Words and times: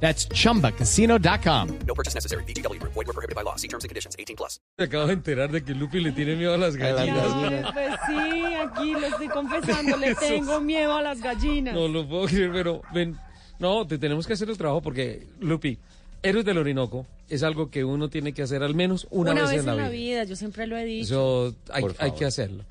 That's 0.00 0.28
chumbacasino.com. 0.28 1.68
No 1.86 1.94
purchase 1.94 2.14
necessary. 2.14 2.44
BGW. 2.44 2.78
Void 2.82 3.06
were 3.06 3.12
prohibited 3.12 3.34
by 3.34 3.42
law. 3.42 3.56
See 3.56 3.68
terms 3.68 3.84
and 3.84 3.88
conditions. 3.88 4.14
18 4.18 4.36
plus. 4.36 4.60
Me 4.78 4.84
acabo 4.84 5.06
de 5.06 5.14
enterar 5.14 5.50
de 5.50 5.62
que 5.64 5.72
Lupi 5.74 6.00
le 6.00 6.12
tiene 6.12 6.36
miedo 6.36 6.54
a 6.54 6.58
las 6.58 6.76
gallinas. 6.76 7.26
Ay, 7.34 7.64
pues 7.72 7.94
sí, 8.06 8.54
aquí 8.54 8.92
lo 8.92 9.06
estoy 9.06 9.28
confesando, 9.28 9.96
le 9.96 10.14
tengo 10.14 10.60
miedo 10.60 10.92
a 10.94 11.02
las 11.02 11.20
gallinas. 11.20 11.74
No 11.74 11.88
lo 11.88 12.06
puedo 12.06 12.26
creer, 12.26 12.52
pero 12.52 12.82
ven. 12.92 13.16
No, 13.58 13.86
te 13.86 13.96
tenemos 13.98 14.26
que 14.26 14.34
hacer 14.34 14.50
el 14.50 14.58
trabajo 14.58 14.82
porque, 14.82 15.26
Lupi, 15.40 15.78
Héroes 16.22 16.44
del 16.44 16.58
Orinoco 16.58 17.06
es 17.28 17.42
algo 17.42 17.70
que 17.70 17.82
uno 17.84 18.08
tiene 18.10 18.32
que 18.34 18.42
hacer 18.42 18.62
al 18.62 18.74
menos 18.74 19.06
una, 19.10 19.32
Una 19.32 19.42
vez, 19.44 19.60
en 19.60 19.76
la 19.76 19.88
vida. 19.88 20.24
yo 20.24 20.36
siempre 20.36 20.66
lo 20.66 20.76
he 20.76 20.84
dicho. 20.84 21.48
Eso 21.48 21.54
hay, 21.72 21.84
hay 21.98 22.10
que 22.12 22.26
hacerlo. 22.26 22.64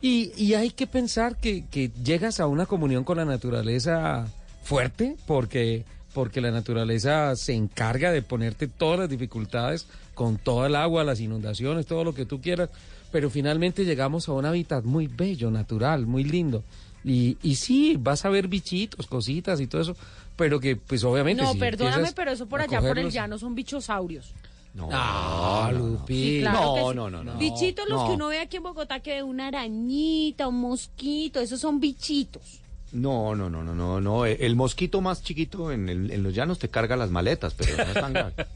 Y, 0.00 0.30
y 0.36 0.54
hay 0.54 0.70
que 0.70 0.86
pensar 0.86 1.36
que, 1.36 1.66
que 1.66 1.90
llegas 2.04 2.38
a 2.38 2.46
una 2.46 2.66
comunión 2.66 3.02
con 3.02 3.16
la 3.16 3.24
naturaleza 3.24 4.28
fuerte 4.62 5.16
porque, 5.26 5.84
porque 6.14 6.40
la 6.40 6.50
naturaleza 6.50 7.34
se 7.36 7.54
encarga 7.54 8.10
de 8.12 8.22
ponerte 8.22 8.66
todas 8.66 8.98
las 8.98 9.08
dificultades 9.08 9.86
con 10.14 10.36
toda 10.38 10.66
el 10.66 10.74
agua, 10.76 11.04
las 11.04 11.20
inundaciones, 11.20 11.86
todo 11.86 12.04
lo 12.04 12.14
que 12.14 12.24
tú 12.26 12.40
quieras. 12.40 12.70
Pero 13.12 13.30
finalmente 13.30 13.84
llegamos 13.84 14.28
a 14.28 14.32
un 14.32 14.44
hábitat 14.44 14.84
muy 14.84 15.06
bello, 15.06 15.50
natural, 15.50 16.06
muy 16.06 16.24
lindo. 16.24 16.62
Y, 17.04 17.38
y 17.42 17.54
sí, 17.54 17.96
vas 17.98 18.24
a 18.24 18.28
ver 18.28 18.48
bichitos, 18.48 19.06
cositas 19.06 19.60
y 19.60 19.66
todo 19.66 19.80
eso, 19.80 19.96
pero 20.36 20.60
que 20.60 20.76
pues 20.76 21.04
obviamente... 21.04 21.42
no, 21.42 21.52
si 21.52 21.58
perdóname, 21.58 22.12
pero 22.14 22.32
eso 22.32 22.46
por 22.46 22.60
allá 22.60 22.80
por 22.80 22.98
el 22.98 23.10
llano 23.10 23.38
son 23.38 23.54
bichosaurios. 23.54 24.34
No, 24.74 25.72
Lupi. 25.72 26.14
Sí, 26.14 26.40
claro 26.40 26.60
No, 26.60 26.74
que 26.74 26.80
sí. 26.80 26.96
no, 26.96 27.10
no, 27.10 27.24
no. 27.24 27.38
Bichitos 27.38 27.88
los 27.88 28.02
No. 28.02 28.06
que 28.08 28.12
uno 28.14 28.28
ve 28.28 28.40
aquí 28.40 28.58
en 28.58 28.62
Bogotá 28.62 29.00
que 29.00 29.14
ve 29.14 29.22
una 29.22 29.48
arañita, 29.48 30.46
un 30.48 30.60
mosquito, 30.60 31.40
esos 31.40 31.60
son 31.60 31.80
bichitos. 31.80 32.60
No, 32.92 33.34
no, 33.34 33.50
no, 33.50 33.62
no, 33.62 33.74
no, 33.74 34.00
no. 34.00 34.24
El 34.26 34.56
mosquito 34.56 35.00
más 35.00 35.22
chiquito 35.22 35.70
en, 35.72 35.88
el- 35.88 36.10
en 36.10 36.22
los 36.22 36.34
llanos 36.34 36.58
te 36.58 36.68
carga 36.68 36.96
las 36.96 37.10
maletas, 37.10 37.54
pero 37.54 37.76
no 37.76 37.82
es 37.84 37.94
tan 37.94 38.12
grave. 38.12 38.32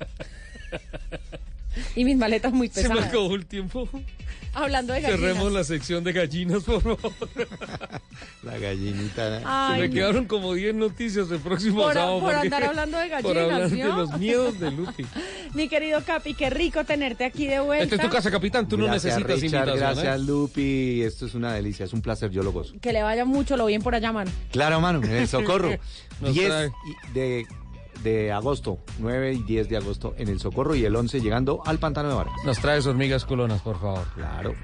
Y 1.97 2.05
mis 2.05 2.17
maletas 2.17 2.53
muy 2.53 2.69
Se 2.69 2.83
me 2.83 2.89
pesadas. 2.91 3.09
acabó 3.09 3.35
el 3.35 3.47
tiempo. 3.47 3.89
Hablando 4.55 4.93
de 4.93 5.01
gallinas. 5.01 5.21
Cerremos 5.21 5.53
la 5.53 5.65
sección 5.65 6.05
de 6.05 6.13
gallinas, 6.13 6.63
por 6.65 6.83
favor. 6.83 7.13
La 8.43 8.59
gallinita. 8.59 9.41
Ay, 9.45 9.75
Se 9.75 9.81
me 9.83 9.89
no. 9.89 9.95
quedaron 9.95 10.25
como 10.27 10.53
10 10.55 10.75
noticias 10.75 11.31
el 11.31 11.39
próximo 11.39 11.83
Por- 11.83 11.95
sábado. 11.95 12.21
por 12.21 12.35
andar 12.35 12.65
hablando 12.65 12.99
de 12.99 13.09
Por 13.23 13.35
gallinas, 13.35 13.45
hablar 13.45 13.71
de 13.71 13.87
los 13.87 14.19
miedos 14.19 14.59
de 14.61 14.71
Lupi. 14.73 15.07
Mi 15.55 15.69
querido 15.69 16.03
Capi, 16.05 16.35
qué 16.35 16.51
rico 16.51 16.85
tenerte 16.85 17.25
aquí 17.25 17.47
de 17.47 17.61
vuelta. 17.61 17.85
Esta 17.85 17.97
es 17.97 18.03
tu 18.03 18.11
casa, 18.11 18.31
capitán. 18.31 18.67
Tú 18.69 18.77
no 18.77 18.87
gracias, 18.87 19.17
necesitas 19.17 19.41
Richard, 19.41 19.69
invitación. 19.69 19.95
Gracias, 20.05 20.17
¿eh? 20.17 20.25
Lupi. 20.27 21.03
Esto 21.03 21.27
es 21.27 21.35
una 21.35 21.53
delicia, 21.55 21.85
es 21.87 21.93
un 21.93 22.03
placer, 22.03 22.31
yo 22.31 22.43
lo 22.43 22.53
gozo. 22.53 22.75
Que 22.81 22.93
le 22.93 23.03
vaya 23.03 23.25
mucho 23.25 23.57
lo 23.57 23.67
bien 23.67 23.81
por 23.81 23.95
allá, 23.95 24.13
mano. 24.13 24.31
Claro, 24.51 24.81
mano, 24.81 25.03
en 25.05 25.11
el 25.13 25.29
Socorro. 25.29 25.71
Nos 26.21 26.35
10 26.35 26.47
trae. 26.49 26.67
y- 26.67 27.13
de, 27.15 27.47
de 28.03 28.33
agosto, 28.33 28.79
9 28.99 29.33
y 29.35 29.43
10 29.43 29.69
de 29.69 29.77
agosto 29.77 30.15
en 30.19 30.29
el 30.29 30.41
Socorro 30.41 30.75
y 30.75 30.85
el 30.85 30.95
11 30.95 31.21
llegando 31.21 31.63
al 31.65 31.79
Pantano 31.79 32.09
de 32.09 32.15
Vargas. 32.15 32.37
Nos 32.45 32.59
traes 32.59 32.87
hormigas 32.87 33.25
culonas, 33.25 33.61
por 33.63 33.81
favor. 33.81 34.05
Claro. 34.15 34.55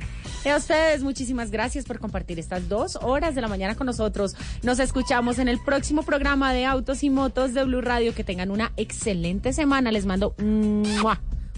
Y 0.44 0.48
a 0.48 0.56
ustedes, 0.56 1.02
muchísimas 1.02 1.50
gracias 1.50 1.84
por 1.84 1.98
compartir 1.98 2.38
estas 2.38 2.68
dos 2.68 2.96
horas 3.02 3.34
de 3.34 3.40
la 3.40 3.48
mañana 3.48 3.74
con 3.74 3.86
nosotros. 3.86 4.34
Nos 4.62 4.78
escuchamos 4.78 5.38
en 5.38 5.48
el 5.48 5.58
próximo 5.58 6.02
programa 6.02 6.52
de 6.52 6.64
Autos 6.64 7.02
y 7.02 7.10
Motos 7.10 7.54
de 7.54 7.64
Blue 7.64 7.80
Radio. 7.80 8.14
Que 8.14 8.24
tengan 8.24 8.50
una 8.50 8.72
excelente 8.76 9.52
semana. 9.52 9.92
Les 9.92 10.06
mando 10.06 10.34
un 10.38 10.84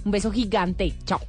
beso 0.04 0.30
gigante. 0.32 0.94
Chao. 1.04 1.20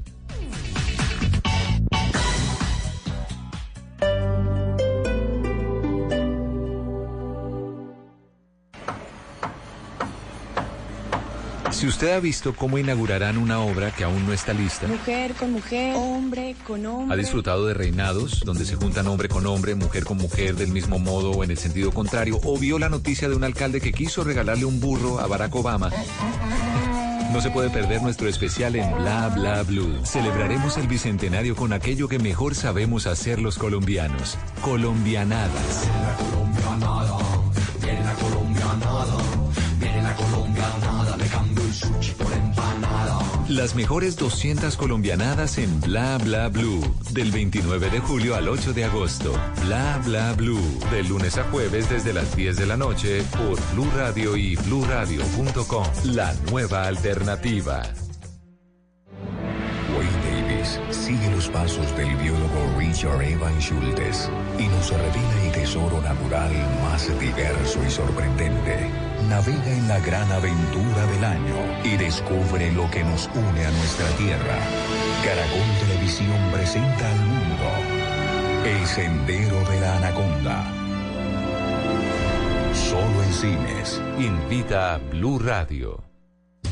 Si 11.81 11.87
usted 11.87 12.13
ha 12.13 12.19
visto 12.19 12.53
cómo 12.55 12.77
inaugurarán 12.77 13.39
una 13.39 13.59
obra 13.59 13.89
que 13.89 14.03
aún 14.03 14.27
no 14.27 14.33
está 14.33 14.53
lista, 14.53 14.85
Mujer 14.85 15.33
con 15.33 15.51
mujer, 15.51 15.95
hombre 15.95 16.55
con 16.67 16.85
hombre. 16.85 17.15
ha 17.15 17.17
disfrutado 17.17 17.65
de 17.65 17.73
reinados 17.73 18.41
donde 18.41 18.65
se 18.65 18.75
juntan 18.75 19.07
hombre 19.07 19.27
con 19.27 19.47
hombre, 19.47 19.73
mujer 19.73 20.03
con 20.03 20.17
mujer 20.17 20.53
del 20.53 20.71
mismo 20.71 20.99
modo 20.99 21.31
o 21.31 21.43
en 21.43 21.49
el 21.49 21.57
sentido 21.57 21.91
contrario, 21.91 22.39
o 22.43 22.55
vio 22.59 22.77
la 22.77 22.87
noticia 22.87 23.29
de 23.29 23.35
un 23.35 23.43
alcalde 23.43 23.81
que 23.81 23.93
quiso 23.93 24.23
regalarle 24.23 24.65
un 24.65 24.79
burro 24.79 25.19
a 25.19 25.25
Barack 25.25 25.55
Obama. 25.55 25.89
No 27.33 27.41
se 27.41 27.49
puede 27.49 27.71
perder 27.71 28.03
nuestro 28.03 28.27
especial 28.27 28.75
en 28.75 28.95
Bla 28.97 29.29
Bla 29.29 29.63
Blue. 29.63 30.05
Celebraremos 30.05 30.77
el 30.77 30.85
bicentenario 30.85 31.55
con 31.55 31.73
aquello 31.73 32.07
que 32.07 32.19
mejor 32.19 32.53
sabemos 32.53 33.07
hacer 33.07 33.41
los 33.41 33.57
colombianos. 33.57 34.37
Colombianadas. 34.61 35.87
Las 43.51 43.75
mejores 43.75 44.15
200 44.15 44.77
colombianadas 44.77 45.57
en 45.57 45.81
Bla 45.81 46.17
Bla 46.19 46.47
Blue. 46.47 46.81
Del 47.11 47.31
29 47.31 47.89
de 47.89 47.99
julio 47.99 48.35
al 48.35 48.47
8 48.47 48.71
de 48.71 48.85
agosto. 48.85 49.33
Bla 49.65 50.01
Bla 50.05 50.31
Blue. 50.31 50.79
De 50.89 51.03
lunes 51.03 51.37
a 51.37 51.43
jueves 51.43 51.89
desde 51.89 52.13
las 52.13 52.33
10 52.33 52.55
de 52.55 52.65
la 52.65 52.77
noche 52.77 53.21
por 53.31 53.59
Blue 53.73 53.91
Radio 53.93 54.37
y 54.37 54.55
bluradio.com. 54.55 55.85
La 56.05 56.33
nueva 56.49 56.83
alternativa. 56.83 57.83
Wayne 59.97 60.47
Davis 60.47 60.79
sigue 60.89 61.29
los 61.31 61.49
pasos 61.49 61.93
del 61.97 62.15
biólogo 62.15 62.73
Richard 62.77 63.21
Evan 63.21 63.59
Schultes 63.59 64.29
y 64.57 64.67
nos 64.67 64.91
revela 64.91 65.43
el 65.43 65.51
tesoro 65.51 66.01
natural 66.01 66.53
más 66.83 67.19
diverso 67.19 67.79
y 67.85 67.91
sorprendente. 67.91 69.10
Navega 69.29 69.71
en 69.71 69.87
la 69.87 69.99
gran 69.99 70.31
aventura 70.31 71.05
del 71.05 71.23
año 71.23 71.55
y 71.83 71.97
descubre 71.97 72.71
lo 72.71 72.89
que 72.91 73.03
nos 73.03 73.29
une 73.33 73.65
a 73.65 73.71
nuestra 73.71 74.07
tierra. 74.17 74.57
Caracol 75.23 75.87
Televisión 75.87 76.37
presenta 76.51 77.09
al 77.09 77.19
mundo 77.19 77.69
El 78.65 78.85
Sendero 78.85 79.63
de 79.69 79.79
la 79.79 79.97
Anaconda. 79.97 80.63
Solo 82.73 83.23
en 83.23 83.33
cines. 83.33 84.01
Invita 84.19 84.95
a 84.95 84.97
Blue 84.97 85.39
Radio. 85.39 86.10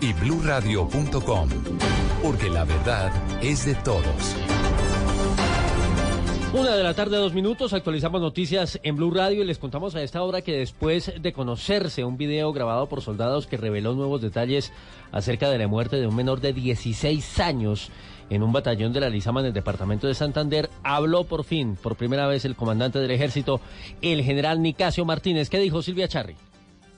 y 0.00 0.12
bluradio.com. 0.12 1.48
Porque 2.22 2.48
la 2.50 2.64
verdad 2.64 3.12
es 3.42 3.66
de 3.66 3.74
todos. 3.76 4.36
Una 6.52 6.74
de 6.74 6.82
la 6.82 6.94
tarde, 6.94 7.16
dos 7.16 7.32
minutos, 7.32 7.72
actualizamos 7.72 8.20
noticias 8.20 8.80
en 8.82 8.96
Blue 8.96 9.12
Radio 9.12 9.42
y 9.42 9.46
les 9.46 9.58
contamos 9.58 9.94
a 9.94 10.02
esta 10.02 10.22
hora 10.24 10.42
que 10.42 10.58
después 10.58 11.12
de 11.20 11.32
conocerse 11.32 12.02
un 12.02 12.16
video 12.16 12.52
grabado 12.52 12.88
por 12.88 13.02
soldados 13.02 13.46
que 13.46 13.56
reveló 13.56 13.94
nuevos 13.94 14.20
detalles 14.20 14.72
acerca 15.12 15.48
de 15.48 15.58
la 15.58 15.68
muerte 15.68 15.96
de 16.00 16.08
un 16.08 16.16
menor 16.16 16.40
de 16.40 16.52
16 16.52 17.38
años 17.38 17.90
en 18.30 18.42
un 18.42 18.52
batallón 18.52 18.92
de 18.92 19.00
la 19.00 19.10
Lizama 19.10 19.40
en 19.40 19.46
el 19.46 19.52
departamento 19.52 20.08
de 20.08 20.14
Santander, 20.14 20.70
habló 20.82 21.22
por 21.22 21.44
fin, 21.44 21.76
por 21.80 21.94
primera 21.94 22.26
vez, 22.26 22.44
el 22.44 22.56
comandante 22.56 22.98
del 22.98 23.12
ejército, 23.12 23.60
el 24.02 24.22
general 24.22 24.60
Nicasio 24.60 25.04
Martínez. 25.04 25.50
¿Qué 25.50 25.58
dijo 25.60 25.82
Silvia 25.82 26.08
Charri? 26.08 26.34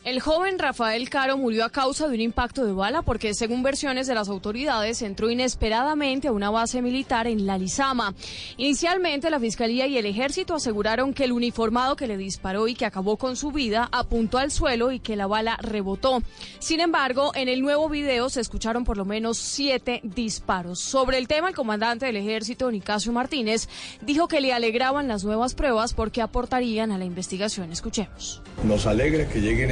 El 0.04 0.19
joven 0.19 0.58
Rafael 0.58 1.08
Caro 1.08 1.38
murió 1.38 1.64
a 1.64 1.70
causa 1.70 2.08
de 2.08 2.14
un 2.16 2.20
impacto 2.20 2.64
de 2.64 2.72
bala 2.72 3.02
porque, 3.02 3.34
según 3.34 3.62
versiones 3.62 4.08
de 4.08 4.16
las 4.16 4.28
autoridades, 4.28 5.00
entró 5.00 5.31
inesperadamente 5.31 6.26
a 6.26 6.32
una 6.32 6.50
base 6.50 6.82
militar 6.82 7.28
en 7.28 7.46
La 7.46 7.56
Lizama. 7.56 8.12
Inicialmente, 8.56 9.31
la 9.31 9.38
Fiscalía 9.38 9.87
y 9.87 9.99
el 9.99 10.06
Ejército 10.06 10.56
aseguraron 10.56 11.14
que 11.14 11.22
el 11.22 11.31
uniformado 11.31 11.94
que 11.94 12.08
le 12.08 12.16
disparó 12.16 12.66
y 12.66 12.75
que 12.75 12.84
acabó 12.84 13.16
con 13.16 13.37
su 13.37 13.52
vida 13.52 13.88
apuntó 13.93 14.38
al 14.38 14.50
suelo 14.50 14.90
y 14.90 14.99
que 14.99 15.14
la 15.14 15.28
bala 15.28 15.56
rebotó. 15.62 16.20
Sin 16.58 16.81
embargo, 16.81 17.31
en 17.37 17.48
el 17.48 17.60
nuevo 17.62 17.88
video 17.88 18.28
se 18.28 18.40
escucharon 18.40 18.82
por 18.82 18.96
lo 18.96 19.05
menos 19.05 19.38
siete 19.38 20.00
disparos. 20.02 20.81
Sobre 20.81 21.19
el 21.19 21.28
tema, 21.28 21.50
el 21.50 21.55
comandante 21.55 22.06
del 22.06 22.16
Ejército, 22.16 22.72
Nicasio 22.72 23.12
Martínez, 23.12 23.69
dijo 24.00 24.26
que 24.26 24.40
le 24.40 24.52
alegraban 24.52 25.06
las 25.06 25.22
nuevas 25.22 25.55
pruebas 25.55 25.94
porque 25.94 26.22
aportarían 26.22 26.90
a 26.90 26.98
la 26.98 27.05
investigación. 27.05 27.70
Escuchemos. 27.70 28.43
Nos 28.64 28.87
alegra 28.87 29.28
que 29.28 29.40
lleguen 29.40 29.70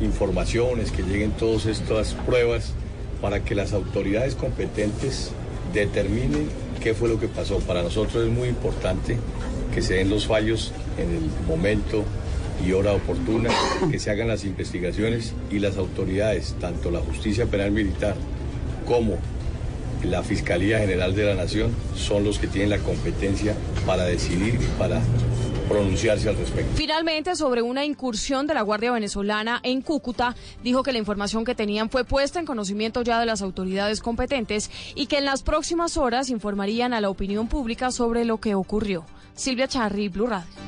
informaciones, 0.00 0.92
que 0.92 1.02
lleguen 1.02 1.32
todas 1.32 1.66
estas 1.66 2.14
pruebas 2.14 2.72
para 3.20 3.44
que 3.44 3.54
las 3.54 3.72
autoridades 3.72 4.34
competentes 4.34 5.30
determinen 5.72 6.48
qué 6.80 6.94
fue 6.94 7.08
lo 7.08 7.18
que 7.18 7.28
pasó. 7.28 7.58
Para 7.60 7.82
nosotros 7.82 8.24
es 8.24 8.32
muy 8.32 8.48
importante 8.48 9.18
que 9.74 9.82
se 9.82 9.94
den 9.94 10.10
los 10.10 10.26
fallos 10.26 10.72
en 10.98 11.10
el 11.10 11.46
momento 11.46 12.04
y 12.64 12.72
hora 12.72 12.92
oportuna, 12.92 13.50
que 13.90 13.98
se 13.98 14.10
hagan 14.10 14.28
las 14.28 14.44
investigaciones 14.44 15.32
y 15.50 15.58
las 15.58 15.76
autoridades, 15.76 16.54
tanto 16.60 16.90
la 16.90 17.00
justicia 17.00 17.46
penal 17.46 17.72
militar 17.72 18.14
como 18.86 19.16
la 20.04 20.22
Fiscalía 20.22 20.78
General 20.78 21.14
de 21.14 21.24
la 21.24 21.34
Nación, 21.34 21.74
son 21.96 22.24
los 22.24 22.38
que 22.38 22.46
tienen 22.46 22.70
la 22.70 22.78
competencia 22.78 23.54
para 23.86 24.04
decidir 24.04 24.54
y 24.54 24.78
para 24.78 25.00
pronunciarse 25.68 26.28
al 26.28 26.36
respecto. 26.36 26.72
Finalmente, 26.74 27.34
sobre 27.36 27.62
una 27.62 27.84
incursión 27.84 28.46
de 28.46 28.54
la 28.54 28.62
Guardia 28.62 28.92
Venezolana 28.92 29.60
en 29.62 29.80
Cúcuta, 29.80 30.34
dijo 30.62 30.82
que 30.82 30.92
la 30.92 30.98
información 30.98 31.44
que 31.44 31.54
tenían 31.54 31.90
fue 31.90 32.04
puesta 32.04 32.38
en 32.38 32.46
conocimiento 32.46 33.02
ya 33.02 33.20
de 33.20 33.26
las 33.26 33.42
autoridades 33.42 34.00
competentes 34.00 34.70
y 34.94 35.06
que 35.06 35.18
en 35.18 35.24
las 35.24 35.42
próximas 35.42 35.96
horas 35.96 36.30
informarían 36.30 36.92
a 36.92 37.00
la 37.00 37.10
opinión 37.10 37.48
pública 37.48 37.90
sobre 37.90 38.24
lo 38.24 38.38
que 38.38 38.54
ocurrió. 38.54 39.04
Silvia 39.34 39.66
Charri, 39.66 40.08
Blue 40.08 40.26
Radio. 40.26 40.61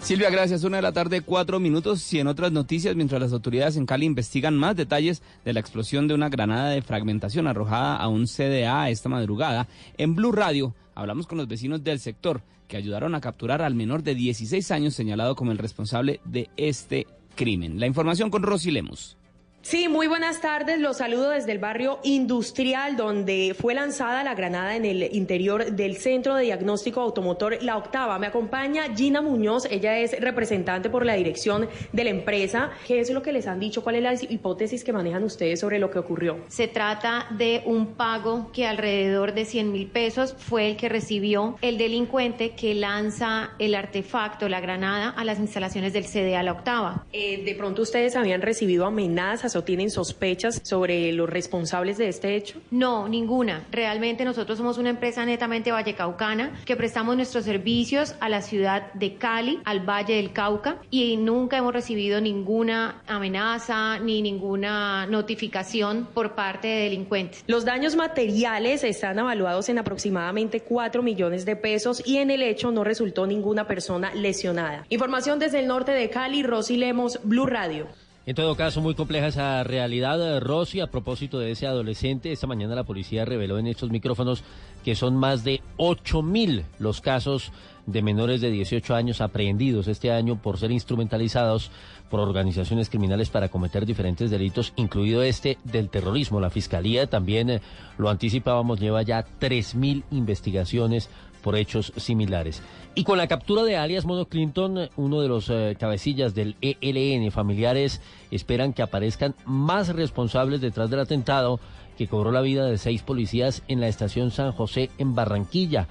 Silvia, 0.00 0.30
gracias. 0.30 0.64
Una 0.64 0.78
de 0.78 0.82
la 0.82 0.92
tarde, 0.92 1.20
cuatro 1.20 1.60
minutos. 1.60 2.12
Y 2.14 2.20
en 2.20 2.28
otras 2.28 2.50
noticias, 2.52 2.96
mientras 2.96 3.20
las 3.20 3.32
autoridades 3.32 3.76
en 3.76 3.84
Cali 3.84 4.06
investigan 4.06 4.56
más 4.56 4.74
detalles 4.74 5.22
de 5.44 5.52
la 5.52 5.60
explosión 5.60 6.08
de 6.08 6.14
una 6.14 6.28
granada 6.28 6.70
de 6.70 6.80
fragmentación 6.80 7.46
arrojada 7.46 7.96
a 7.96 8.08
un 8.08 8.26
CDA 8.26 8.88
esta 8.88 9.08
madrugada, 9.08 9.68
en 9.98 10.14
Blue 10.14 10.32
Radio 10.32 10.74
hablamos 10.94 11.26
con 11.26 11.36
los 11.36 11.46
vecinos 11.46 11.84
del 11.84 12.00
sector 12.00 12.42
que 12.68 12.76
ayudaron 12.76 13.14
a 13.14 13.20
capturar 13.20 13.60
al 13.60 13.74
menor 13.74 14.02
de 14.02 14.14
16 14.14 14.70
años 14.70 14.94
señalado 14.94 15.36
como 15.36 15.52
el 15.52 15.58
responsable 15.58 16.20
de 16.24 16.48
este 16.56 17.06
crimen. 17.34 17.78
La 17.78 17.86
información 17.86 18.30
con 18.30 18.42
Rosy 18.42 18.70
Lemos. 18.70 19.17
Sí, 19.60 19.88
muy 19.88 20.06
buenas 20.06 20.40
tardes. 20.40 20.80
Los 20.80 20.98
saludo 20.98 21.30
desde 21.30 21.52
el 21.52 21.58
barrio 21.58 21.98
industrial 22.02 22.96
donde 22.96 23.54
fue 23.58 23.74
lanzada 23.74 24.22
la 24.22 24.34
granada 24.34 24.76
en 24.76 24.84
el 24.84 25.14
interior 25.14 25.72
del 25.72 25.96
Centro 25.96 26.36
de 26.36 26.44
Diagnóstico 26.44 27.00
Automotor 27.00 27.62
La 27.62 27.76
Octava. 27.76 28.18
Me 28.18 28.28
acompaña 28.28 28.94
Gina 28.96 29.20
Muñoz, 29.20 29.66
ella 29.70 29.98
es 29.98 30.18
representante 30.20 30.88
por 30.88 31.04
la 31.04 31.14
dirección 31.14 31.68
de 31.92 32.04
la 32.04 32.10
empresa. 32.10 32.70
¿Qué 32.86 33.00
es 33.00 33.10
lo 33.10 33.20
que 33.20 33.32
les 33.32 33.46
han 33.46 33.60
dicho? 33.60 33.82
¿Cuál 33.82 33.96
es 33.96 34.02
la 34.02 34.14
hipótesis 34.14 34.84
que 34.84 34.92
manejan 34.92 35.24
ustedes 35.24 35.60
sobre 35.60 35.78
lo 35.78 35.90
que 35.90 35.98
ocurrió? 35.98 36.38
Se 36.48 36.68
trata 36.68 37.26
de 37.30 37.62
un 37.66 37.88
pago 37.88 38.50
que 38.52 38.66
alrededor 38.66 39.34
de 39.34 39.44
100 39.44 39.72
mil 39.72 39.88
pesos 39.88 40.34
fue 40.38 40.70
el 40.70 40.76
que 40.76 40.88
recibió 40.88 41.58
el 41.60 41.76
delincuente 41.76 42.52
que 42.52 42.74
lanza 42.74 43.50
el 43.58 43.74
artefacto, 43.74 44.48
la 44.48 44.60
granada, 44.60 45.10
a 45.10 45.24
las 45.24 45.40
instalaciones 45.40 45.92
del 45.92 46.06
CDA 46.06 46.42
La 46.42 46.52
Octava. 46.52 47.04
Eh, 47.12 47.44
de 47.44 47.54
pronto 47.54 47.82
ustedes 47.82 48.16
habían 48.16 48.40
recibido 48.40 48.86
amenazas 48.86 49.57
o 49.58 49.64
tienen 49.64 49.90
sospechas 49.90 50.60
sobre 50.64 51.12
los 51.12 51.28
responsables 51.28 51.98
de 51.98 52.08
este 52.08 52.36
hecho? 52.36 52.60
No, 52.70 53.08
ninguna. 53.08 53.66
Realmente 53.70 54.24
nosotros 54.24 54.58
somos 54.58 54.78
una 54.78 54.90
empresa 54.90 55.24
netamente 55.24 55.72
vallecaucana 55.72 56.52
que 56.64 56.76
prestamos 56.76 57.16
nuestros 57.16 57.44
servicios 57.44 58.14
a 58.20 58.28
la 58.28 58.42
ciudad 58.42 58.92
de 58.94 59.14
Cali, 59.16 59.60
al 59.64 59.80
Valle 59.80 60.14
del 60.14 60.32
Cauca 60.32 60.78
y 60.90 61.16
nunca 61.16 61.58
hemos 61.58 61.72
recibido 61.72 62.20
ninguna 62.20 63.02
amenaza 63.06 63.98
ni 63.98 64.22
ninguna 64.22 65.06
notificación 65.06 66.08
por 66.14 66.34
parte 66.34 66.68
de 66.68 66.84
delincuentes. 66.84 67.44
Los 67.46 67.64
daños 67.64 67.96
materiales 67.96 68.84
están 68.84 69.18
evaluados 69.18 69.68
en 69.68 69.78
aproximadamente 69.78 70.60
4 70.60 71.02
millones 71.02 71.44
de 71.44 71.56
pesos 71.56 72.02
y 72.06 72.18
en 72.18 72.30
el 72.30 72.42
hecho 72.42 72.70
no 72.70 72.84
resultó 72.84 73.26
ninguna 73.26 73.66
persona 73.66 74.14
lesionada. 74.14 74.84
Información 74.88 75.38
desde 75.38 75.60
el 75.60 75.66
norte 75.66 75.92
de 75.92 76.10
Cali, 76.10 76.42
Rosy 76.42 76.76
Lemos, 76.76 77.20
Blue 77.24 77.46
Radio. 77.46 77.86
En 78.28 78.34
todo 78.34 78.56
caso, 78.56 78.82
muy 78.82 78.94
compleja 78.94 79.28
esa 79.28 79.64
realidad, 79.64 80.38
Rosy. 80.40 80.80
A 80.80 80.88
propósito 80.88 81.38
de 81.38 81.52
ese 81.52 81.66
adolescente, 81.66 82.30
esta 82.30 82.46
mañana 82.46 82.74
la 82.74 82.84
policía 82.84 83.24
reveló 83.24 83.58
en 83.58 83.66
estos 83.66 83.88
micrófonos 83.88 84.44
que 84.84 84.94
son 84.94 85.16
más 85.16 85.44
de 85.44 85.62
8 85.78 86.20
mil 86.20 86.66
los 86.78 87.00
casos 87.00 87.52
de 87.86 88.02
menores 88.02 88.42
de 88.42 88.50
18 88.50 88.94
años 88.94 89.22
aprehendidos 89.22 89.88
este 89.88 90.12
año 90.12 90.42
por 90.42 90.58
ser 90.58 90.72
instrumentalizados 90.72 91.70
por 92.10 92.20
organizaciones 92.20 92.90
criminales 92.90 93.30
para 93.30 93.48
cometer 93.48 93.86
diferentes 93.86 94.30
delitos, 94.30 94.74
incluido 94.76 95.22
este 95.22 95.56
del 95.64 95.88
terrorismo. 95.88 96.38
La 96.38 96.50
Fiscalía 96.50 97.06
también, 97.06 97.48
eh, 97.48 97.62
lo 97.96 98.10
anticipábamos, 98.10 98.78
lleva 98.78 99.00
ya 99.00 99.24
3.000 99.40 100.04
investigaciones 100.10 101.08
por 101.42 101.56
hechos 101.56 101.92
similares. 101.96 102.62
Y 102.94 103.04
con 103.04 103.18
la 103.18 103.28
captura 103.28 103.62
de 103.62 103.76
alias 103.76 104.04
Mono 104.04 104.26
Clinton, 104.26 104.90
uno 104.96 105.20
de 105.20 105.28
los 105.28 105.48
eh, 105.50 105.76
cabecillas 105.78 106.34
del 106.34 106.56
ELN, 106.60 107.30
familiares 107.30 108.00
esperan 108.30 108.72
que 108.72 108.82
aparezcan 108.82 109.34
más 109.44 109.88
responsables 109.88 110.60
detrás 110.60 110.90
del 110.90 111.00
atentado 111.00 111.60
que 111.96 112.08
cobró 112.08 112.30
la 112.32 112.40
vida 112.40 112.64
de 112.66 112.78
seis 112.78 113.02
policías 113.02 113.62
en 113.68 113.80
la 113.80 113.88
estación 113.88 114.30
San 114.30 114.52
José 114.52 114.90
en 114.98 115.14
Barranquilla. 115.14 115.88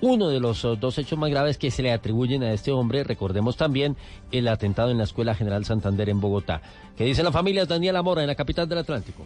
Uno 0.00 0.28
de 0.28 0.40
los 0.40 0.64
eh, 0.64 0.76
dos 0.80 0.98
hechos 0.98 1.18
más 1.18 1.30
graves 1.30 1.58
que 1.58 1.70
se 1.70 1.82
le 1.82 1.92
atribuyen 1.92 2.42
a 2.42 2.52
este 2.52 2.70
hombre, 2.70 3.04
recordemos 3.04 3.56
también 3.56 3.96
el 4.30 4.46
atentado 4.48 4.90
en 4.90 4.98
la 4.98 5.04
Escuela 5.04 5.34
General 5.34 5.64
Santander 5.64 6.08
en 6.08 6.20
Bogotá. 6.20 6.62
¿Qué 6.96 7.04
dice 7.04 7.22
la 7.22 7.32
familia 7.32 7.66
Daniela 7.66 8.02
Mora 8.02 8.22
en 8.22 8.28
la 8.28 8.34
capital 8.34 8.68
del 8.68 8.78
Atlántico? 8.78 9.24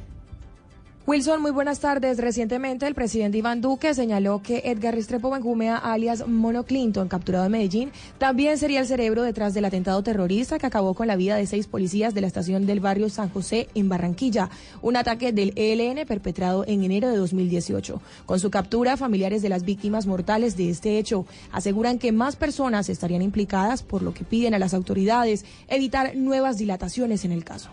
Wilson, 1.04 1.42
muy 1.42 1.50
buenas 1.50 1.80
tardes. 1.80 2.18
Recientemente 2.18 2.86
el 2.86 2.94
presidente 2.94 3.36
Iván 3.36 3.60
Duque 3.60 3.92
señaló 3.92 4.40
que 4.40 4.62
Edgar 4.66 4.94
Restrepo 4.94 5.32
Benjumea, 5.32 5.76
alias 5.76 6.28
Mono 6.28 6.62
Clinton, 6.62 7.08
capturado 7.08 7.44
en 7.44 7.50
Medellín, 7.50 7.90
también 8.18 8.56
sería 8.56 8.78
el 8.78 8.86
cerebro 8.86 9.22
detrás 9.22 9.52
del 9.52 9.64
atentado 9.64 10.00
terrorista 10.04 10.60
que 10.60 10.66
acabó 10.66 10.94
con 10.94 11.08
la 11.08 11.16
vida 11.16 11.34
de 11.34 11.48
seis 11.48 11.66
policías 11.66 12.14
de 12.14 12.20
la 12.20 12.28
estación 12.28 12.66
del 12.66 12.78
barrio 12.78 13.08
San 13.08 13.30
José 13.30 13.66
en 13.74 13.88
Barranquilla, 13.88 14.48
un 14.80 14.94
ataque 14.94 15.32
del 15.32 15.52
ELN 15.56 16.06
perpetrado 16.06 16.64
en 16.68 16.84
enero 16.84 17.10
de 17.10 17.16
2018. 17.16 18.00
Con 18.24 18.38
su 18.38 18.52
captura, 18.52 18.96
familiares 18.96 19.42
de 19.42 19.48
las 19.48 19.64
víctimas 19.64 20.06
mortales 20.06 20.56
de 20.56 20.70
este 20.70 20.98
hecho 20.98 21.26
aseguran 21.50 21.98
que 21.98 22.12
más 22.12 22.36
personas 22.36 22.88
estarían 22.88 23.22
implicadas, 23.22 23.82
por 23.82 24.02
lo 24.02 24.14
que 24.14 24.22
piden 24.22 24.54
a 24.54 24.60
las 24.60 24.72
autoridades 24.72 25.44
evitar 25.66 26.14
nuevas 26.14 26.58
dilataciones 26.58 27.24
en 27.24 27.32
el 27.32 27.42
caso. 27.42 27.70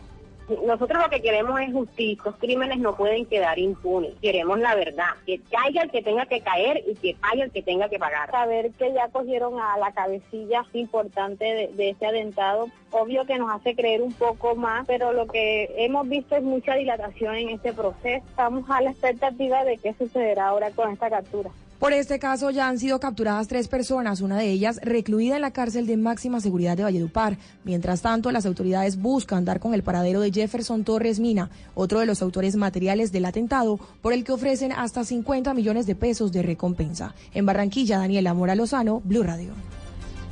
Nosotros 0.66 1.04
lo 1.04 1.10
que 1.10 1.22
queremos 1.22 1.60
es 1.62 1.72
justicia. 1.72 2.24
Los 2.26 2.38
crímenes 2.38 2.80
no 2.80 2.96
pueden 2.96 3.26
quedar 3.26 3.60
impunes. 3.60 4.14
Queremos 4.22 4.60
la 4.60 4.76
verdad. 4.76 5.10
Que 5.26 5.40
caiga 5.52 5.84
el 5.84 5.92
que 5.92 6.02
tenga 6.02 6.26
que 6.26 6.42
caer 6.42 6.84
y 6.88 6.96
que 6.96 7.16
pague 7.16 7.44
el 7.44 7.52
que 7.52 7.62
tenga 7.62 7.90
que 7.90 8.00
pagar. 8.00 8.32
Saber 8.32 8.72
que 8.72 8.94
ya 8.94 9.08
cogieron 9.10 9.60
a 9.60 9.78
la 9.78 9.92
cabecilla 9.92 10.66
importante 10.74 11.46
de, 11.46 11.68
de 11.68 11.90
este 11.90 12.06
atentado, 12.06 12.70
obvio 12.92 13.26
que 13.26 13.38
nos 13.38 13.52
hace 13.52 13.76
creer 13.76 14.02
un 14.02 14.14
poco 14.14 14.56
más, 14.56 14.86
pero 14.88 15.14
lo 15.14 15.28
que 15.28 15.70
hemos 15.78 16.08
visto 16.08 16.36
es 16.36 16.44
mucha 16.44 16.76
dilatación 16.76 17.36
en 17.36 17.50
este 17.50 17.74
proceso. 17.74 18.26
Estamos 18.28 18.70
a 18.70 18.82
la 18.82 18.92
expectativa 18.92 19.64
de 19.64 19.78
qué 19.78 19.94
sucederá 19.94 20.48
ahora 20.48 20.72
con 20.72 20.92
esta 20.92 21.10
captura. 21.10 21.50
Por 21.80 21.94
este 21.94 22.20
caso 22.20 22.52
ya 22.52 22.68
han 22.68 22.78
sido 22.78 23.00
capturadas 23.00 23.48
tres 23.48 23.70
personas, 23.70 24.20
una 24.20 24.38
de 24.38 24.52
ellas 24.52 24.82
recluida 24.84 25.38
en 25.38 25.42
la 25.42 25.52
cárcel 25.52 25.88
de 25.88 25.96
máxima 25.96 26.42
seguridad 26.42 26.76
de 26.76 26.84
Valledupar. 26.84 27.38
Mientras 27.64 28.02
tanto, 28.02 28.34
las 28.34 28.46
autoridades 28.46 28.98
buscan 28.98 29.46
dar 29.46 29.62
con 29.62 29.74
el 29.74 29.82
paradero 29.82 30.20
de 30.20 30.34
Jefferson 30.34 30.84
Torres 30.84 31.22
Mina, 31.22 31.50
otro 31.76 32.02
de 32.02 32.06
los 32.06 32.22
autores 32.22 32.58
materiales 32.58 33.14
del 33.14 33.24
atentado, 33.24 33.80
por 34.02 34.12
el 34.12 34.26
que 34.26 34.34
ofrecen 34.34 34.74
hasta 34.74 35.06
50 35.06 35.54
millones 35.54 35.86
de 35.86 35.96
pesos 35.96 36.34
de 36.34 36.42
recompensa. 36.42 37.16
En 37.34 37.46
Barranquilla, 37.46 37.98
Daniela 37.98 38.34
Mora 38.34 38.56
Lozano, 38.56 39.02
Blue 39.06 39.24
Radio. 39.24 39.54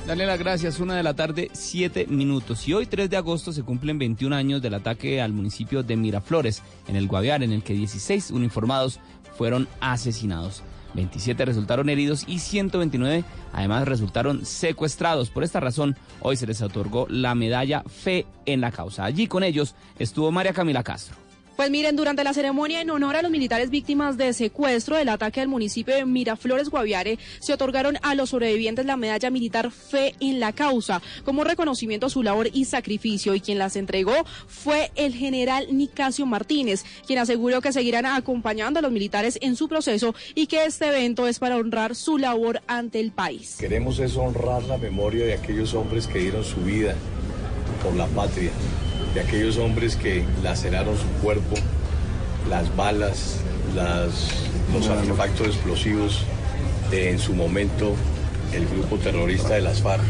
Daniela, 0.05 0.35
gracias. 0.35 0.81
Una 0.81 0.97
de 0.97 1.03
la 1.03 1.15
tarde, 1.15 1.49
siete 1.53 2.07
minutos. 2.07 2.67
Y 2.67 2.73
hoy, 2.73 2.87
3 2.87 3.09
de 3.09 3.15
agosto, 3.15 3.53
se 3.53 3.63
cumplen 3.63 3.97
21 3.97 4.35
años 4.35 4.61
del 4.61 4.73
ataque 4.73 5.21
al 5.21 5.31
municipio 5.31 5.81
de 5.81 5.95
Miraflores, 5.95 6.61
en 6.89 6.97
el 6.97 7.07
Guaviare, 7.07 7.45
en 7.45 7.53
el 7.53 7.63
que 7.63 7.73
16 7.73 8.31
uniformados 8.31 8.99
fueron 9.37 9.67
asesinados. 9.79 10.63
27 10.93 11.45
resultaron 11.45 11.89
heridos 11.89 12.23
y 12.27 12.39
129 12.39 13.23
además 13.53 13.87
resultaron 13.87 14.45
secuestrados. 14.45 15.29
Por 15.29 15.43
esta 15.43 15.59
razón, 15.59 15.95
hoy 16.21 16.37
se 16.37 16.47
les 16.47 16.61
otorgó 16.61 17.07
la 17.09 17.35
medalla 17.35 17.83
Fe 17.83 18.25
en 18.45 18.61
la 18.61 18.71
causa. 18.71 19.05
Allí 19.05 19.27
con 19.27 19.43
ellos 19.43 19.75
estuvo 19.99 20.31
María 20.31 20.53
Camila 20.53 20.83
Castro. 20.83 21.26
Pues 21.57 21.71
miren, 21.71 21.95
durante 21.95 22.23
la 22.23 22.35
ceremonia 22.35 22.81
en 22.81 22.91
honor 22.91 23.15
a 23.15 23.23
los 23.23 23.31
militares 23.31 23.71
víctimas 23.71 24.15
de 24.15 24.31
secuestro 24.33 24.95
del 24.95 25.09
ataque 25.09 25.41
al 25.41 25.47
municipio 25.47 25.95
de 25.95 26.05
Miraflores, 26.05 26.69
Guaviare, 26.69 27.17
se 27.39 27.51
otorgaron 27.51 27.97
a 28.03 28.13
los 28.13 28.29
sobrevivientes 28.29 28.85
la 28.85 28.95
medalla 28.95 29.31
militar 29.31 29.71
Fe 29.71 30.13
en 30.19 30.39
la 30.39 30.53
Causa, 30.53 31.01
como 31.25 31.43
reconocimiento 31.43 32.05
a 32.05 32.09
su 32.11 32.21
labor 32.21 32.47
y 32.53 32.65
sacrificio. 32.65 33.33
Y 33.33 33.41
quien 33.41 33.57
las 33.57 33.75
entregó 33.75 34.13
fue 34.45 34.91
el 34.93 35.15
general 35.15 35.75
Nicasio 35.75 36.27
Martínez, 36.27 36.85
quien 37.07 37.17
aseguró 37.17 37.59
que 37.59 37.73
seguirán 37.73 38.05
acompañando 38.05 38.77
a 38.77 38.83
los 38.83 38.91
militares 38.91 39.39
en 39.41 39.55
su 39.55 39.67
proceso 39.67 40.13
y 40.35 40.45
que 40.45 40.65
este 40.65 40.89
evento 40.89 41.27
es 41.27 41.39
para 41.39 41.57
honrar 41.57 41.95
su 41.95 42.19
labor 42.19 42.61
ante 42.67 42.99
el 42.99 43.11
país. 43.11 43.55
Queremos 43.59 43.97
es 43.97 44.15
honrar 44.15 44.61
la 44.65 44.77
memoria 44.77 45.25
de 45.25 45.33
aquellos 45.33 45.73
hombres 45.73 46.05
que 46.05 46.19
dieron 46.19 46.43
su 46.43 46.57
vida 46.57 46.93
por 47.83 47.95
la 47.95 48.05
patria, 48.05 48.51
de 49.17 49.23
aquellos 49.23 49.57
hombres 49.57 49.95
que 49.95 50.23
laceraron 50.43 50.95
su 50.95 51.07
cuerpo, 51.23 51.55
las 52.51 52.75
balas, 52.75 53.37
las, 53.75 54.29
los 54.71 54.87
artefactos 54.89 55.47
explosivos 55.47 56.23
de 56.91 57.09
en 57.09 57.17
su 57.17 57.33
momento 57.33 57.95
el 58.53 58.67
grupo 58.67 58.97
terrorista 58.97 59.55
de 59.55 59.61
las 59.61 59.81
FARC. 59.81 60.03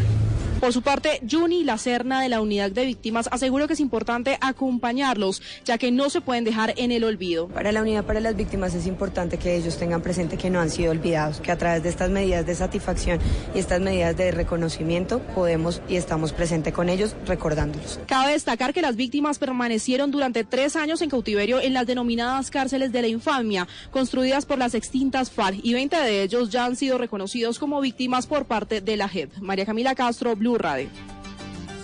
Por 0.60 0.74
su 0.74 0.82
parte, 0.82 1.22
Juni 1.30 1.64
Lacerna 1.64 2.20
de 2.20 2.30
la 2.30 2.42
Unidad 2.42 2.72
de 2.72 2.84
Víctimas 2.84 3.30
aseguró 3.32 3.68
que 3.68 3.74
es 3.74 3.80
importante 3.80 4.40
acompañarlos, 4.42 5.44
ya 5.64 5.78
que 5.78 5.92
no 5.92 6.10
se 6.10 6.20
pueden 6.20 6.46
dejar 6.46 6.74
en 6.78 6.92
el 6.92 7.04
olvido. 7.04 7.48
Para 7.48 7.72
la 7.72 7.84
Unidad 7.84 8.06
para 8.06 8.20
las 8.20 8.36
Víctimas 8.36 8.74
es 8.74 8.88
importante 8.88 9.38
que 9.38 9.56
ellos 9.56 9.78
tengan 9.78 10.02
presente 10.02 10.36
que 10.36 10.50
no 10.50 10.60
han 10.60 10.72
sido 10.72 10.92
olvidados, 10.92 11.42
que 11.42 11.52
a 11.52 11.60
través 11.60 11.84
de 11.84 11.90
estas 11.90 12.10
medidas 12.10 12.44
de 12.46 12.56
satisfacción 12.56 13.20
y 13.54 13.60
estas 13.60 13.82
medidas 13.82 14.18
de 14.18 14.32
reconocimiento 14.32 15.20
podemos 15.36 15.80
y 15.88 15.96
estamos 15.96 16.34
presentes 16.34 16.74
con 16.74 16.90
ellos 16.90 17.16
recordándolos. 17.28 18.00
Cabe 18.08 18.32
destacar 18.32 18.74
que 18.74 18.82
las 18.82 18.96
víctimas 18.96 19.38
permanecieron 19.38 20.10
durante 20.10 20.44
tres 20.44 20.76
años 20.76 21.04
en 21.04 21.12
cautiverio 21.12 21.62
en 21.62 21.74
las 21.74 21.86
denominadas 21.86 22.50
cárceles 22.50 22.92
de 22.92 23.04
la 23.04 23.08
infamia, 23.08 23.68
construidas 23.92 24.48
por 24.48 24.58
las 24.58 24.74
extintas 24.74 25.30
FARC, 25.30 25.60
y 25.62 25.74
20 25.74 25.98
de 25.98 26.24
ellos 26.24 26.50
ya 26.50 26.66
han 26.66 26.76
sido 26.76 26.98
reconocidos 26.98 27.60
como 27.60 27.80
víctimas 27.80 28.26
por 28.26 28.46
parte 28.46 28.82
de 28.82 28.98
la 28.98 29.08
JEP. 29.08 29.38
María 29.38 29.66
Camila 29.66 29.94
Castro, 29.94 30.36
Blue 30.36 30.47
Radio. 30.56 30.90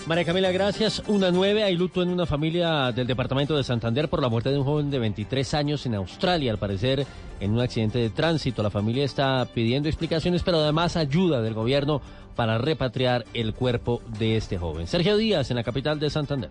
María 0.05 0.25
Camila, 0.25 0.51
gracias. 0.51 1.01
Una 1.07 1.31
nueve, 1.31 1.63
hay 1.63 1.77
luto 1.77 2.03
en 2.03 2.09
una 2.09 2.25
familia 2.25 2.91
del 2.91 3.07
departamento 3.07 3.55
de 3.55 3.63
Santander 3.63 4.09
por 4.09 4.21
la 4.21 4.27
muerte 4.27 4.49
de 4.49 4.57
un 4.57 4.65
joven 4.65 4.91
de 4.91 4.99
23 4.99 5.53
años 5.53 5.85
en 5.85 5.95
Australia, 5.95 6.51
al 6.51 6.57
parecer 6.57 7.07
en 7.39 7.51
un 7.51 7.61
accidente 7.61 7.99
de 7.99 8.09
tránsito. 8.09 8.61
La 8.61 8.69
familia 8.69 9.05
está 9.05 9.47
pidiendo 9.53 9.87
explicaciones, 9.87 10.43
pero 10.43 10.59
además 10.59 10.97
ayuda 10.97 11.41
del 11.41 11.53
gobierno 11.53 12.01
para 12.35 12.57
repatriar 12.57 13.25
el 13.33 13.53
cuerpo 13.53 14.01
de 14.19 14.35
este 14.35 14.57
joven. 14.57 14.87
Sergio 14.87 15.15
Díaz, 15.15 15.49
en 15.51 15.55
la 15.55 15.63
capital 15.63 15.99
de 15.99 16.09
Santander. 16.09 16.49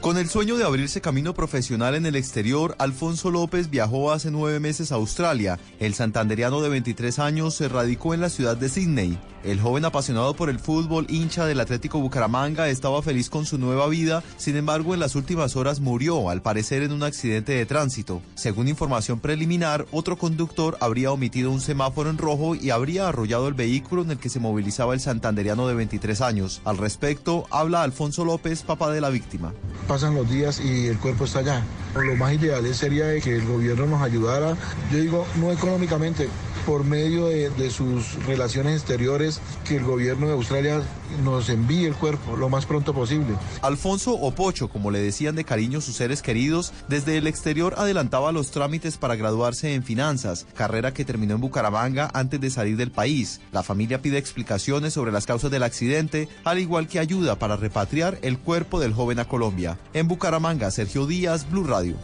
Con 0.00 0.16
el 0.16 0.30
sueño 0.30 0.56
de 0.56 0.64
abrirse 0.64 1.02
camino 1.02 1.34
profesional 1.34 1.94
en 1.94 2.06
el 2.06 2.16
exterior, 2.16 2.74
Alfonso 2.78 3.30
López 3.30 3.68
viajó 3.68 4.12
hace 4.12 4.30
nueve 4.30 4.58
meses 4.58 4.92
a 4.92 4.94
Australia. 4.94 5.58
El 5.78 5.92
santanderiano 5.92 6.62
de 6.62 6.70
23 6.70 7.18
años 7.18 7.52
se 7.54 7.68
radicó 7.68 8.14
en 8.14 8.22
la 8.22 8.30
ciudad 8.30 8.56
de 8.56 8.70
Sydney. 8.70 9.18
El 9.42 9.58
joven 9.58 9.86
apasionado 9.86 10.34
por 10.34 10.50
el 10.50 10.58
fútbol, 10.58 11.06
hincha 11.08 11.46
del 11.46 11.60
Atlético 11.60 11.98
Bucaramanga, 11.98 12.68
estaba 12.68 13.00
feliz 13.00 13.30
con 13.30 13.46
su 13.46 13.56
nueva 13.56 13.88
vida, 13.88 14.22
sin 14.36 14.56
embargo 14.56 14.92
en 14.92 15.00
las 15.00 15.14
últimas 15.14 15.56
horas 15.56 15.80
murió, 15.80 16.28
al 16.28 16.42
parecer 16.42 16.82
en 16.82 16.92
un 16.92 17.02
accidente 17.02 17.52
de 17.52 17.64
tránsito. 17.64 18.20
Según 18.34 18.68
información 18.68 19.18
preliminar, 19.18 19.86
otro 19.92 20.18
conductor 20.18 20.76
habría 20.80 21.10
omitido 21.10 21.50
un 21.50 21.62
semáforo 21.62 22.10
en 22.10 22.18
rojo 22.18 22.54
y 22.54 22.68
habría 22.68 23.08
arrollado 23.08 23.48
el 23.48 23.54
vehículo 23.54 24.02
en 24.02 24.10
el 24.10 24.18
que 24.18 24.28
se 24.28 24.40
movilizaba 24.40 24.92
el 24.92 25.00
santanderiano 25.00 25.66
de 25.66 25.74
23 25.74 26.20
años. 26.20 26.60
Al 26.66 26.76
respecto, 26.76 27.46
habla 27.50 27.82
Alfonso 27.82 28.26
López, 28.26 28.62
papá 28.62 28.90
de 28.90 29.00
la 29.00 29.08
víctima. 29.08 29.54
Pasan 29.88 30.14
los 30.14 30.28
días 30.28 30.60
y 30.60 30.86
el 30.86 30.98
cuerpo 30.98 31.24
está 31.24 31.38
allá. 31.38 31.64
Lo 31.94 32.14
más 32.14 32.34
ideal 32.34 32.72
sería 32.74 33.18
que 33.20 33.36
el 33.36 33.46
gobierno 33.46 33.86
nos 33.86 34.02
ayudara, 34.02 34.54
yo 34.92 34.98
digo, 34.98 35.26
no 35.36 35.50
económicamente, 35.50 36.28
por 36.70 36.84
medio 36.84 37.26
de, 37.26 37.68
sus 37.68 38.24
relaciones 38.26 38.76
exteriores, 38.76 39.40
que 39.66 39.78
el 39.78 39.82
gobierno 39.82 40.28
de 40.28 40.34
Australia 40.34 40.80
nos 41.24 41.48
envíe 41.48 41.86
el 41.86 41.96
cuerpo 41.96 42.36
lo 42.36 42.48
más 42.48 42.64
pronto 42.64 42.94
posible. 42.94 43.34
Alfonso 43.60 44.12
Opocho, 44.12 44.68
como 44.68 44.92
le 44.92 45.00
decían 45.00 45.34
de 45.34 45.42
cariño 45.42 45.80
sus 45.80 45.96
seres 45.96 46.22
queridos, 46.22 46.72
desde 46.86 47.16
el 47.16 47.26
exterior 47.26 47.74
adelantaba 47.76 48.30
los 48.30 48.52
trámites 48.52 48.98
para 48.98 49.16
graduarse 49.16 49.74
en 49.74 49.82
finanzas, 49.82 50.46
carrera 50.54 50.94
que 50.94 51.04
terminó 51.04 51.34
en 51.34 51.40
Bucaramanga 51.40 52.08
antes 52.14 52.40
de 52.40 52.50
salir 52.50 52.76
del 52.76 52.92
país. 52.92 53.40
La 53.50 53.64
familia 53.64 54.00
pide 54.00 54.18
explicaciones 54.18 54.92
sobre 54.92 55.10
las 55.10 55.26
causas 55.26 55.50
del 55.50 55.64
accidente, 55.64 56.28
al 56.44 56.60
igual 56.60 56.86
que 56.86 57.00
ayuda 57.00 57.36
para 57.36 57.56
repatriar 57.56 58.20
el 58.22 58.38
cuerpo 58.38 58.78
del 58.78 58.94
joven 58.94 59.18
a 59.18 59.24
Colombia. 59.24 59.76
En 59.92 60.06
Bucaramanga, 60.06 60.70
Sergio 60.70 61.08
Díaz, 61.08 61.50
Blue 61.50 61.64
Radio. 61.64 61.96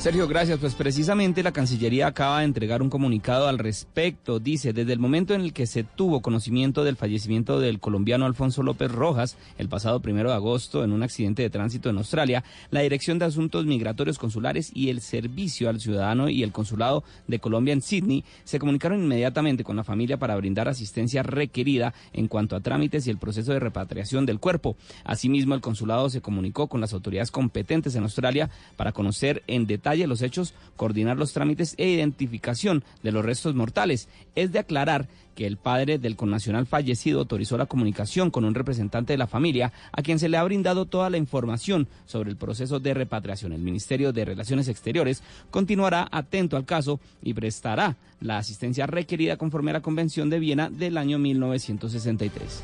Sergio, 0.00 0.26
gracias. 0.26 0.58
Pues 0.58 0.74
precisamente 0.74 1.42
la 1.42 1.52
Cancillería 1.52 2.06
acaba 2.06 2.38
de 2.38 2.46
entregar 2.46 2.80
un 2.80 2.88
comunicado 2.88 3.48
al 3.48 3.58
respecto. 3.58 4.40
Dice, 4.40 4.72
desde 4.72 4.94
el 4.94 4.98
momento 4.98 5.34
en 5.34 5.42
el 5.42 5.52
que 5.52 5.66
se 5.66 5.84
tuvo 5.84 6.22
conocimiento 6.22 6.84
del 6.84 6.96
fallecimiento 6.96 7.60
del 7.60 7.80
colombiano 7.80 8.24
Alfonso 8.24 8.62
López 8.62 8.90
Rojas 8.90 9.36
el 9.58 9.68
pasado 9.68 10.00
primero 10.00 10.30
de 10.30 10.36
agosto 10.36 10.84
en 10.84 10.92
un 10.92 11.02
accidente 11.02 11.42
de 11.42 11.50
tránsito 11.50 11.90
en 11.90 11.98
Australia, 11.98 12.44
la 12.70 12.80
Dirección 12.80 13.18
de 13.18 13.26
Asuntos 13.26 13.66
Migratorios 13.66 14.18
Consulares 14.18 14.70
y 14.72 14.88
el 14.88 15.02
Servicio 15.02 15.68
al 15.68 15.80
Ciudadano 15.80 16.30
y 16.30 16.42
el 16.44 16.52
Consulado 16.52 17.04
de 17.28 17.38
Colombia 17.38 17.74
en 17.74 17.82
Sydney 17.82 18.24
se 18.44 18.58
comunicaron 18.58 19.02
inmediatamente 19.02 19.64
con 19.64 19.76
la 19.76 19.84
familia 19.84 20.16
para 20.16 20.34
brindar 20.34 20.66
asistencia 20.66 21.22
requerida 21.22 21.92
en 22.14 22.26
cuanto 22.26 22.56
a 22.56 22.60
trámites 22.60 23.06
y 23.06 23.10
el 23.10 23.18
proceso 23.18 23.52
de 23.52 23.60
repatriación 23.60 24.24
del 24.24 24.40
cuerpo. 24.40 24.76
Asimismo, 25.04 25.54
el 25.54 25.60
consulado 25.60 26.08
se 26.08 26.22
comunicó 26.22 26.68
con 26.68 26.80
las 26.80 26.94
autoridades 26.94 27.30
competentes 27.30 27.94
en 27.96 28.04
Australia 28.04 28.48
para 28.76 28.92
conocer 28.92 29.42
en 29.46 29.66
detalle 29.66 29.89
los 30.06 30.22
hechos, 30.22 30.54
coordinar 30.76 31.16
los 31.16 31.32
trámites 31.32 31.74
e 31.76 31.88
identificación 31.88 32.84
de 33.02 33.12
los 33.12 33.24
restos 33.24 33.54
mortales. 33.54 34.08
Es 34.34 34.52
de 34.52 34.58
aclarar 34.58 35.08
que 35.40 35.46
el 35.46 35.56
padre 35.56 35.96
del 35.96 36.16
connacional 36.16 36.66
fallecido 36.66 37.20
autorizó 37.20 37.56
la 37.56 37.64
comunicación 37.64 38.30
con 38.30 38.44
un 38.44 38.54
representante 38.54 39.14
de 39.14 39.16
la 39.16 39.26
familia 39.26 39.72
a 39.90 40.02
quien 40.02 40.18
se 40.18 40.28
le 40.28 40.36
ha 40.36 40.44
brindado 40.44 40.84
toda 40.84 41.08
la 41.08 41.16
información 41.16 41.88
sobre 42.04 42.28
el 42.28 42.36
proceso 42.36 42.78
de 42.78 42.92
repatriación. 42.92 43.54
El 43.54 43.62
Ministerio 43.62 44.12
de 44.12 44.26
Relaciones 44.26 44.68
Exteriores 44.68 45.22
continuará 45.50 46.06
atento 46.12 46.58
al 46.58 46.66
caso 46.66 47.00
y 47.22 47.32
prestará 47.32 47.96
la 48.20 48.36
asistencia 48.36 48.86
requerida 48.86 49.38
conforme 49.38 49.70
a 49.70 49.72
la 49.72 49.80
Convención 49.80 50.28
de 50.28 50.40
Viena 50.40 50.68
del 50.68 50.98
año 50.98 51.18
1963. 51.18 52.62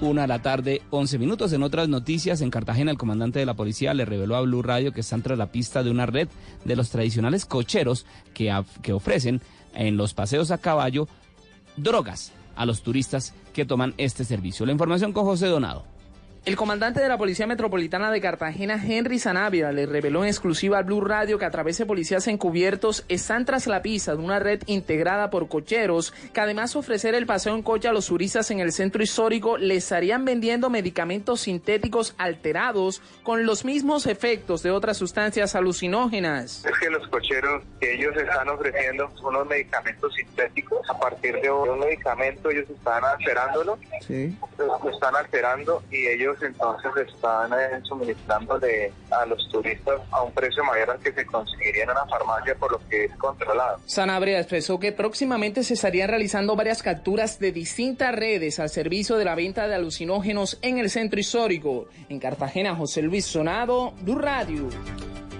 Una 0.00 0.24
a 0.24 0.26
la 0.28 0.42
tarde, 0.42 0.80
11 0.90 1.18
minutos. 1.18 1.52
En 1.54 1.64
otras 1.64 1.88
noticias, 1.88 2.40
en 2.40 2.50
Cartagena, 2.50 2.92
el 2.92 2.98
comandante 2.98 3.40
de 3.40 3.46
la 3.46 3.54
policía 3.54 3.94
le 3.94 4.04
reveló 4.04 4.36
a 4.36 4.42
Blue 4.42 4.62
Radio 4.62 4.92
que 4.92 5.00
están 5.00 5.22
tras 5.22 5.38
la 5.38 5.50
pista 5.50 5.82
de 5.82 5.90
una 5.90 6.06
red 6.06 6.28
de 6.64 6.76
los 6.76 6.90
tradicionales 6.90 7.46
cocheros 7.46 8.06
que, 8.32 8.56
que 8.80 8.92
ofrecen 8.92 9.40
en 9.74 9.96
los 9.96 10.14
paseos 10.14 10.52
a 10.52 10.58
caballo 10.58 11.08
drogas 11.76 12.32
a 12.56 12.66
los 12.66 12.82
turistas 12.82 13.34
que 13.52 13.64
toman 13.64 13.94
este 13.96 14.24
servicio. 14.24 14.66
La 14.66 14.72
información 14.72 15.12
con 15.12 15.24
José 15.24 15.46
Donado. 15.46 15.93
El 16.46 16.56
comandante 16.56 17.00
de 17.00 17.08
la 17.08 17.16
Policía 17.16 17.46
Metropolitana 17.46 18.10
de 18.10 18.20
Cartagena, 18.20 18.74
Henry 18.74 19.18
Sanabria, 19.18 19.72
le 19.72 19.86
reveló 19.86 20.24
en 20.24 20.28
exclusiva 20.28 20.76
al 20.76 20.84
Blue 20.84 21.00
Radio 21.00 21.38
que 21.38 21.46
a 21.46 21.50
través 21.50 21.78
de 21.78 21.86
policías 21.86 22.28
encubiertos 22.28 23.06
están 23.08 23.46
tras 23.46 23.66
la 23.66 23.80
pista 23.80 24.14
de 24.14 24.22
una 24.22 24.40
red 24.40 24.60
integrada 24.66 25.30
por 25.30 25.48
cocheros 25.48 26.12
que 26.34 26.40
además 26.42 26.74
de 26.74 26.80
ofrecer 26.80 27.14
el 27.14 27.24
paseo 27.24 27.54
en 27.54 27.62
coche 27.62 27.88
a 27.88 27.94
los 27.94 28.08
turistas 28.08 28.50
en 28.50 28.60
el 28.60 28.72
centro 28.72 29.02
histórico 29.02 29.56
les 29.56 29.84
estarían 29.84 30.26
vendiendo 30.26 30.68
medicamentos 30.68 31.40
sintéticos 31.40 32.14
alterados 32.18 33.00
con 33.22 33.46
los 33.46 33.64
mismos 33.64 34.06
efectos 34.06 34.62
de 34.62 34.70
otras 34.70 34.98
sustancias 34.98 35.54
alucinógenas. 35.54 36.62
Es 36.66 36.78
que 36.78 36.90
los 36.90 37.08
cocheros, 37.08 37.64
ellos 37.80 38.14
están 38.18 38.50
ofreciendo 38.50 39.10
unos 39.22 39.46
medicamentos 39.46 40.12
sintéticos 40.14 40.90
a 40.90 40.98
partir 40.98 41.40
de 41.40 41.50
un 41.50 41.78
medicamento 41.78 42.50
ellos 42.50 42.68
están 42.68 43.02
alterándolo, 43.02 43.78
sí. 44.06 44.36
lo 44.58 44.90
están 44.90 45.16
alterando 45.16 45.82
y 45.90 46.06
ellos 46.06 46.33
entonces 46.42 46.90
están 47.08 47.52
eh, 47.52 47.80
suministrándole 47.84 48.92
a 49.10 49.26
los 49.26 49.48
turistas 49.48 50.00
a 50.10 50.22
un 50.22 50.32
precio 50.32 50.64
mayor 50.64 50.90
al 50.90 50.98
que 50.98 51.12
se 51.12 51.26
conseguiría 51.26 51.84
en 51.84 51.90
una 51.90 52.06
farmacia 52.06 52.54
por 52.56 52.72
lo 52.72 52.80
que 52.88 53.04
es 53.04 53.16
controlado. 53.16 53.78
Sanabria 53.86 54.38
expresó 54.38 54.78
que 54.78 54.92
próximamente 54.92 55.62
se 55.64 55.74
estarían 55.74 56.08
realizando 56.08 56.56
varias 56.56 56.82
capturas 56.82 57.38
de 57.38 57.52
distintas 57.52 58.14
redes 58.14 58.58
al 58.58 58.68
servicio 58.68 59.16
de 59.16 59.24
la 59.24 59.34
venta 59.34 59.68
de 59.68 59.74
alucinógenos 59.74 60.58
en 60.62 60.78
el 60.78 60.90
centro 60.90 61.20
histórico. 61.20 61.86
En 62.08 62.18
Cartagena, 62.18 62.74
José 62.74 63.02
Luis 63.02 63.26
Sonado, 63.26 63.92
Blue 64.02 64.18
Radio. 64.18 64.68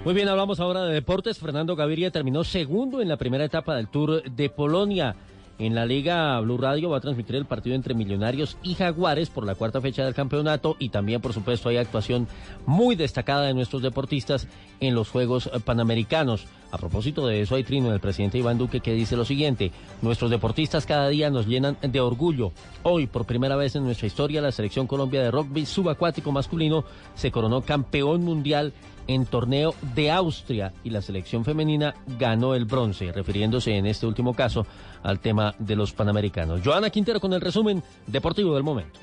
Muy 0.03 0.13
bien, 0.13 0.27
hablamos 0.27 0.59
ahora 0.59 0.83
de 0.83 0.93
deportes. 0.93 1.39
Fernando 1.39 1.75
Gaviria 1.75 2.11
terminó 2.11 2.43
segundo 2.43 3.01
en 3.01 3.09
la 3.09 3.17
primera 3.17 3.43
etapa 3.43 3.75
del 3.75 3.87
Tour 3.87 4.21
de 4.23 4.49
Polonia. 4.49 5.15
En 5.57 5.73
la 5.73 5.85
Liga 5.85 6.37
Blue 6.41 6.57
Radio 6.57 6.89
va 6.89 6.97
a 6.97 7.01
transmitir 7.01 7.37
el 7.37 7.45
partido 7.45 7.77
entre 7.77 7.93
Millonarios 7.93 8.57
y 8.61 8.73
Jaguares 8.73 9.29
por 9.29 9.45
la 9.45 9.55
cuarta 9.55 9.79
fecha 9.79 10.03
del 10.03 10.13
campeonato 10.13 10.75
y 10.79 10.89
también, 10.89 11.21
por 11.21 11.31
supuesto, 11.31 11.69
hay 11.69 11.77
actuación 11.77 12.27
muy 12.65 12.97
destacada 12.97 13.43
de 13.43 13.53
nuestros 13.53 13.81
deportistas 13.81 14.49
en 14.81 14.95
los 14.95 15.09
Juegos 15.09 15.49
Panamericanos. 15.63 16.45
A 16.71 16.77
propósito 16.77 17.25
de 17.25 17.39
eso, 17.39 17.55
hay 17.55 17.63
trino 17.63 17.89
del 17.89 18.01
presidente 18.01 18.37
Iván 18.37 18.57
Duque 18.57 18.81
que 18.81 18.91
dice 18.91 19.15
lo 19.15 19.23
siguiente, 19.23 19.71
nuestros 20.01 20.29
deportistas 20.29 20.85
cada 20.85 21.07
día 21.07 21.29
nos 21.29 21.47
llenan 21.47 21.77
de 21.81 22.01
orgullo. 22.01 22.51
Hoy, 22.83 23.07
por 23.07 23.23
primera 23.23 23.55
vez 23.55 23.77
en 23.77 23.85
nuestra 23.85 24.07
historia, 24.07 24.41
la 24.41 24.51
selección 24.51 24.87
Colombia 24.87 25.23
de 25.23 25.31
rugby 25.31 25.65
subacuático 25.65 26.33
masculino 26.33 26.83
se 27.15 27.31
coronó 27.31 27.61
campeón 27.61 28.25
mundial 28.25 28.73
en 29.07 29.25
torneo 29.25 29.75
de 29.95 30.11
Austria 30.11 30.73
y 30.83 30.89
la 30.89 31.01
selección 31.01 31.45
femenina 31.45 31.95
ganó 32.19 32.55
el 32.55 32.65
bronce, 32.65 33.11
refiriéndose 33.11 33.75
en 33.75 33.85
este 33.85 34.05
último 34.05 34.33
caso 34.33 34.65
al 35.03 35.19
tema 35.19 35.55
de 35.59 35.75
los 35.75 35.93
Panamericanos. 35.93 36.61
Joana 36.63 36.89
Quintero 36.89 37.19
con 37.19 37.33
el 37.33 37.41
resumen 37.41 37.83
deportivo 38.07 38.53
del 38.53 38.63
momento. 38.63 38.99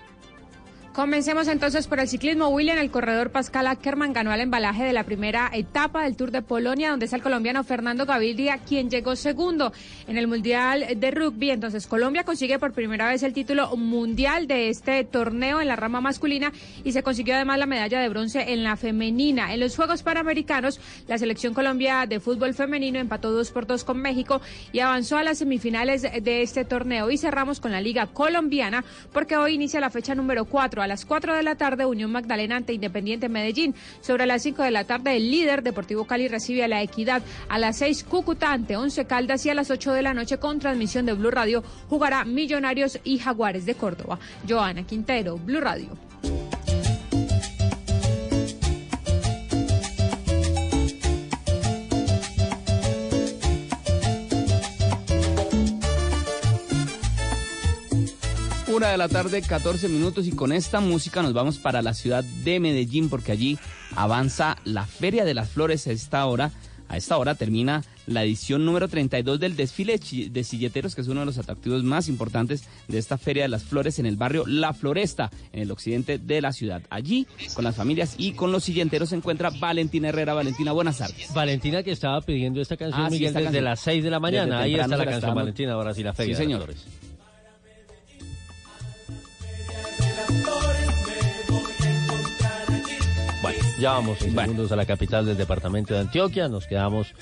Comencemos 0.93 1.49
entonces 1.49 1.87
por 1.87 2.01
el 2.01 2.09
ciclismo. 2.09 2.49
William, 2.49 2.77
el 2.77 2.91
corredor 2.91 3.31
Pascal 3.31 3.67
Ackermann 3.67 4.13
ganó 4.13 4.31
el 4.35 4.43
embalaje 4.43 4.85
de 4.85 4.93
la 4.93 5.05
primera 5.05 5.51
etapa 5.55 6.05
del 6.05 6.17
Tour 6.17 6.31
de 6.33 6.43
Polonia, 6.43 6.91
donde 6.91 7.07
es 7.07 7.15
el 7.15 7.23
colombiano 7.23 7.65
Fernando 7.65 8.05
Gaviria 8.05 8.59
quien 8.59 8.91
llegó 8.91 9.17
segundo 9.17 9.73
en 10.07 10.19
el 10.19 10.29
Mundial 10.29 10.85
de 10.95 11.11
Rugby. 11.11 11.51
Entonces, 11.51 11.87
Colombia 11.87 12.25
consigue 12.25 12.59
por 12.59 12.75
primera 12.75 13.09
vez 13.09 13.23
el 13.23 13.33
título 13.33 13.75
mundial 13.75 14.47
de 14.47 14.69
este 14.69 15.03
torneo 15.05 15.63
en 15.63 15.69
la 15.69 15.77
rama 15.77 16.03
masculina 16.03 16.53
y 16.85 16.93
se 16.93 17.03
consiguió 17.03 17.37
además 17.37 17.59
la 17.59 17.65
medalla 17.65 17.99
de 17.99 18.11
bronce 18.11 18.53
en 18.53 18.63
la 18.63 18.77
femenina. 18.77 19.55
En 19.55 19.61
los 19.61 19.75
Juegos 19.75 20.03
Panamericanos, 20.03 20.79
la 21.09 21.17
selección 21.17 21.55
Colombia 21.55 22.05
de 22.07 22.21
fútbol 22.21 22.53
femenino 22.53 22.99
empató 22.99 23.33
dos 23.33 23.51
por 23.51 23.67
dos 23.67 23.83
con 23.83 23.97
México 23.97 24.43
y 24.73 24.81
avanzó 24.81 25.17
a 25.17 25.23
las 25.23 25.39
semifinales 25.39 26.03
de 26.03 26.43
este 26.43 26.67
torneo. 26.67 27.11
Y 27.11 27.17
cerramos 27.17 27.61
con 27.61 27.73
la 27.73 27.81
Liga 27.81 28.09
Colombiana 28.09 28.85
porque 29.11 29.39
hoy 29.39 29.55
inicia 29.55 29.81
la 29.81 29.89
fecha 29.89 30.15
número 30.15 30.45
cuatro 30.45 30.82
a 30.83 30.87
las 30.87 31.05
4 31.05 31.35
de 31.37 31.43
la 31.43 31.55
tarde, 31.55 31.87
Unión 31.87 32.13
Magdalena 32.13 32.57
ante 32.57 32.73
Independiente 32.73 33.29
Medellín. 33.29 33.75
Sobre 34.01 34.27
las 34.27 34.43
5 34.43 34.63
de 34.63 34.71
la 34.71 34.85
tarde, 34.85 35.17
el 35.17 35.31
líder 35.31 35.63
Deportivo 35.63 36.05
Cali 36.05 36.29
recibe 36.29 36.65
a 36.65 36.69
la 36.69 36.83
Equidad. 36.83 37.23
A 37.49 37.59
las 37.59 37.79
6, 37.79 38.05
Cúcuta 38.05 38.53
ante 38.53 38.77
Once 38.77 39.05
Caldas 39.07 39.45
y 39.47 39.51
a 39.51 39.55
las 39.55 39.71
8 39.71 39.93
de 39.93 40.03
la 40.03 40.15
noche, 40.15 40.39
con 40.39 40.59
transmisión 40.59 41.07
de 41.07 41.15
Blue 41.15 41.31
Radio, 41.31 41.63
jugará 41.89 42.25
Millonarios 42.25 42.99
y 43.05 43.19
Jaguares 43.19 43.67
de 43.67 43.75
Córdoba. 43.75 44.19
Joana 44.49 44.85
Quintero, 44.85 45.37
Blue 45.37 45.61
Radio. 45.61 46.12
Una 58.73 58.89
de 58.89 58.97
la 58.97 59.09
tarde, 59.09 59.43
14 59.43 59.89
minutos 59.89 60.27
y 60.27 60.31
con 60.33 60.53
esta 60.53 60.81
música 60.81 61.23
nos 61.23 61.33
vamos 61.35 61.59
para 61.59 61.83
la 61.83 61.93
ciudad 61.95 62.25
de 62.25 62.59
Medellín 62.59 63.11
porque 63.11 63.33
allí 63.33 63.59
avanza 63.97 64.57
la 64.65 64.87
Feria 64.87 65.25
de 65.25 65.35
las 65.35 65.51
Flores 65.51 65.87
a 65.87 65.93
esta 65.93 66.25
hora. 66.27 66.51
A 66.89 66.97
esta 66.97 67.17
hora 67.17 67.35
termina 67.35 67.83
la 68.07 68.23
edición 68.23 68.65
número 68.67 68.87
32 68.89 69.41
del 69.41 69.57
desfile 69.57 69.99
de 70.31 70.45
silleteros, 70.45 70.95
que 70.95 71.01
es 71.01 71.09
uno 71.09 71.21
de 71.21 71.27
los 71.27 71.39
atractivos 71.39 71.83
más 71.85 72.09
importantes 72.09 72.65
de 72.89 72.99
esta 72.99 73.17
Feria 73.19 73.45
de 73.45 73.49
las 73.49 73.63
Flores 73.63 73.99
en 73.99 74.05
el 74.07 74.17
barrio 74.17 74.45
La 74.47 74.73
Floresta, 74.75 75.31
en 75.53 75.61
el 75.63 75.71
occidente 75.71 76.19
de 76.19 76.41
la 76.43 76.53
ciudad. 76.53 76.83
Allí, 76.91 77.27
con 77.55 77.65
las 77.65 77.77
familias 77.77 78.15
y 78.19 78.33
con 78.33 78.53
los 78.53 78.65
silleteros, 78.65 79.09
se 79.11 79.17
encuentra 79.17 79.51
Valentina 79.51 80.09
Herrera. 80.11 80.35
Valentina, 80.35 80.73
buenas 80.73 80.99
tardes. 80.99 81.33
Valentina 81.35 81.83
que 81.83 81.93
estaba 81.93 82.21
pidiendo 82.21 82.61
esta 82.61 82.77
canción, 82.77 83.03
Ah, 83.05 83.09
sí, 83.09 83.15
Miguel, 83.15 83.29
esta 83.29 83.39
desde 83.41 83.49
canción. 83.53 83.65
las 83.65 83.81
6 83.81 84.05
de 84.05 84.11
la 84.11 84.21
mañana. 84.21 84.61
Ahí 84.61 84.75
está 84.75 84.97
la 84.97 85.05
canción, 85.07 85.35
Valentina, 85.35 85.73
ahora 85.73 85.95
sí, 85.95 86.03
la 86.03 86.13
Feria 86.15 86.37
Sí, 86.37 86.43
de 86.43 86.49
las 86.49 86.59
señor. 86.67 86.75
Flores. 86.75 87.02
Bueno, 93.43 93.59
ya 93.79 93.93
vamos 93.93 94.23
en 94.23 94.35
segundos 94.35 94.73
a 94.73 94.77
la 94.77 94.87
capital 94.87 95.27
del 95.27 95.37
departamento 95.37 95.95
de 95.95 96.01
Antioquia. 96.01 96.49
Nos 96.49 96.67
quedamos 96.67 97.15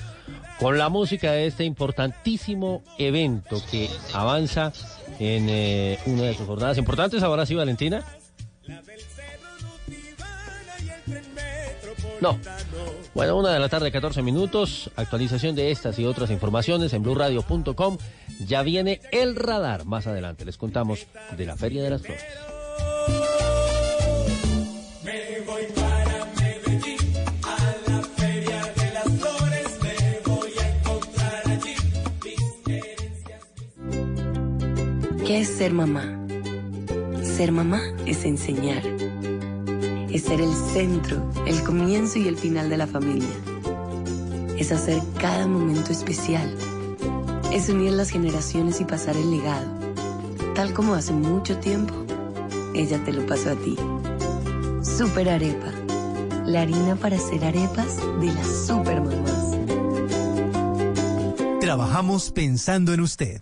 con 0.59 0.77
la 0.77 0.89
música 0.89 1.31
de 1.31 1.47
este 1.47 1.63
importantísimo 1.63 2.83
evento 2.99 3.61
que 3.71 3.89
avanza 4.13 4.71
en 5.19 5.49
eh, 5.49 5.99
una 6.05 6.23
de 6.23 6.35
sus 6.35 6.45
jornadas 6.45 6.77
importantes. 6.77 7.23
Ahora 7.23 7.45
sí, 7.45 7.55
Valentina. 7.55 8.03
No. 12.21 12.37
Bueno, 13.15 13.37
una 13.37 13.51
de 13.51 13.59
la 13.59 13.67
tarde, 13.67 13.91
14 13.91 14.21
minutos. 14.21 14.91
Actualización 14.95 15.55
de 15.55 15.71
estas 15.71 15.97
y 15.97 16.05
otras 16.05 16.29
informaciones 16.29 16.93
en 16.93 17.01
blurradio.com. 17.01 17.97
Ya 18.45 18.61
viene 18.61 19.01
el 19.11 19.35
radar. 19.35 19.85
Más 19.85 20.05
adelante 20.05 20.45
les 20.45 20.57
contamos 20.57 21.07
de 21.35 21.45
la 21.45 21.57
Feria 21.57 21.81
de 21.83 21.89
las 21.89 22.01
Flores. 22.03 22.23
¿Qué 35.31 35.39
es 35.39 35.47
ser 35.47 35.71
mamá? 35.71 36.03
Ser 37.23 37.53
mamá 37.53 37.79
es 38.05 38.25
enseñar. 38.25 38.83
Es 40.11 40.23
ser 40.23 40.41
el 40.41 40.53
centro, 40.53 41.23
el 41.47 41.63
comienzo 41.63 42.19
y 42.19 42.27
el 42.27 42.35
final 42.35 42.69
de 42.69 42.75
la 42.75 42.85
familia. 42.85 43.29
Es 44.57 44.73
hacer 44.73 45.01
cada 45.21 45.47
momento 45.47 45.93
especial. 45.93 46.53
Es 47.53 47.69
unir 47.69 47.93
las 47.93 48.09
generaciones 48.09 48.81
y 48.81 48.83
pasar 48.83 49.15
el 49.15 49.31
legado. 49.31 49.67
Tal 50.53 50.73
como 50.73 50.95
hace 50.95 51.13
mucho 51.13 51.57
tiempo, 51.59 51.93
ella 52.73 53.03
te 53.03 53.13
lo 53.13 53.25
pasó 53.25 53.51
a 53.51 53.55
ti. 53.55 53.75
Super 54.83 55.29
Arepa. 55.29 55.71
La 56.45 56.61
harina 56.61 56.95
para 56.95 57.17
hacer 57.17 57.43
arepas 57.45 57.97
de 58.19 58.27
las 58.27 58.65
super 58.67 59.01
mamás. 59.01 59.57
Trabajamos 61.59 62.31
pensando 62.31 62.93
en 62.93 63.01
usted. 63.01 63.41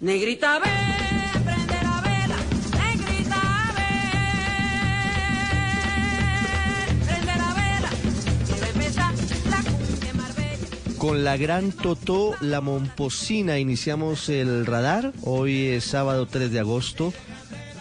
negrita 0.00 0.60
ve 0.60 0.70
prende 1.44 1.74
la 1.82 2.00
vela 2.00 2.36
negrita 2.76 3.42
ve 3.76 3.90
prende 7.04 7.34
la 7.36 7.50
vela 7.54 7.90
a 8.62 8.68
empezar 8.68 9.14
Marbella 10.14 10.98
Con 10.98 11.24
la 11.24 11.36
gran 11.36 11.72
Totó 11.72 12.36
La 12.40 12.60
Momposina 12.60 13.58
iniciamos 13.58 14.28
el 14.28 14.66
radar. 14.66 15.12
Hoy 15.22 15.66
es 15.66 15.84
sábado 15.84 16.26
3 16.26 16.52
de 16.52 16.60
agosto. 16.60 17.12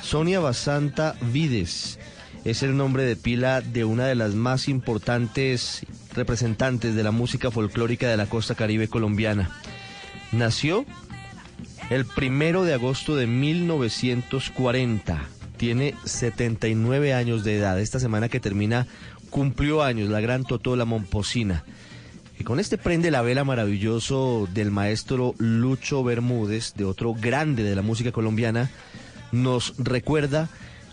Sonia 0.02 0.40
Basanta 0.40 1.16
Vides 1.22 2.00
es 2.46 2.64
el 2.64 2.76
nombre 2.78 3.04
de 3.04 3.16
pila 3.16 3.62
de 3.62 3.86
una 3.86 4.08
de 4.08 4.16
las 4.16 4.34
más 4.34 4.68
importantes 4.70 5.86
representantes 6.16 6.96
de 6.96 7.04
la 7.04 7.12
música 7.12 7.52
folclórica 7.52 8.08
de 8.08 8.18
la 8.18 8.26
costa 8.26 8.56
caribe 8.56 8.88
colombiana. 8.88 9.52
Nació 10.32 10.86
el 11.90 12.06
primero 12.06 12.64
de 12.64 12.74
agosto 12.74 13.16
de 13.16 13.28
1940. 13.28 15.30
Tiene 15.58 15.96
79 16.06 17.14
años 17.14 17.44
de 17.44 17.58
edad. 17.58 17.80
Esta 17.80 18.00
semana 18.00 18.30
que 18.30 18.40
termina 18.40 18.88
cumplió 19.30 19.84
años 19.84 20.10
la 20.10 20.22
gran 20.22 20.44
Totó 20.44 20.76
La 20.76 20.86
Momposina. 20.86 21.64
Y 22.40 22.44
con 22.44 22.60
este 22.60 22.78
prende 22.78 23.10
la 23.10 23.22
vela 23.22 23.44
maravilloso 23.44 24.48
del 24.54 24.70
maestro 24.70 25.34
Lucho 25.40 26.04
Bermúdez, 26.04 26.76
de 26.76 26.86
otro 26.86 27.16
grande 27.16 27.64
de 27.64 27.76
la 27.76 27.82
música 27.82 28.12
colombiana, 28.12 28.70
nos 29.32 29.74
recuerda 29.78 30.50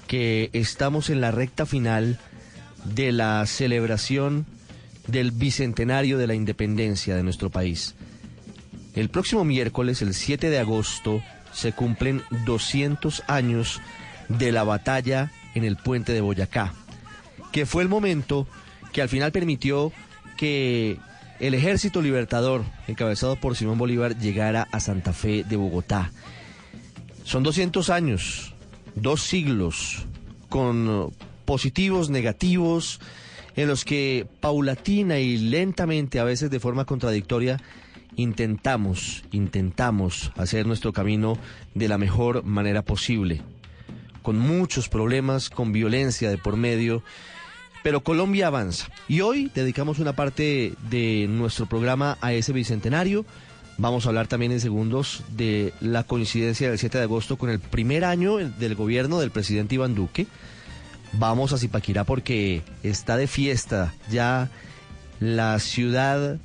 que 0.07 0.49
estamos 0.53 1.11
en 1.11 1.21
la 1.21 1.31
recta 1.31 1.67
final 1.67 2.19
de 2.85 3.13
la 3.13 3.45
celebración 3.47 4.47
del 5.07 5.33
bicentenario 5.33 6.17
de 6.17 6.27
la 6.27 6.35
independencia 6.35 7.15
de 7.15 7.23
nuestro 7.23 7.51
país. 7.51 7.95
El 8.95 9.09
próximo 9.09 9.45
miércoles, 9.45 10.03
el 10.03 10.15
7 10.15 10.51
de 10.51 10.59
agosto, 10.59 11.23
se 11.53 11.73
cumplen 11.73 12.23
200 12.47 13.25
años 13.27 13.81
de 14.29 14.53
la 14.53 14.65
batalla 14.65 15.33
en 15.55 15.65
el 15.65 15.77
puente 15.77 16.13
de 16.13 16.21
Boyacá, 16.21 16.75
que 17.53 17.67
fue 17.67 17.83
el 17.83 17.89
momento 17.89 18.47
que 18.93 19.03
al 19.03 19.09
final 19.09 19.33
permitió 19.33 19.93
que 20.37 20.99
el 21.41 21.55
ejército 21.55 22.03
libertador, 22.03 22.65
encabezado 22.87 23.37
por 23.37 23.57
Simón 23.57 23.79
Bolívar, 23.79 24.17
llegara 24.17 24.69
a 24.71 24.81
Santa 24.81 25.13
Fe 25.13 25.45
de 25.45 25.57
Bogotá. 25.57 26.13
Son 27.25 27.43
200 27.43 27.91
años, 27.91 28.55
dos 28.95 29.23
siglos, 29.23 30.07
con 30.49 31.13
positivos, 31.45 32.11
negativos, 32.11 33.01
en 33.57 33.69
los 33.69 33.85
que 33.85 34.27
paulatina 34.41 35.19
y 35.19 35.37
lentamente, 35.37 36.21
a 36.21 36.25
veces 36.25 36.51
de 36.51 36.61
forma 36.61 36.85
contradictoria, 36.85 37.61
intentamos, 38.17 39.25
intentamos 39.33 40.33
hacer 40.37 40.67
nuestro 40.67 40.93
camino 40.93 41.39
de 41.75 41.89
la 41.89 41.99
mejor 41.99 42.45
manera 42.45 42.83
posible, 42.83 43.43
con 44.23 44.39
muchos 44.39 44.89
problemas, 44.89 45.51
con 45.51 45.73
violencia 45.73 46.31
de 46.31 46.39
por 46.39 46.57
medio, 46.57 47.03
pero 47.83 48.03
Colombia 48.03 48.47
avanza. 48.47 48.89
Y 49.09 49.21
hoy 49.21 49.51
dedicamos 49.55 49.99
una 49.99 50.15
parte 50.15 50.73
de 50.89 51.27
nuestro 51.29 51.67
programa 51.67 52.17
a 52.21 52.33
ese 52.33 52.53
bicentenario. 52.53 53.27
Vamos 53.77 54.07
a 54.07 54.09
hablar 54.09 54.27
también 54.27 54.53
en 54.53 54.61
segundos 54.61 55.23
de 55.37 55.75
la 55.81 56.05
coincidencia 56.05 56.71
del 56.71 56.79
7 56.79 56.97
de 56.97 57.05
agosto 57.05 57.37
con 57.37 57.51
el 57.51 57.61
primer 57.61 58.05
año 58.05 58.37
del 58.37 58.75
gobierno 58.75 59.21
del 59.21 59.31
presidente 59.31 59.75
Iván 59.75 59.95
Duque. 59.95 60.27
Vamos 61.13 61.53
a 61.53 61.59
Zipaquirá 61.59 62.05
porque 62.05 62.63
está 62.83 63.17
de 63.17 63.27
fiesta 63.27 63.93
ya 64.11 64.51
la 65.21 65.59
ciudad 65.59 66.39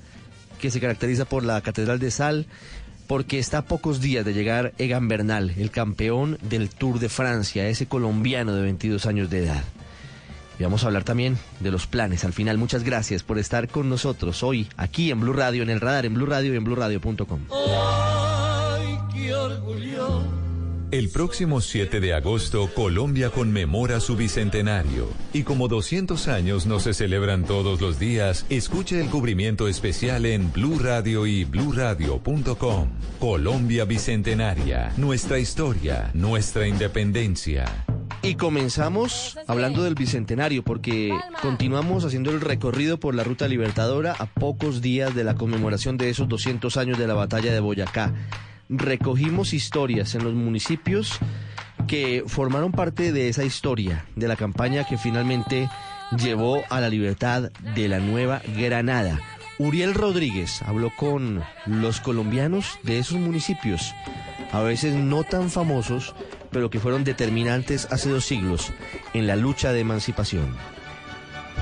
que 0.60 0.70
se 0.70 0.80
caracteriza 0.80 1.26
por 1.26 1.44
la 1.44 1.60
Catedral 1.62 1.98
de 2.00 2.12
Sal, 2.12 2.46
porque 3.08 3.40
está 3.40 3.60
a 3.60 3.66
pocos 3.66 4.02
días 4.02 4.24
de 4.24 4.34
llegar 4.34 4.74
Egan 4.78 5.08
Bernal, 5.08 5.54
el 5.58 5.72
campeón 5.72 6.38
del 6.42 6.70
Tour 6.70 7.00
de 7.00 7.10
Francia, 7.10 7.68
ese 7.68 7.88
colombiano 7.88 8.54
de 8.54 8.62
22 8.62 9.08
años 9.08 9.30
de 9.32 9.46
edad. 9.46 9.64
Y 10.60 10.64
vamos 10.64 10.84
a 10.84 10.88
hablar 10.88 11.06
también 11.06 11.38
de 11.62 11.72
los 11.72 11.88
planes. 11.88 12.26
Al 12.26 12.34
final, 12.34 12.58
muchas 12.58 12.84
gracias 12.84 13.24
por 13.24 13.40
estar 13.40 13.70
con 13.70 13.90
nosotros 13.90 14.44
hoy, 14.44 14.68
aquí 14.78 15.10
en 15.10 15.22
Blue 15.22 15.34
Radio, 15.34 15.64
en 15.64 15.70
el 15.70 15.80
radar, 15.80 16.06
en 16.06 16.14
Blue 16.14 16.26
Radio 16.26 16.54
y 16.54 16.58
en 16.58 16.64
BlueRadio.com. 16.66 17.40
¡Ay, 17.52 19.00
qué 19.14 19.34
orgullo! 19.34 20.49
El 20.92 21.10
próximo 21.10 21.62
7 21.62 22.00
de 22.00 22.16
agosto, 22.16 22.68
Colombia 22.74 23.30
conmemora 23.30 24.00
su 24.00 24.16
bicentenario. 24.16 25.08
Y 25.34 25.44
como 25.44 25.68
200 25.68 26.28
años 26.28 26.66
no 26.66 26.80
se 26.80 26.96
celebran 26.96 27.44
todos 27.46 27.80
los 27.80 28.00
días, 28.00 28.48
escuche 28.50 29.00
el 29.00 29.08
cubrimiento 29.08 29.68
especial 29.68 30.26
en 30.26 30.52
Blue 30.52 30.80
Radio 30.80 31.28
y 31.28 31.44
BlueRadio.com. 31.46 32.90
Colombia 33.20 33.86
Bicentenaria. 33.86 34.92
Nuestra 34.98 35.38
historia, 35.38 36.10
nuestra 36.16 36.68
independencia. 36.68 37.86
Y 38.24 38.34
comenzamos 38.34 39.38
hablando 39.46 39.84
del 39.84 39.94
Bicentenario, 39.94 40.64
porque 40.64 41.16
continuamos 41.44 42.04
haciendo 42.04 42.32
el 42.32 42.42
recorrido 42.42 43.00
por 43.00 43.14
la 43.14 43.24
Ruta 43.24 43.48
Libertadora 43.48 44.16
a 44.18 44.26
pocos 44.26 44.82
días 44.82 45.14
de 45.14 45.24
la 45.24 45.36
conmemoración 45.36 45.98
de 45.98 46.10
esos 46.10 46.28
200 46.28 46.78
años 46.78 46.98
de 46.98 47.06
la 47.06 47.14
batalla 47.14 47.54
de 47.54 47.60
Boyacá. 47.60 48.12
Recogimos 48.70 49.54
historias 49.54 50.14
en 50.14 50.24
los 50.24 50.36
municipios 50.36 51.18
que 51.88 52.24
formaron 52.28 52.72
parte 52.72 53.12
de 53.12 53.28
esa 53.28 53.44
historia, 53.44 54.06
de 54.16 54.28
la 54.28 54.36
campaña 54.36 54.86
que 54.86 55.00
finalmente 55.00 55.68
llevó 56.16 56.62
a 56.70 56.80
la 56.80 56.88
libertad 56.88 57.52
de 57.74 57.88
la 57.88 58.00
Nueva 58.00 58.44
Granada. 58.56 59.20
Uriel 59.58 59.96
Rodríguez 59.96 60.62
habló 60.62 60.92
con 60.96 61.44
los 61.66 62.00
colombianos 62.00 62.78
de 62.84 63.00
esos 63.00 63.18
municipios, 63.18 63.96
a 64.52 64.62
veces 64.62 64.94
no 64.94 65.24
tan 65.24 65.50
famosos, 65.50 66.14
pero 66.52 66.70
que 66.70 66.80
fueron 66.80 67.04
determinantes 67.04 67.88
hace 67.92 68.12
dos 68.12 68.26
siglos 68.26 68.72
en 69.16 69.26
la 69.26 69.36
lucha 69.36 69.74
de 69.74 69.80
emancipación. 69.80 70.56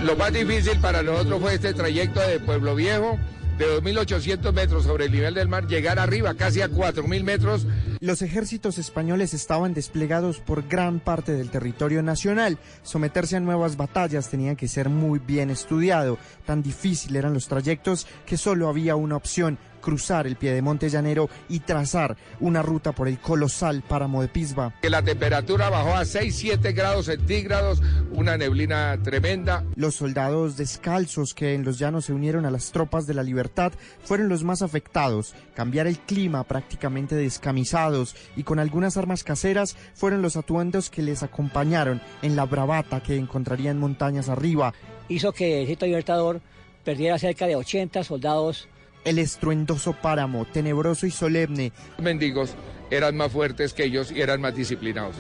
Lo 0.04 0.18
más 0.18 0.34
difícil 0.34 0.78
para 0.82 1.04
nosotros 1.04 1.40
fue 1.40 1.56
este 1.56 1.74
trayecto 1.74 2.20
de 2.20 2.42
Pueblo 2.42 2.76
Viejo, 2.76 3.18
de 3.58 3.66
2.800 3.82 4.54
metros 4.54 4.84
sobre 4.84 5.06
el 5.06 5.12
nivel 5.12 5.34
del 5.34 5.48
mar, 5.48 5.68
llegar 5.68 6.00
arriba 6.00 6.36
casi 6.36 6.62
a 6.62 6.70
4.000 6.70 7.24
metros. 7.24 7.68
Los 8.00 8.22
ejércitos 8.22 8.78
españoles 8.78 9.34
estaban 9.34 9.74
desplegados 9.74 10.40
por 10.40 10.68
gran 10.68 11.00
parte 11.00 11.34
del 11.34 11.50
territorio 11.50 12.04
nacional. 12.04 12.60
Someterse 12.84 13.38
a 13.38 13.40
nuevas 13.40 13.78
batallas 13.78 14.30
tenía 14.30 14.56
que 14.56 14.68
ser 14.68 14.90
muy 14.90 15.20
bien 15.20 15.50
estudiado. 15.50 16.18
Tan 16.46 16.62
difícil 16.62 17.16
eran 17.16 17.34
los 17.34 17.48
trayectos 17.48 18.08
que 18.26 18.38
solo 18.38 18.70
había 18.70 18.96
una 18.96 19.16
opción, 19.16 19.58
cruzar 19.82 20.28
el 20.28 20.36
Piedemonte 20.36 20.90
Llanero 20.90 21.30
y 21.50 21.60
trazar 21.60 22.18
una 22.40 22.62
ruta 22.62 22.92
por 22.92 23.08
el 23.08 23.20
colosal 23.20 23.82
páramo 23.82 24.22
de 24.22 24.28
Pisba. 24.28 24.74
Que 24.82 24.90
la 24.90 25.02
temperatura 25.02 25.70
bajó 25.70 25.96
a 25.96 26.04
6-7 26.04 26.76
grados 26.76 27.06
centígrados, 27.06 27.82
una 28.12 28.38
neblina 28.38 28.98
tremenda. 29.04 29.64
Los 29.76 29.96
soldados 29.96 30.58
descalzos 30.58 31.34
que 31.34 31.54
en 31.54 31.64
los 31.64 31.80
llanos 31.80 32.06
se 32.06 32.14
unieron 32.14 32.46
a 32.46 32.52
las 32.52 32.72
tropas 32.72 33.08
de 33.08 33.14
la 33.14 33.24
libertad 33.24 33.74
fueron 34.04 34.30
los 34.30 34.44
más 34.44 34.62
afectados. 34.62 35.34
Cambiar 35.56 35.88
el 35.88 36.00
clima 36.00 36.44
prácticamente 36.44 37.16
descamisados 37.16 38.16
y 38.36 38.44
con 38.44 38.60
algunas 38.60 38.98
armas 38.98 39.24
caseras 39.24 39.76
fueron 39.94 40.22
los 40.22 40.38
atuendos 40.38 40.90
que 40.90 41.02
les 41.02 41.24
acompañaron 41.24 42.02
en 42.22 42.36
la 42.36 42.46
bravata 42.46 43.02
que 43.02 43.18
encontrarían 43.18 43.80
montañas 43.80 44.30
arriba. 44.30 44.74
Hizo 45.10 45.32
que 45.32 45.58
el 45.58 45.64
ejército 45.64 45.86
libertador 45.86 46.42
perdiera 46.84 47.18
cerca 47.20 47.48
de 47.48 47.56
80 47.56 48.04
soldados 48.04 48.68
el 49.04 49.20
estruendoso 49.20 49.94
páramo, 49.94 50.46
tenebroso 50.46 51.06
y 51.06 51.12
solemne. 51.12 51.72
Los 51.98 52.04
mendigos 52.04 52.56
eran 52.90 53.16
más 53.18 53.32
fuertes 53.32 53.74
que 53.74 53.86
ellos 53.86 54.12
y 54.12 54.22
eran 54.22 54.42
más 54.42 54.56
disciplinados. 54.56 55.16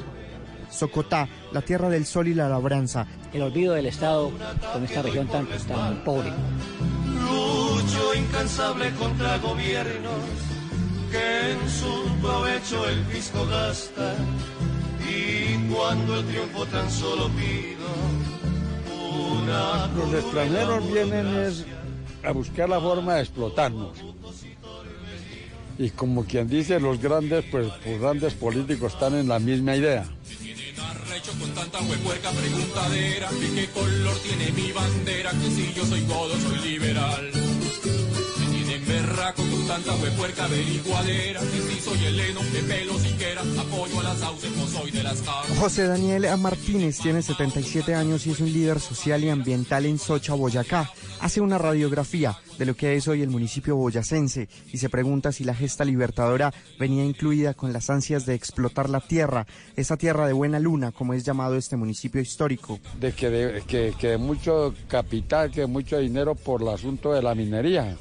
Socotá, 0.69 1.27
la 1.51 1.61
tierra 1.61 1.89
del 1.89 2.05
sol 2.05 2.27
y 2.27 2.33
la 2.33 2.49
labranza. 2.49 3.07
El 3.33 3.41
olvido 3.41 3.73
del 3.73 3.85
Estado 3.85 4.31
con 4.73 4.83
esta 4.83 5.01
región 5.01 5.27
tan, 5.27 5.47
tan 5.47 6.03
pobre. 6.03 6.29
Lucho 7.21 8.13
incansable 8.15 8.91
contra 8.91 9.37
gobiernos 9.37 10.21
que 11.11 11.51
en 11.51 11.69
su 11.69 12.21
provecho 12.21 12.87
el 12.89 13.03
fisco 13.05 13.45
gasta. 13.47 14.15
Y 15.09 15.73
cuando 15.73 16.19
el 16.19 16.25
triunfo 16.25 16.65
tan 16.65 16.89
solo 16.91 17.29
pido 17.29 17.87
una. 19.17 19.87
Los 19.95 20.13
extranjeros 20.13 20.91
vienen 20.91 21.27
es 21.35 21.65
a 22.27 22.31
buscar 22.33 22.67
la 22.67 22.79
forma 22.81 23.15
de 23.15 23.21
explotarnos. 23.21 23.97
Y 25.79 25.91
como 25.91 26.25
quien 26.25 26.49
dice, 26.49 26.79
los 26.79 26.99
grandes, 26.99 27.45
pues 27.49 27.67
los 27.85 27.99
grandes 28.01 28.33
políticos 28.33 28.93
están 28.93 29.15
en 29.15 29.27
la 29.27 29.39
misma 29.39 29.75
idea. 29.75 30.05
Berraco 38.87 39.43
con 39.43 39.67
tanta 39.67 39.95
huepuerca 39.95 40.45
averiguadera, 40.45 41.41
que 41.41 41.61
si 41.61 41.81
soy 41.81 42.05
heleno, 42.05 42.39
de 42.53 42.63
pelo 42.63 42.97
siquiera, 42.99 43.41
apoyo 43.41 43.99
a 43.99 44.03
las 44.03 44.19
sauces, 44.19 44.51
no 44.55 44.67
soy 44.67 44.91
de 44.91 45.03
las 45.03 45.21
caras. 45.21 45.57
José 45.59 45.87
Daniel 45.87 46.25
Martínez 46.37 46.97
tiene 46.99 47.21
77 47.21 47.93
años 47.93 48.25
y 48.25 48.31
es 48.31 48.39
un 48.39 48.51
líder 48.51 48.79
social 48.79 49.23
y 49.23 49.29
ambiental 49.29 49.85
en 49.85 49.99
Socha, 49.99 50.33
Boyacá. 50.33 50.89
Hace 51.19 51.41
una 51.41 51.57
radiografía 51.57 52.37
de 52.57 52.65
lo 52.65 52.75
que 52.75 52.95
es 52.95 53.07
hoy 53.07 53.21
el 53.21 53.29
municipio 53.29 53.75
boyacense 53.75 54.47
y 54.71 54.77
se 54.77 54.89
pregunta 54.89 55.31
si 55.31 55.43
la 55.43 55.53
gesta 55.53 55.83
libertadora 55.83 56.53
venía 56.79 57.03
incluida 57.03 57.53
con 57.53 57.73
las 57.73 57.89
ansias 57.89 58.25
de 58.25 58.35
explotar 58.35 58.89
la 58.89 59.01
tierra, 59.01 59.47
esa 59.75 59.97
tierra 59.97 60.27
de 60.27 60.33
buena 60.33 60.59
luna, 60.59 60.91
como 60.91 61.13
es 61.13 61.23
llamado 61.23 61.55
este 61.55 61.75
municipio 61.75 62.21
histórico. 62.21 62.79
De 62.99 63.13
que, 63.13 63.29
de, 63.29 63.61
que, 63.63 63.93
que 63.99 64.17
mucho 64.17 64.73
capital, 64.87 65.51
que 65.51 65.65
mucho 65.65 65.97
dinero 65.97 66.35
por 66.35 66.61
el 66.61 66.69
asunto 66.69 67.13
de 67.13 67.21
la 67.21 67.35
minería, 67.35 67.97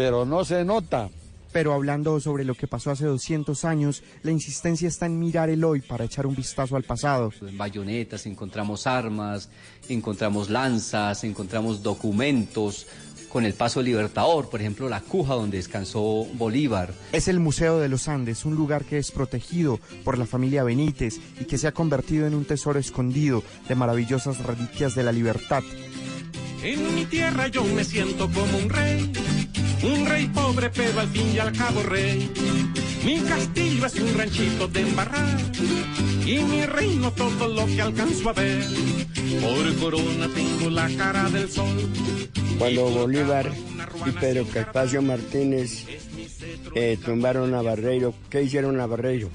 pero 0.00 0.24
no 0.24 0.46
se 0.46 0.64
nota. 0.64 1.10
Pero 1.52 1.74
hablando 1.74 2.18
sobre 2.20 2.42
lo 2.42 2.54
que 2.54 2.66
pasó 2.66 2.90
hace 2.90 3.04
200 3.04 3.66
años, 3.66 4.02
la 4.22 4.30
insistencia 4.30 4.88
está 4.88 5.04
en 5.04 5.18
mirar 5.18 5.50
el 5.50 5.62
hoy 5.62 5.82
para 5.82 6.06
echar 6.06 6.26
un 6.26 6.34
vistazo 6.34 6.74
al 6.74 6.84
pasado. 6.84 7.30
En 7.42 7.58
bayonetas 7.58 8.24
encontramos 8.24 8.86
armas, 8.86 9.50
encontramos 9.90 10.48
lanzas, 10.48 11.22
encontramos 11.24 11.82
documentos 11.82 12.86
con 13.28 13.44
el 13.44 13.52
paso 13.52 13.82
libertador, 13.82 14.48
por 14.48 14.62
ejemplo, 14.62 14.88
la 14.88 15.02
cuja 15.02 15.34
donde 15.34 15.58
descansó 15.58 16.26
Bolívar. 16.32 16.94
Es 17.12 17.28
el 17.28 17.38
Museo 17.38 17.78
de 17.78 17.90
los 17.90 18.08
Andes, 18.08 18.46
un 18.46 18.54
lugar 18.54 18.86
que 18.86 18.96
es 18.96 19.10
protegido 19.10 19.80
por 20.02 20.16
la 20.16 20.24
familia 20.24 20.64
Benítez 20.64 21.20
y 21.38 21.44
que 21.44 21.58
se 21.58 21.68
ha 21.68 21.72
convertido 21.72 22.26
en 22.26 22.34
un 22.34 22.46
tesoro 22.46 22.78
escondido 22.78 23.42
de 23.68 23.74
maravillosas 23.74 24.38
reliquias 24.38 24.94
de 24.94 25.02
la 25.02 25.12
libertad. 25.12 25.62
En 26.62 26.94
mi 26.94 27.06
tierra 27.06 27.48
yo 27.48 27.64
me 27.64 27.84
siento 27.84 28.30
como 28.30 28.58
un 28.58 28.68
rey, 28.68 29.10
un 29.82 30.06
rey 30.06 30.28
pobre 30.28 30.70
pero 30.70 31.00
al 31.00 31.08
fin 31.08 31.34
y 31.34 31.38
al 31.38 31.52
cabo 31.52 31.82
rey. 31.82 32.30
Mi 33.04 33.18
castillo 33.20 33.86
es 33.86 33.94
un 33.94 34.14
ranchito 34.14 34.68
de 34.68 34.80
embarrar 34.80 35.38
y 36.26 36.38
mi 36.40 36.66
reino 36.66 37.10
todo 37.12 37.48
lo 37.48 37.66
que 37.66 37.80
alcanzo 37.80 38.30
a 38.30 38.32
ver. 38.32 38.64
Por 39.40 39.76
corona 39.76 40.28
tengo 40.34 40.70
la 40.70 40.88
cara 40.96 41.28
del 41.30 41.50
sol. 41.50 41.90
Cuando 42.58 42.90
Bolívar 42.90 43.50
y 44.06 44.10
Pedro 44.10 44.46
Carpaccio 44.52 45.00
Martínez 45.00 45.86
eh, 46.74 46.98
tumbaron 47.04 47.54
a 47.54 47.62
Barreiro. 47.62 48.14
¿Qué 48.28 48.42
hicieron 48.42 48.78
a 48.80 48.86
Barreiro? 48.86 49.30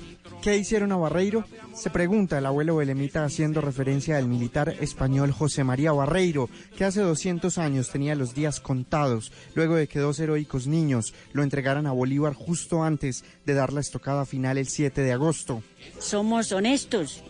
¿Qué 0.46 0.56
hicieron 0.56 0.92
a 0.92 0.98
Barreiro? 0.98 1.44
Se 1.74 1.90
pregunta 1.90 2.38
el 2.38 2.46
abuelo 2.46 2.76
Belemita 2.76 3.26
haciendo 3.26 3.62
referencia 3.62 4.20
al 4.20 4.28
militar 4.28 4.76
español 4.80 5.32
José 5.32 5.64
María 5.64 5.92
Barreiro, 5.92 6.52
que 6.78 6.84
hace 6.84 7.02
200 7.02 7.58
años 7.58 7.90
tenía 7.90 8.14
los 8.14 8.36
días 8.36 8.60
contados, 8.60 9.32
luego 9.56 9.74
de 9.74 9.88
que 9.88 9.98
dos 9.98 10.20
heroicos 10.20 10.68
niños 10.68 11.16
lo 11.34 11.42
entregaran 11.42 11.88
a 11.88 11.94
Bolívar 11.94 12.36
justo 12.36 12.84
antes 12.84 13.26
de 13.44 13.56
dar 13.56 13.74
la 13.74 13.82
estocada 13.82 14.24
final 14.28 14.60
el 14.60 14.68
7 14.68 15.02
de 15.02 15.14
agosto. 15.14 15.64
Somos 15.98 16.52
honestos. 16.52 17.24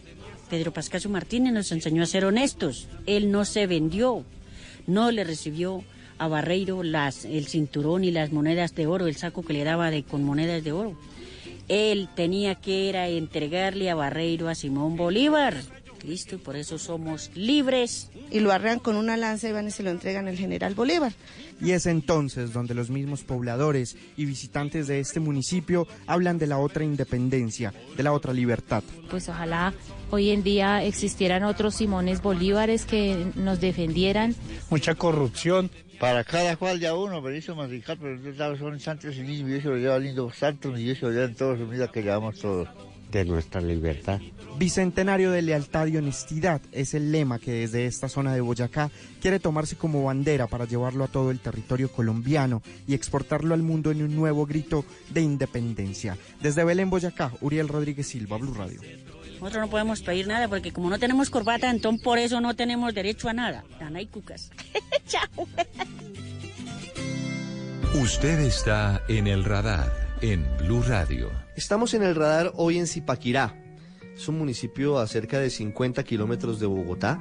Pedro 0.50 0.74
Pascasio 0.74 1.10
Martínez 1.10 1.54
nos 1.54 1.72
enseñó 1.72 2.04
a 2.04 2.08
ser 2.08 2.26
honestos. 2.26 2.90
Él 3.06 3.32
no 3.32 3.46
se 3.46 3.66
vendió, 3.66 4.26
no 4.88 5.10
le 5.12 5.24
recibió 5.24 5.86
a 6.18 6.28
Barreiro 6.28 6.82
el 6.82 7.48
cinturón 7.48 8.04
y 8.04 8.12
las 8.12 8.34
monedas 8.34 8.76
de 8.76 8.88
oro, 8.88 9.08
el 9.08 9.16
saco 9.16 9.42
que 9.42 9.54
le 9.54 9.64
daba 9.64 9.90
con 10.02 10.26
monedas 10.26 10.62
de 10.66 10.74
oro. 10.74 10.98
Él 11.68 12.10
tenía 12.16 12.56
que 12.56 12.90
era 12.90 13.08
entregarle 13.08 13.90
a 13.90 13.96
Barreiro 13.96 14.50
a 14.50 14.56
Simón 14.56 14.96
Bolívar. 14.96 15.56
Listo, 16.06 16.36
y 16.36 16.38
por 16.38 16.56
eso 16.56 16.78
somos 16.78 17.32
libres. 17.34 18.10
Y 18.32 18.40
lo 18.40 18.52
arrean 18.52 18.80
con 18.80 18.96
una 18.96 19.18
lanza 19.18 19.50
y 19.50 19.52
van 19.52 19.68
y 19.68 19.72
se 19.72 19.84
lo 19.84 19.90
entregan 19.90 20.28
al 20.28 20.38
general 20.38 20.76
Bolívar. 20.76 21.14
Y 21.62 21.72
es 21.72 21.86
entonces 21.86 22.52
donde 22.54 22.74
los 22.74 22.90
mismos 22.90 23.24
pobladores 23.24 23.96
y 24.18 24.26
visitantes 24.26 24.88
de 24.88 25.00
este 25.00 25.20
municipio 25.20 25.88
hablan 26.06 26.38
de 26.38 26.48
la 26.48 26.58
otra 26.58 26.84
independencia, 26.84 27.74
de 27.96 28.04
la 28.04 28.12
otra 28.12 28.34
libertad. 28.34 28.84
Pues 29.10 29.30
ojalá 29.30 29.74
hoy 30.12 30.32
en 30.32 30.44
día 30.44 30.84
existieran 30.84 31.44
otros 31.44 31.76
Simones 31.76 32.22
Bolívares 32.22 32.86
que 32.86 33.26
nos 33.36 33.62
defendieran. 33.62 34.36
Mucha 34.70 34.96
corrupción, 34.96 35.72
para 36.00 36.24
cada 36.24 36.58
cual 36.58 36.80
ya 36.80 36.94
uno, 36.94 37.22
pero 37.24 37.36
eso 37.36 37.56
más 37.56 37.70
rica, 37.70 37.96
pero 37.96 38.58
son 38.58 38.80
santos 38.80 39.16
y 39.16 39.22
niños, 39.22 39.50
y 39.50 39.54
eso 39.54 39.70
lo 39.70 39.78
lleva 39.78 39.98
lindo 39.98 40.32
santos, 40.32 40.78
y 40.80 40.90
eso 40.90 41.08
lo 41.08 41.14
llevan 41.14 41.36
todos, 41.36 41.70
vida 41.70 41.88
que 41.90 42.02
llevamos 42.02 42.40
todos. 42.40 42.68
De 43.12 43.26
nuestra 43.26 43.62
libertad. 43.62 44.20
Bicentenario 44.58 45.32
de 45.32 45.42
lealtad 45.42 45.88
y 45.88 45.98
honestidad 45.98 46.62
es 46.72 46.94
el 46.94 47.12
lema 47.12 47.40
que 47.40 47.52
desde 47.52 47.86
esta 47.86 48.08
zona 48.08 48.34
de 48.34 48.42
Boyacá 48.42 48.90
quiere 49.22 49.40
tomarse 49.40 49.76
como 49.76 50.04
bandera 50.04 50.48
para 50.48 50.66
llevarlo 50.66 51.04
a 51.04 51.10
todo 51.10 51.32
el 51.32 51.40
territorio 51.40 51.92
colombiano 51.92 52.62
y 52.88 52.94
exportarlo 52.94 53.54
al 53.54 53.64
mundo 53.64 53.92
en 53.92 54.02
un 54.02 54.16
nuevo 54.16 54.46
grito 54.46 54.86
de 55.10 55.22
independencia. 55.22 56.18
Desde 56.42 56.64
Belén, 56.64 56.90
Boyacá, 56.90 57.32
Uriel 57.42 57.68
Rodríguez 57.68 58.08
Silva, 58.08 58.38
Blue 58.38 58.54
Radio. 58.54 58.80
Nosotros 59.34 59.66
no 59.66 59.70
podemos 59.70 60.02
pedir 60.02 60.28
nada 60.28 60.48
porque 60.48 60.72
como 60.72 60.90
no 60.90 60.98
tenemos 60.98 61.30
corbata, 61.30 61.70
entonces 61.70 62.02
por 62.02 62.18
eso 62.18 62.40
no 62.40 62.56
tenemos 62.56 62.94
derecho 62.94 63.28
a 63.28 63.34
nada. 63.34 63.64
hay 63.94 64.08
cucas. 64.08 64.52
Chao. 65.08 65.48
Usted 68.02 68.40
está 68.40 69.04
en 69.08 69.28
el 69.28 69.44
radar 69.44 70.15
en 70.22 70.46
Blue 70.58 70.82
Radio. 70.82 71.32
Estamos 71.56 71.94
en 71.94 72.04
el 72.04 72.16
radar 72.16 72.52
hoy 72.56 72.78
en 72.78 72.88
Zipaquirá. 72.88 73.56
Es 74.16 74.28
un 74.28 74.38
municipio 74.38 75.00
a 75.00 75.08
cerca 75.08 75.40
de 75.40 75.50
50 75.50 76.04
kilómetros 76.04 76.60
de 76.60 76.66
Bogotá. 76.66 77.20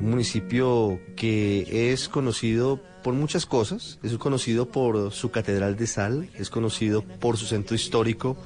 Un 0.00 0.10
municipio 0.10 1.00
que 1.16 1.92
es 1.92 2.08
conocido 2.08 2.80
por 3.02 3.14
muchas 3.14 3.46
cosas. 3.46 3.98
Es 4.02 4.16
conocido 4.18 4.68
por 4.68 5.12
su 5.12 5.30
catedral 5.30 5.76
de 5.76 5.86
sal, 5.86 6.28
es 6.34 6.50
conocido 6.50 7.02
por 7.02 7.36
su 7.36 7.46
centro 7.46 7.74
histórico, 7.74 8.36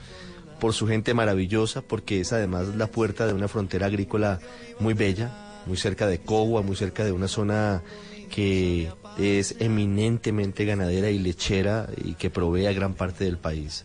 por 0.60 0.72
su 0.72 0.86
gente 0.86 1.14
maravillosa, 1.14 1.82
porque 1.82 2.20
es 2.20 2.32
además 2.32 2.68
la 2.76 2.86
puerta 2.86 3.26
de 3.26 3.34
una 3.34 3.48
frontera 3.48 3.86
agrícola 3.86 4.38
muy 4.78 4.94
bella, 4.94 5.62
muy 5.66 5.76
cerca 5.76 6.06
de 6.06 6.20
Cogua, 6.20 6.62
muy 6.62 6.76
cerca 6.76 7.04
de 7.04 7.12
una 7.12 7.28
zona 7.28 7.82
que 8.30 8.90
es 9.18 9.56
eminentemente 9.60 10.64
ganadera 10.64 11.10
y 11.10 11.18
lechera 11.18 11.88
y 11.96 12.14
que 12.14 12.30
provee 12.30 12.66
a 12.66 12.72
gran 12.72 12.94
parte 12.94 13.24
del 13.24 13.38
país. 13.38 13.84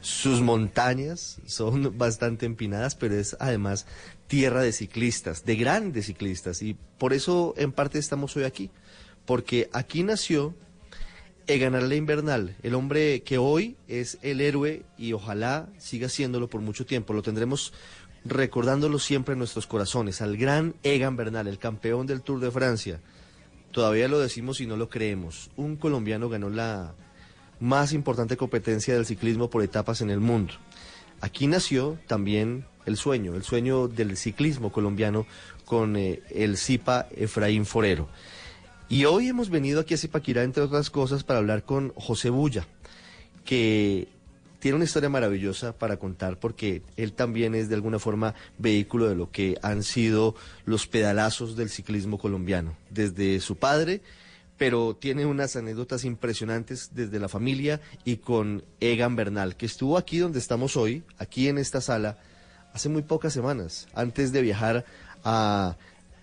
Sus 0.00 0.40
montañas 0.40 1.38
son 1.46 1.96
bastante 1.98 2.46
empinadas, 2.46 2.94
pero 2.94 3.14
es 3.14 3.36
además 3.40 3.86
tierra 4.26 4.62
de 4.62 4.72
ciclistas, 4.72 5.44
de 5.44 5.56
grandes 5.56 6.06
ciclistas, 6.06 6.62
y 6.62 6.76
por 6.98 7.12
eso 7.12 7.54
en 7.56 7.72
parte 7.72 7.98
estamos 7.98 8.36
hoy 8.36 8.44
aquí, 8.44 8.70
porque 9.24 9.68
aquí 9.72 10.02
nació 10.02 10.54
Egan 11.48 11.90
Invernal, 11.90 12.56
el 12.62 12.74
hombre 12.74 13.22
que 13.22 13.38
hoy 13.38 13.76
es 13.88 14.18
el 14.20 14.42
héroe 14.42 14.82
y 14.98 15.14
ojalá 15.14 15.70
siga 15.78 16.10
siéndolo 16.10 16.50
por 16.50 16.60
mucho 16.60 16.84
tiempo. 16.84 17.14
Lo 17.14 17.22
tendremos 17.22 17.72
recordándolo 18.26 18.98
siempre 18.98 19.32
en 19.32 19.38
nuestros 19.38 19.66
corazones, 19.66 20.20
al 20.20 20.36
gran 20.36 20.74
Egan 20.82 21.16
Bernal, 21.16 21.46
el 21.46 21.58
campeón 21.58 22.06
del 22.06 22.20
Tour 22.20 22.40
de 22.40 22.50
Francia. 22.50 23.00
Todavía 23.70 24.08
lo 24.08 24.18
decimos 24.18 24.60
y 24.60 24.66
no 24.66 24.76
lo 24.76 24.88
creemos. 24.88 25.50
Un 25.56 25.76
colombiano 25.76 26.28
ganó 26.28 26.48
la 26.48 26.94
más 27.60 27.92
importante 27.92 28.36
competencia 28.36 28.94
del 28.94 29.06
ciclismo 29.06 29.50
por 29.50 29.62
etapas 29.62 30.00
en 30.00 30.10
el 30.10 30.20
mundo. 30.20 30.54
Aquí 31.20 31.46
nació 31.46 31.98
también 32.06 32.64
el 32.86 32.96
sueño, 32.96 33.34
el 33.34 33.42
sueño 33.42 33.88
del 33.88 34.16
ciclismo 34.16 34.72
colombiano 34.72 35.26
con 35.64 35.96
eh, 35.96 36.22
el 36.30 36.56
CIPA 36.56 37.08
Efraín 37.14 37.66
Forero. 37.66 38.08
Y 38.88 39.04
hoy 39.04 39.28
hemos 39.28 39.50
venido 39.50 39.80
aquí 39.80 39.94
a 39.94 39.98
Zipaquirá, 39.98 40.42
entre 40.42 40.62
otras 40.62 40.88
cosas, 40.88 41.24
para 41.24 41.40
hablar 41.40 41.64
con 41.64 41.92
José 41.94 42.30
Bulla, 42.30 42.66
que 43.44 44.08
tiene 44.58 44.76
una 44.76 44.84
historia 44.84 45.08
maravillosa 45.08 45.72
para 45.72 45.98
contar 45.98 46.38
porque 46.38 46.82
él 46.96 47.12
también 47.12 47.54
es 47.54 47.68
de 47.68 47.74
alguna 47.74 47.98
forma 47.98 48.34
vehículo 48.58 49.08
de 49.08 49.14
lo 49.14 49.30
que 49.30 49.56
han 49.62 49.82
sido 49.82 50.34
los 50.64 50.86
pedalazos 50.86 51.56
del 51.56 51.70
ciclismo 51.70 52.18
colombiano, 52.18 52.76
desde 52.90 53.40
su 53.40 53.56
padre, 53.56 54.02
pero 54.56 54.96
tiene 54.96 55.24
unas 55.24 55.54
anécdotas 55.54 56.04
impresionantes 56.04 56.90
desde 56.92 57.20
la 57.20 57.28
familia 57.28 57.80
y 58.04 58.16
con 58.16 58.64
Egan 58.80 59.14
Bernal, 59.14 59.56
que 59.56 59.66
estuvo 59.66 59.96
aquí 59.96 60.18
donde 60.18 60.40
estamos 60.40 60.76
hoy, 60.76 61.04
aquí 61.18 61.48
en 61.48 61.58
esta 61.58 61.80
sala, 61.80 62.18
hace 62.72 62.88
muy 62.88 63.02
pocas 63.02 63.32
semanas, 63.32 63.86
antes 63.94 64.32
de 64.32 64.42
viajar 64.42 64.84
a 65.24 65.76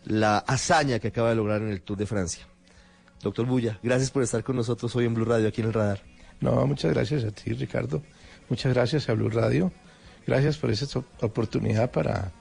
la 0.03 0.37
hazaña 0.39 0.99
que 0.99 1.07
acaba 1.07 1.29
de 1.29 1.35
lograr 1.35 1.61
en 1.61 1.69
el 1.69 1.81
Tour 1.81 1.97
de 1.97 2.05
Francia. 2.05 2.45
Doctor 3.21 3.45
Bulla, 3.45 3.79
gracias 3.81 4.11
por 4.11 4.21
estar 4.21 4.43
con 4.43 4.57
nosotros 4.57 4.93
hoy 4.95 5.05
en 5.05 5.13
Blue 5.13 5.25
Radio, 5.25 5.47
aquí 5.47 5.61
en 5.61 5.67
el 5.67 5.73
radar. 5.73 6.03
No, 6.41 6.67
muchas 6.67 6.93
gracias 6.93 7.23
a 7.23 7.31
ti, 7.31 7.53
Ricardo. 7.53 8.03
Muchas 8.49 8.73
gracias 8.73 9.09
a 9.09 9.13
Blue 9.13 9.29
Radio. 9.29 9.71
Gracias 10.27 10.57
por 10.57 10.71
esta 10.71 10.99
oportunidad 11.21 11.91
para 11.91 12.31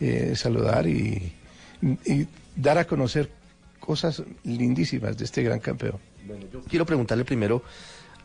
eh, 0.00 0.34
saludar 0.36 0.86
y, 0.86 1.32
dar 2.56 2.78
a 2.78 2.86
conocer 2.86 3.30
cosas 3.78 4.22
lindísimas 4.44 5.16
de 5.16 5.24
este 5.24 5.42
gran 5.42 5.60
campeón. 5.60 5.98
Bueno, 6.26 6.46
yo 6.52 6.60
quiero 6.62 6.84
preguntarle 6.84 7.24
primero 7.24 7.62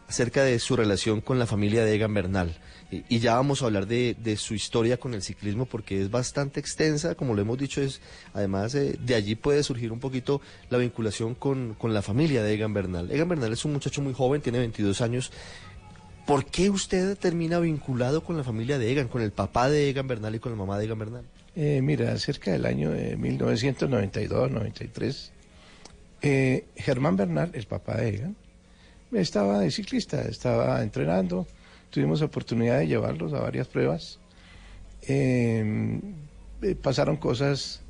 acerca 0.08 0.44
de 0.44 0.60
su 0.60 0.76
relación 0.76 1.22
con 1.22 1.40
la 1.40 1.46
familia 1.46 1.84
de 1.84 1.96
Egan 1.96 2.14
Bernal. 2.14 2.56
Y, 2.92 3.20
ya 3.20 3.36
vamos 3.36 3.62
a 3.62 3.66
hablar 3.66 3.88
de, 3.88 4.38
su 4.38 4.54
historia 4.54 4.98
con 4.98 5.14
el 5.14 5.24
ciclismo 5.24 5.66
porque 5.66 6.02
es 6.02 6.12
bastante 6.12 6.60
extensa, 6.60 7.16
como 7.16 7.34
lo 7.34 7.42
hemos 7.42 7.58
dicho, 7.58 7.82
es 7.82 8.02
además 8.34 8.76
eh, 8.76 8.98
de 9.00 9.16
allí 9.16 9.36
puede 9.36 9.64
surgir 9.64 9.92
un 9.92 10.00
poquito 10.00 10.42
la 10.70 10.78
vinculación 10.78 11.34
con, 11.34 11.74
con, 11.74 11.94
la 11.94 12.04
familia 12.04 12.44
de 12.44 12.54
Egan 12.54 12.74
Bernal. 12.74 13.10
Egan 13.12 13.30
Bernal 13.30 13.52
es 13.52 13.66
un 13.66 13.74
muchacho 13.74 14.02
muy 14.02 14.14
joven, 14.14 14.42
tiene 14.42 14.60
22 14.60 15.02
años. 15.02 15.32
¿Por 16.26 16.46
qué 16.46 16.70
usted 16.70 17.18
termina 17.18 17.60
vinculado 17.60 18.24
con 18.24 18.38
la 18.38 18.44
familia 18.44 18.78
de 18.78 18.92
Egan, 18.92 19.10
con 19.10 19.22
el 19.22 19.32
papá 19.32 19.70
de 19.70 19.90
Egan 19.90 20.08
Bernal 20.08 20.36
y 20.36 20.40
con 20.40 20.54
la 20.54 20.58
mamá 20.58 20.78
de 20.78 20.86
Egan 20.86 21.00
Bernal? 21.00 21.26
Eh, 21.56 21.82
mira, 21.84 22.18
cerca 22.18 22.52
del 22.52 22.66
año 22.66 22.90
de 22.92 23.18
1992-93, 23.18 25.30
eh, 26.22 26.66
Germán 26.76 27.18
Bernal, 27.18 27.52
el 27.54 27.66
papá 27.66 27.98
de 27.98 28.10
Egan, 28.10 28.36
estaba 29.12 29.60
de 29.60 29.70
ciclista, 29.70 30.22
estaba 30.24 30.82
entrenando, 30.82 31.46
tuvimos 31.90 32.22
oportunidad 32.22 32.80
de 32.80 32.88
llevarlos 32.88 33.34
a 33.34 33.40
varias 33.40 33.68
pruebas. 33.68 34.20
Em, 35.04 36.00
eh, 36.62 36.76
pasaron 36.76 37.18
cosas 37.18 37.82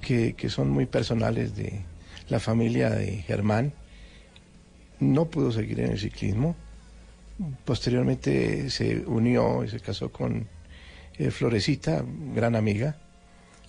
que, 0.00 0.34
son 0.48 0.70
muy 0.70 0.86
personales 0.86 1.54
de 1.54 1.82
la 2.28 2.40
familia 2.40 2.90
de 2.90 3.18
Germán. 3.18 3.72
No 4.98 5.26
pudo 5.26 5.52
seguir 5.52 5.80
en 5.80 5.92
el 5.92 5.98
ciclismo. 5.98 6.56
Posteriormente 7.64 8.68
se 8.68 8.98
unió 9.06 9.64
y 9.64 9.68
se 9.68 9.80
casó 9.80 10.12
con 10.12 10.46
eh, 11.16 11.30
Florecita, 11.30 12.04
gran 12.34 12.54
amiga. 12.54 12.98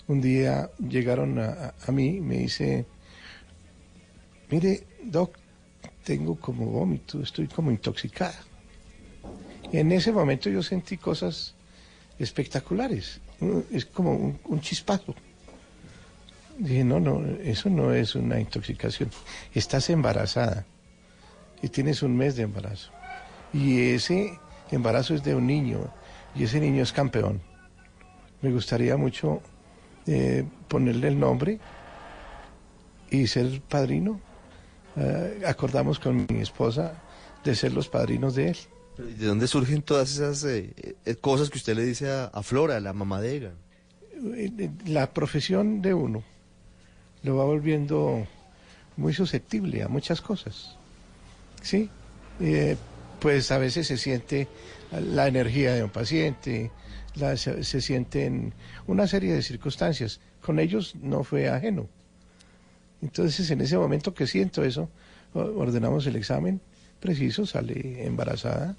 Un 0.08 0.20
día 0.20 0.70
llegaron 0.78 1.40
a, 1.40 1.74
a 1.86 1.92
mí, 1.92 2.20
me 2.20 2.40
dice, 2.40 2.86
mire, 4.50 4.86
Doc, 5.04 5.38
tengo 6.04 6.36
como 6.36 6.66
vómito, 6.66 7.22
estoy 7.22 7.48
como 7.48 7.72
intoxicada. 7.72 8.40
En 9.72 9.92
ese 9.94 10.12
momento 10.12 10.50
yo 10.50 10.62
sentí 10.62 10.98
cosas 10.98 11.56
espectaculares, 12.20 13.22
es 13.72 13.86
como 13.86 14.14
un, 14.14 14.40
un 14.46 14.60
chispazo. 14.60 15.16
Dije, 16.58 16.84
no, 16.84 17.00
no, 17.00 17.26
eso 17.42 17.70
no 17.70 17.94
es 17.94 18.16
una 18.16 18.40
intoxicación. 18.40 19.10
Estás 19.54 19.90
embarazada 19.90 20.66
y 21.62 21.70
tienes 21.70 22.04
un 22.04 22.18
mes 22.18 22.36
de 22.36 22.44
embarazo. 22.44 22.92
Y 23.54 23.92
ese 23.92 24.40
embarazo 24.72 25.14
es 25.14 25.24
de 25.24 25.36
un 25.36 25.48
niño 25.48 25.92
y 26.36 26.44
ese 26.44 26.60
niño 26.60 26.84
es 26.84 26.94
campeón. 26.94 27.42
Me 28.42 28.52
gustaría 28.52 28.98
mucho 28.98 29.42
eh, 30.08 30.46
ponerle 30.68 31.10
el 31.10 31.20
nombre 31.20 31.60
y 33.10 33.28
ser 33.28 33.62
padrino 33.62 34.20
eh, 34.98 35.44
acordamos 35.48 36.00
con 36.00 36.28
mi 36.30 36.42
esposa 36.42 37.02
de 37.44 37.56
ser 37.56 37.74
los 37.74 37.88
padrinos 37.88 38.36
de 38.36 38.50
él. 38.50 38.58
¿Y 38.98 39.14
de 39.14 39.26
dónde 39.26 39.48
surgen 39.48 39.82
todas 39.82 40.12
esas 40.12 40.44
eh, 40.44 40.96
cosas 41.22 41.50
que 41.50 41.58
usted 41.58 41.76
le 41.76 41.84
dice 41.84 42.10
a, 42.12 42.26
a 42.26 42.44
Flora, 42.44 42.80
la 42.80 42.94
mamá 42.94 43.22
de 43.22 43.38
Egan? 43.38 43.56
La 44.86 45.12
profesión 45.12 45.82
de 45.82 45.94
uno 45.94 46.24
lo 47.24 47.38
va 47.38 47.46
volviendo 47.46 48.28
muy 48.98 49.14
susceptible 49.14 49.82
a 49.82 49.88
muchas 49.88 50.22
cosas. 50.22 50.76
¿Sí? 51.62 51.90
Pues 53.22 53.52
a 53.52 53.58
veces 53.60 53.88
se 53.88 53.98
siente 53.98 54.48
la 54.92 55.28
energía 55.28 55.74
de 55.74 55.84
un 55.84 55.90
paciente, 55.92 56.72
la- 57.16 57.38
se, 57.38 57.64
se 57.64 57.80
sienten 57.80 58.54
una 58.88 59.08
serie 59.08 59.34
de 59.34 59.42
circunstancias. 59.44 60.20
Con 60.42 60.60
ellos 60.60 60.96
no 61.02 61.24
fue 61.24 61.48
ajeno. 61.48 61.88
Entonces, 63.02 63.50
en 63.52 63.62
ese 63.62 63.78
momento 63.78 64.14
que 64.14 64.28
siento 64.28 64.64
eso, 64.64 64.90
ordenamos 65.34 66.06
el 66.08 66.16
examen 66.16 66.62
preciso, 67.00 67.46
sale 67.46 68.06
embarazada. 68.06 68.76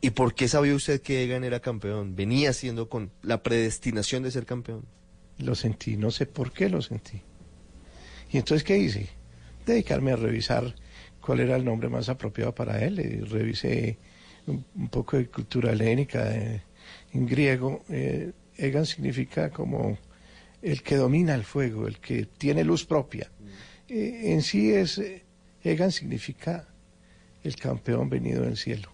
¿Y 0.00 0.10
por 0.10 0.34
qué 0.34 0.48
sabía 0.48 0.74
usted 0.74 1.00
que 1.02 1.24
Egan 1.24 1.42
era 1.44 1.60
campeón? 1.60 2.14
Venía 2.14 2.52
siendo 2.52 2.88
con 2.88 3.10
la 3.22 3.42
predestinación 3.42 4.22
de 4.22 4.30
ser 4.30 4.46
campeón. 4.46 4.84
Lo 5.38 5.54
sentí, 5.54 5.96
no 5.96 6.10
sé 6.10 6.26
por 6.26 6.52
qué 6.52 6.68
lo 6.68 6.82
sentí. 6.82 7.20
Y 8.30 8.36
entonces, 8.38 8.64
¿qué 8.64 8.76
hice? 8.78 9.08
Dedicarme 9.66 10.12
a 10.12 10.16
revisar 10.16 10.74
cuál 11.28 11.40
era 11.40 11.56
el 11.56 11.64
nombre 11.66 11.90
más 11.90 12.08
apropiado 12.08 12.54
para 12.54 12.82
él. 12.82 13.26
Revisé 13.30 13.98
un, 14.46 14.88
poco 14.88 15.18
de 15.18 15.26
cultura 15.26 15.72
helénica 15.72 16.34
eh, 16.34 16.62
en 17.12 17.26
griego. 17.26 17.84
Eh, 17.90 18.32
Egan 18.56 18.86
significa 18.86 19.50
como 19.50 19.98
el 20.62 20.82
que 20.82 20.96
domina 20.96 21.34
el 21.34 21.44
fuego, 21.44 21.86
el 21.86 21.98
que 21.98 22.24
tiene 22.24 22.64
luz 22.64 22.86
propia. 22.86 23.30
Eh, 23.90 24.32
en 24.32 24.40
sí 24.40 24.72
es, 24.72 24.96
eh, 24.96 25.22
Egan 25.62 25.92
significa 25.92 26.66
el 27.44 27.56
campeón 27.56 28.08
venido 28.08 28.44
del 28.44 28.56
cielo. 28.56 28.88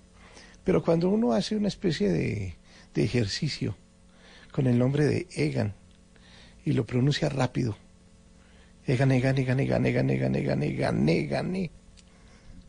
Pero 0.64 0.82
cuando 0.82 1.10
uno 1.10 1.34
hace 1.34 1.54
una 1.54 1.68
especie 1.68 2.08
de, 2.10 2.56
de 2.94 3.04
ejercicio 3.04 3.76
con 4.50 4.66
el 4.66 4.76
nombre 4.76 5.04
de 5.04 5.28
Egan 5.36 5.72
y 6.64 6.72
lo 6.72 6.84
pronuncia 6.84 7.28
rápido, 7.28 7.76
Egan, 8.88 9.12
Egan, 9.12 9.38
Egan, 9.38 9.60
Egan, 9.60 9.86
Egan, 9.86 10.10
Egan, 10.10 10.34
Egan, 10.34 10.62
Egan, 10.64 11.08
Egan, 11.08 11.54
Egan, 11.54 11.83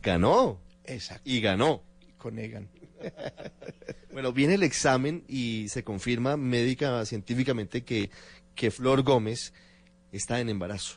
Ganó. 0.06 0.60
Exacto. 0.84 1.22
Y 1.28 1.40
ganó. 1.40 1.82
con 2.18 2.38
Egan. 2.38 2.68
Bueno, 4.12 4.32
viene 4.32 4.54
el 4.54 4.62
examen 4.62 5.24
y 5.28 5.68
se 5.68 5.84
confirma 5.84 6.38
médica, 6.38 7.04
científicamente 7.04 7.84
que, 7.84 8.08
que 8.54 8.70
Flor 8.70 9.02
Gómez 9.02 9.52
está 10.10 10.40
en 10.40 10.48
embarazo. 10.48 10.96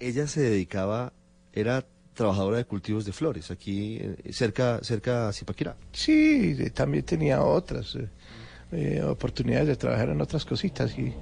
Ella 0.00 0.26
se 0.26 0.42
dedicaba, 0.42 1.14
era 1.54 1.86
trabajadora 2.12 2.58
de 2.58 2.66
cultivos 2.66 3.06
de 3.06 3.12
flores, 3.12 3.50
aquí 3.50 3.96
eh, 4.02 4.16
cerca, 4.34 4.80
cerca 4.82 5.28
a 5.28 5.32
Zipaquirá. 5.32 5.76
Sí, 5.92 6.52
de- 6.52 6.68
también 6.68 7.04
tenía 7.06 7.42
otras 7.42 7.94
eh, 7.94 8.08
eh, 8.72 9.02
oportunidades 9.02 9.68
de 9.68 9.76
trabajar 9.76 10.10
en 10.10 10.20
otras 10.20 10.44
cositas 10.44 10.98
y 10.98 11.14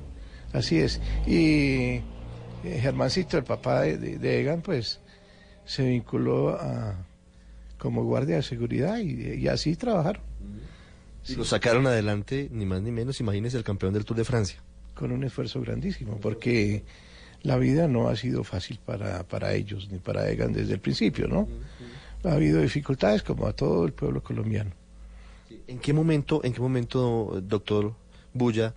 así 0.53 0.79
es. 0.81 1.01
Y 1.29 2.01
eh, 2.65 2.79
Germancito, 2.81 3.39
el 3.39 3.45
papá 3.45 3.83
de, 3.83 3.99
de- 3.99 4.19
de 4.19 4.41
Egan, 4.41 4.63
pues 4.63 4.99
se 5.65 5.87
vinculó 5.89 6.51
a, 6.51 7.07
como 7.79 8.05
guardia 8.05 8.37
de 8.37 8.43
seguridad 8.43 8.99
y, 8.99 9.35
y 9.35 9.49
así 9.49 9.77
trabajaron. 9.77 10.23
Y 11.27 11.37
lo 11.37 11.45
sacaron 11.45 11.87
adelante, 11.87 12.49
ni 12.53 12.67
más 12.67 12.83
ni 12.83 12.91
menos, 12.91 13.19
imagínese 13.21 13.57
el 13.57 13.65
campeón 13.65 13.95
del 13.95 14.05
Tour 14.05 14.19
de 14.19 14.25
Francia. 14.25 14.63
con 14.95 15.11
un 15.11 15.25
esfuerzo 15.25 15.61
grandísimo, 15.61 16.19
porque 16.21 16.85
la 17.43 17.57
vida 17.57 17.89
no 17.89 18.09
ha 18.09 18.17
sido 18.17 18.45
fácil 18.45 18.79
para, 18.85 19.25
para 19.25 19.53
ellos 19.55 19.89
ni 19.91 19.99
para 19.99 20.29
Egan 20.31 20.53
desde 20.53 20.75
el 20.75 20.81
principio, 20.81 21.29
¿no? 21.29 21.49
Ha 22.25 22.33
habido 22.33 22.61
dificultades 22.61 23.23
como 23.23 23.47
a 23.47 23.53
todo 23.53 23.85
el 23.85 23.93
pueblo 23.93 24.23
colombiano. 24.23 24.71
¿En 25.67 25.79
qué 25.79 25.93
momento, 25.93 26.43
en 26.43 26.53
qué 26.53 26.61
momento, 26.61 27.43
doctor 27.43 27.95
Bulla, 28.33 28.75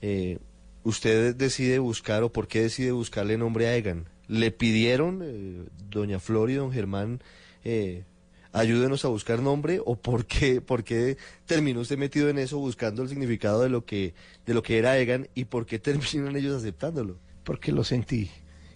eh, 0.00 0.38
usted 0.82 1.34
decide 1.34 1.78
buscar 1.78 2.22
o 2.22 2.32
por 2.32 2.48
qué 2.48 2.62
decide 2.62 2.92
buscarle 2.92 3.36
nombre 3.36 3.66
a 3.66 3.76
Egan? 3.76 4.06
¿Le 4.28 4.50
pidieron, 4.50 5.20
eh, 5.24 5.64
doña 5.90 6.18
Flor 6.18 6.50
y 6.50 6.54
don 6.54 6.72
Germán, 6.72 7.20
eh, 7.64 8.04
ayúdenos 8.52 9.04
a 9.04 9.08
buscar 9.08 9.40
nombre 9.40 9.80
o 9.84 9.96
por 9.96 10.26
qué, 10.26 10.60
por 10.60 10.82
qué 10.84 11.16
terminó 11.46 11.80
usted 11.80 11.98
metido 11.98 12.28
en 12.28 12.38
eso 12.38 12.58
buscando 12.58 13.02
el 13.02 13.08
significado 13.08 13.62
de 13.62 13.68
lo 13.68 13.84
que, 13.84 14.14
de 14.46 14.54
lo 14.54 14.62
que 14.62 14.78
era 14.78 14.98
Egan 14.98 15.28
y 15.34 15.44
por 15.44 15.66
qué 15.66 15.78
terminan 15.78 16.36
ellos 16.36 16.56
aceptándolo? 16.56 17.18
porque 17.44 17.70
lo 17.70 17.84
sentí 17.84 18.28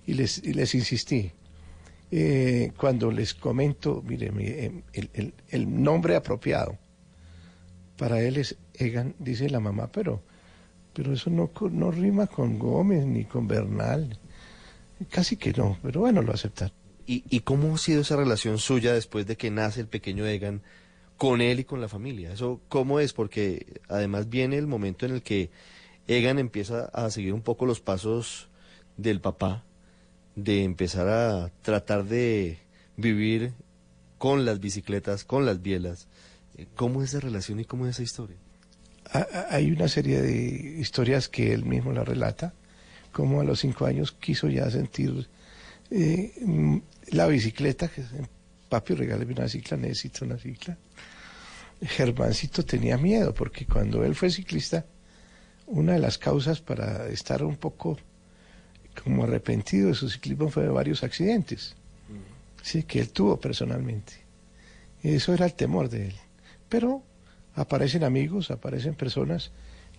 y 0.06 0.14
les, 0.14 0.38
y 0.44 0.52
les 0.52 0.76
insistí. 0.76 1.32
Eh, 2.12 2.70
cuando 2.76 3.10
les 3.10 3.34
comento, 3.34 4.02
mire, 4.06 4.30
mi- 4.30 4.46
el, 4.46 5.32
el- 5.50 5.82
nombre 5.82 6.14
apropiado 6.14 6.78
para 7.96 8.20
él 8.22 8.36
es 8.36 8.56
Egan, 8.74 9.14
dice 9.18 9.50
la 9.50 9.60
mamá, 9.60 9.90
pero, 9.92 10.22
pero 10.94 11.12
eso 11.12 11.30
no, 11.30 11.50
no 11.70 11.90
rima 11.90 12.26
con 12.26 12.58
Gómez 12.58 13.04
ni 13.06 13.24
con 13.24 13.46
Bernal. 13.46 14.18
Casi 15.08 15.36
que 15.36 15.52
no, 15.52 15.78
pero 15.82 16.00
bueno, 16.00 16.22
lo 16.22 16.32
aceptaron. 16.32 16.74
¿Y, 17.06 17.24
¿Y 17.30 17.40
cómo 17.40 17.74
ha 17.74 17.78
sido 17.78 18.02
esa 18.02 18.16
relación 18.16 18.58
suya 18.58 18.92
después 18.92 19.26
de 19.26 19.36
que 19.36 19.50
nace 19.50 19.80
el 19.80 19.88
pequeño 19.88 20.26
Egan 20.26 20.62
con 21.16 21.40
él 21.40 21.60
y 21.60 21.64
con 21.64 21.80
la 21.80 21.88
familia? 21.88 22.32
¿Eso 22.32 22.60
cómo 22.68 23.00
es? 23.00 23.12
Porque 23.12 23.80
además 23.88 24.28
viene 24.28 24.58
el 24.58 24.66
momento 24.66 25.06
en 25.06 25.12
el 25.14 25.22
que 25.22 25.50
Egan 26.06 26.38
empieza 26.38 26.84
a 26.86 27.10
seguir 27.10 27.32
un 27.32 27.42
poco 27.42 27.66
los 27.66 27.80
pasos 27.80 28.48
del 28.96 29.20
papá, 29.20 29.64
de 30.36 30.64
empezar 30.64 31.08
a 31.08 31.50
tratar 31.62 32.04
de 32.04 32.58
vivir 32.96 33.52
con 34.18 34.44
las 34.44 34.60
bicicletas, 34.60 35.24
con 35.24 35.46
las 35.46 35.62
bielas. 35.62 36.08
¿Cómo 36.76 37.02
es 37.02 37.10
esa 37.10 37.20
relación 37.20 37.58
y 37.60 37.64
cómo 37.64 37.86
es 37.86 37.92
esa 37.96 38.02
historia? 38.02 38.36
Ha- 39.12 39.26
ha- 39.32 39.54
Hay 39.54 39.70
una 39.72 39.88
serie 39.88 40.20
de 40.20 40.76
historias 40.78 41.28
que 41.28 41.52
él 41.54 41.64
mismo 41.64 41.92
la 41.92 42.04
relata, 42.04 42.54
como 43.12 43.40
a 43.40 43.44
los 43.44 43.60
cinco 43.60 43.86
años 43.86 44.12
quiso 44.12 44.48
ya 44.48 44.70
sentir 44.70 45.28
eh, 45.90 46.32
mm, 46.40 46.78
la 47.12 47.26
bicicleta, 47.26 47.88
que 47.88 48.04
papi, 48.68 48.94
regáleme 48.94 49.32
una 49.32 49.48
cicla, 49.48 49.76
necesito 49.76 50.24
una 50.24 50.38
cicla. 50.38 50.76
Germancito 51.82 52.64
tenía 52.64 52.96
miedo, 52.96 53.34
porque 53.34 53.66
cuando 53.66 54.04
él 54.04 54.14
fue 54.14 54.30
ciclista, 54.30 54.86
una 55.66 55.94
de 55.94 55.98
las 55.98 56.18
causas 56.18 56.60
para 56.60 57.08
estar 57.08 57.42
un 57.42 57.56
poco 57.56 57.98
como 59.02 59.24
arrepentido 59.24 59.88
de 59.88 59.94
su 59.94 60.08
ciclismo 60.08 60.50
fue 60.50 60.64
de 60.64 60.68
varios 60.68 61.02
accidentes, 61.02 61.74
sí, 62.62 62.82
que 62.82 63.00
él 63.00 63.10
tuvo 63.10 63.40
personalmente. 63.40 64.12
Y 65.02 65.14
eso 65.14 65.32
era 65.32 65.46
el 65.46 65.54
temor 65.54 65.88
de 65.88 66.08
él. 66.08 66.14
Pero 66.68 67.02
aparecen 67.54 68.04
amigos, 68.04 68.50
aparecen 68.50 68.94
personas 68.94 69.50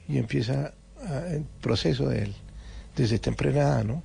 y 0.08 0.18
empieza 0.18 0.74
el 1.32 1.44
proceso 1.62 2.08
de 2.08 2.24
él 2.24 2.36
desde 2.96 3.20
temprana 3.20 3.84
¿no? 3.84 4.04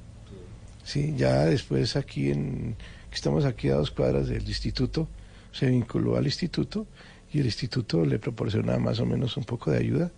Sí, 0.85 1.15
ya 1.17 1.45
después 1.47 1.97
aquí 1.97 2.31
en, 2.31 2.77
estamos 3.13 3.45
aquí 3.45 3.69
a 3.69 3.75
dos 3.75 3.91
cuadras 3.91 4.29
del 4.29 4.47
instituto, 4.47 5.09
se 5.51 5.67
vinculó 5.67 6.17
al 6.17 6.27
instituto 6.27 6.87
y 7.33 7.41
el 7.41 7.47
instituto 7.47 8.05
le 8.05 8.19
proporciona 8.19 8.79
más 8.79 9.01
o 9.01 9.07
menos 9.07 9.37
un 9.37 9.45
poco 9.45 9.71
de 9.71 9.79
ayuda, 9.79 10.13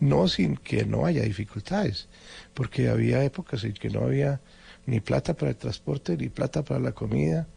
no 0.00 0.28
sin 0.28 0.56
que 0.56 0.84
no 0.84 1.06
haya 1.06 1.22
dificultades, 1.22 2.08
porque 2.54 2.88
había 2.88 3.24
épocas 3.24 3.64
en 3.64 3.72
que 3.72 3.90
no 3.90 4.02
había 4.02 4.40
ni 4.86 5.00
plata 5.00 5.34
para 5.34 5.50
el 5.50 5.56
transporte, 5.56 6.16
ni 6.16 6.28
plata 6.28 6.62
para 6.62 6.80
la 6.80 6.92
comida. 6.92 7.48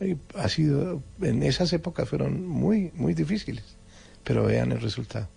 Y 0.00 0.16
ha 0.34 0.48
sido, 0.48 1.02
en 1.20 1.42
esas 1.42 1.72
épocas 1.72 2.08
fueron 2.08 2.46
muy, 2.46 2.90
muy 2.94 3.14
difíciles, 3.14 3.64
pero 4.24 4.46
vean 4.46 4.72
el 4.72 4.80
resultado. 4.80 5.28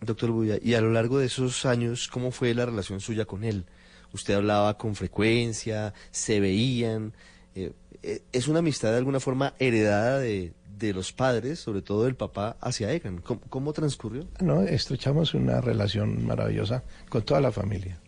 Doctor 0.00 0.30
Bulla, 0.30 0.58
y 0.62 0.74
a 0.74 0.80
lo 0.80 0.92
largo 0.92 1.18
de 1.18 1.26
esos 1.26 1.66
años, 1.66 2.08
¿cómo 2.08 2.30
fue 2.30 2.54
la 2.54 2.66
relación 2.66 3.00
suya 3.00 3.24
con 3.24 3.44
él? 3.44 3.64
Usted 4.12 4.34
hablaba 4.34 4.78
con 4.78 4.94
frecuencia, 4.94 5.92
se 6.10 6.40
veían. 6.40 7.12
eh, 7.54 7.72
eh, 8.02 8.22
¿Es 8.32 8.48
una 8.48 8.60
amistad 8.60 8.90
de 8.90 8.98
alguna 8.98 9.20
forma 9.20 9.54
heredada 9.58 10.18
de, 10.18 10.52
de 10.78 10.92
los 10.94 11.12
padres, 11.12 11.58
sobre 11.58 11.82
todo 11.82 12.04
del 12.04 12.14
papá, 12.14 12.56
hacia 12.60 12.92
Egan? 12.92 13.18
¿Cómo, 13.18 13.40
cómo 13.48 13.72
transcurrió? 13.72 14.26
¿no? 14.40 14.62
Estrechamos 14.62 15.34
una 15.34 15.60
relación 15.60 16.26
maravillosa 16.26 16.84
con 17.08 17.22
toda 17.22 17.40
la 17.40 17.52
familia. 17.52 17.98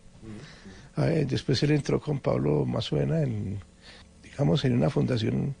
Ah, 0.95 1.07
eh, 1.09 1.25
después 1.25 1.61
él 1.63 1.71
entró 1.71 1.99
con 2.01 2.19
Pablo 2.19 2.65
Mazuena 2.65 3.21
en, 3.21 3.59
digamos, 4.23 4.65
en 4.65 4.73
una 4.73 4.89
fundación 4.89 5.55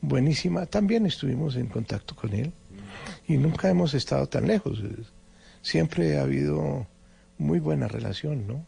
buenísima. 0.00 0.66
También 0.66 1.06
estuvimos 1.06 1.56
en 1.56 1.66
contacto 1.66 2.16
con 2.16 2.32
él 2.34 2.52
y 3.28 3.36
nunca 3.36 3.68
hemos 3.70 3.94
estado 3.94 4.26
tan 4.28 4.46
lejos. 4.46 4.82
Siempre 5.62 6.18
ha 6.18 6.22
habido 6.22 6.86
muy 7.38 7.60
buena 7.60 7.86
relación, 7.88 8.46
¿no? 8.46 8.64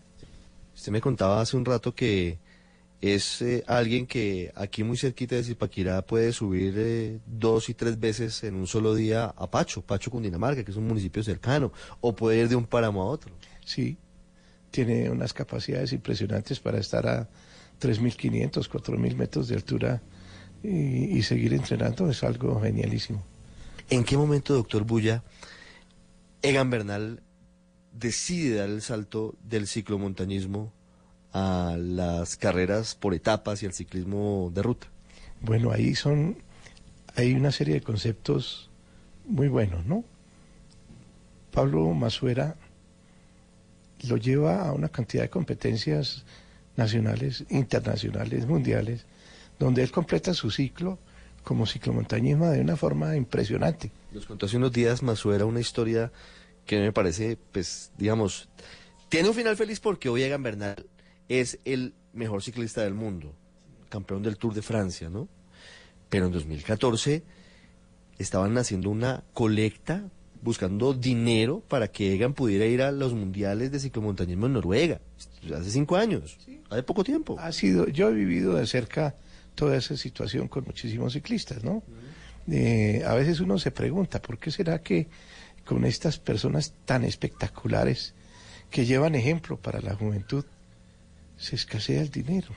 Usted 0.75 0.93
me 0.93 1.01
contaba 1.01 1.41
hace 1.41 1.57
un 1.57 1.65
rato 1.65 1.95
que 1.95 2.39
es 3.01 3.43
eh, 3.43 3.63
alguien 3.67 4.07
que 4.07 4.51
aquí 4.55 4.83
muy 4.83 4.97
cerquita 4.97 5.37
de 5.37 5.45
Zipaquirá 5.45 6.03
puede 6.03 6.33
subir 6.33 6.75
eh, 6.77 7.19
dos 7.27 7.69
y 7.69 7.75
tres 7.75 8.01
veces 8.01 8.43
en 8.45 8.55
un 8.55 8.67
solo 8.67 8.95
día 8.95 9.27
a 9.37 9.51
Pacho, 9.51 9.83
Pacho 9.83 10.11
Cundinamarca, 10.11 10.65
que 10.65 10.71
es 10.71 10.77
un 10.77 10.87
municipio 10.87 11.23
cercano, 11.23 11.71
o 12.01 12.15
puede 12.17 12.39
ir 12.39 12.49
de 12.49 12.57
un 12.57 12.65
páramo 12.65 13.03
a 13.03 13.07
otro. 13.07 13.33
Sí, 13.65 13.99
tiene 14.71 15.11
unas 15.11 15.33
capacidades 15.33 15.93
impresionantes 15.93 16.61
para 16.61 16.79
estar 16.79 17.07
a 17.07 17.29
3.500, 17.81 18.69
4.000 18.69 19.17
metros 19.17 19.49
de 19.49 19.57
altura 19.57 20.03
y, 20.63 21.19
y 21.19 21.23
seguir 21.23 21.53
entrenando 21.53 22.09
es 22.09 22.25
algo 22.25 22.61
genialísimo. 22.61 23.23
¿En 23.91 24.03
qué 24.03 24.17
momento, 24.17 24.55
doctor 24.55 24.85
Bulla, 24.85 25.23
Egan 26.41 26.71
Bernal 26.71 27.21
decide 27.95 28.57
dar 28.57 28.69
el 28.69 28.83
salto 28.83 29.35
del 29.49 29.67
ciclomontañismo 29.67 30.73
a 31.33 31.77
las 31.79 32.37
carreras 32.37 32.95
por 32.95 33.15
etapas 33.15 33.63
y 33.63 33.67
al 33.67 33.73
ciclismo 33.73 34.51
de 34.55 34.63
ruta? 34.63 34.87
Bueno, 35.41 35.73
ahí 35.73 35.95
son, 35.95 36.39
hay 37.17 37.35
una 37.35 37.51
serie 37.51 37.75
de 37.75 37.81
conceptos 37.81 38.71
muy 39.27 39.49
buenos, 39.49 39.87
¿no? 39.87 40.05
Pablo 41.53 41.89
Masuera 41.93 42.57
lo 44.09 44.17
lleva 44.17 44.67
a 44.67 44.73
una 44.73 44.89
cantidad 44.89 45.23
de 45.23 45.31
competencias 45.31 46.25
nacionales, 46.77 47.45
internacionales, 47.49 48.47
mundiales, 48.47 49.07
donde 49.59 49.83
él 49.83 49.91
completa 49.91 50.35
su 50.35 50.51
ciclo 50.51 50.99
como 51.45 51.67
ciclomontañismo 51.67 52.47
de 52.47 52.61
una 52.61 52.77
forma 52.77 53.17
impresionante. 53.17 53.93
Nos 54.13 54.27
contó 54.27 54.47
hace 54.47 54.57
unos 54.57 54.73
días 54.73 55.03
Masuera 55.03 55.45
una 55.45 55.61
historia 55.61 56.11
que 56.67 56.81
me 56.81 56.93
parece, 56.93 57.39
pues, 57.53 57.93
digamos, 57.99 58.49
tiene 59.09 59.29
un 59.29 59.35
final 59.35 59.57
feliz 59.57 59.81
porque 59.81 60.09
hoy 60.09 60.23
Egan 60.23 60.43
Bernal 60.43 60.87
es 61.29 61.59
el 61.65 61.95
mejor 62.13 62.43
ciclista 62.43 62.83
del 62.83 62.95
mundo, 62.95 63.35
campeón 63.89 64.23
del 64.23 64.37
Tour 64.37 64.55
de 64.55 64.63
Francia, 64.63 65.09
¿no? 65.09 65.29
Pero 66.09 66.27
en 66.27 66.33
2014 66.33 67.23
estaban 68.19 68.57
haciendo 68.59 68.91
una 68.91 69.25
colecta 69.33 70.05
buscando 70.43 70.93
dinero 70.93 71.63
para 71.69 71.89
que 71.89 72.13
Egan 72.13 72.35
pudiera 72.35 72.67
ir 72.67 72.83
a 72.83 72.93
los 72.93 73.15
mundiales 73.15 73.73
de 73.73 73.81
ciclomontañismo 73.81 74.47
en 74.47 74.53
Noruega. 74.53 75.01
Hace 75.55 75.71
cinco 75.71 75.97
años, 75.97 76.39
hace 76.69 76.83
poco 76.83 77.03
tiempo. 77.03 77.37
Ha 77.39 77.51
sido, 77.51 77.89
yo 77.89 78.11
he 78.11 78.15
vivido 78.15 78.55
de 78.55 78.67
cerca 78.67 79.17
toda 79.55 79.77
esa 79.77 79.97
situación 79.97 80.49
con 80.49 80.65
muchísimos 80.65 81.15
ciclistas, 81.15 81.65
¿no? 81.65 81.83
Eh, 82.51 83.03
a 83.07 83.15
veces 83.15 83.41
uno 83.41 83.59
se 83.59 83.71
pregunta, 83.71 84.21
¿por 84.21 84.39
qué 84.39 84.51
será 84.51 84.83
que 84.83 85.09
con 85.65 85.85
estas 85.85 86.19
personas 86.19 86.75
tan 86.85 87.05
espectaculares 87.05 88.15
que 88.71 88.85
llevan 88.85 89.15
ejemplo 89.15 89.57
para 89.57 89.81
la 89.81 89.95
juventud, 89.95 90.45
se 91.37 91.57
escasea 91.57 92.01
el 92.01 92.11
dinero? 92.11 92.49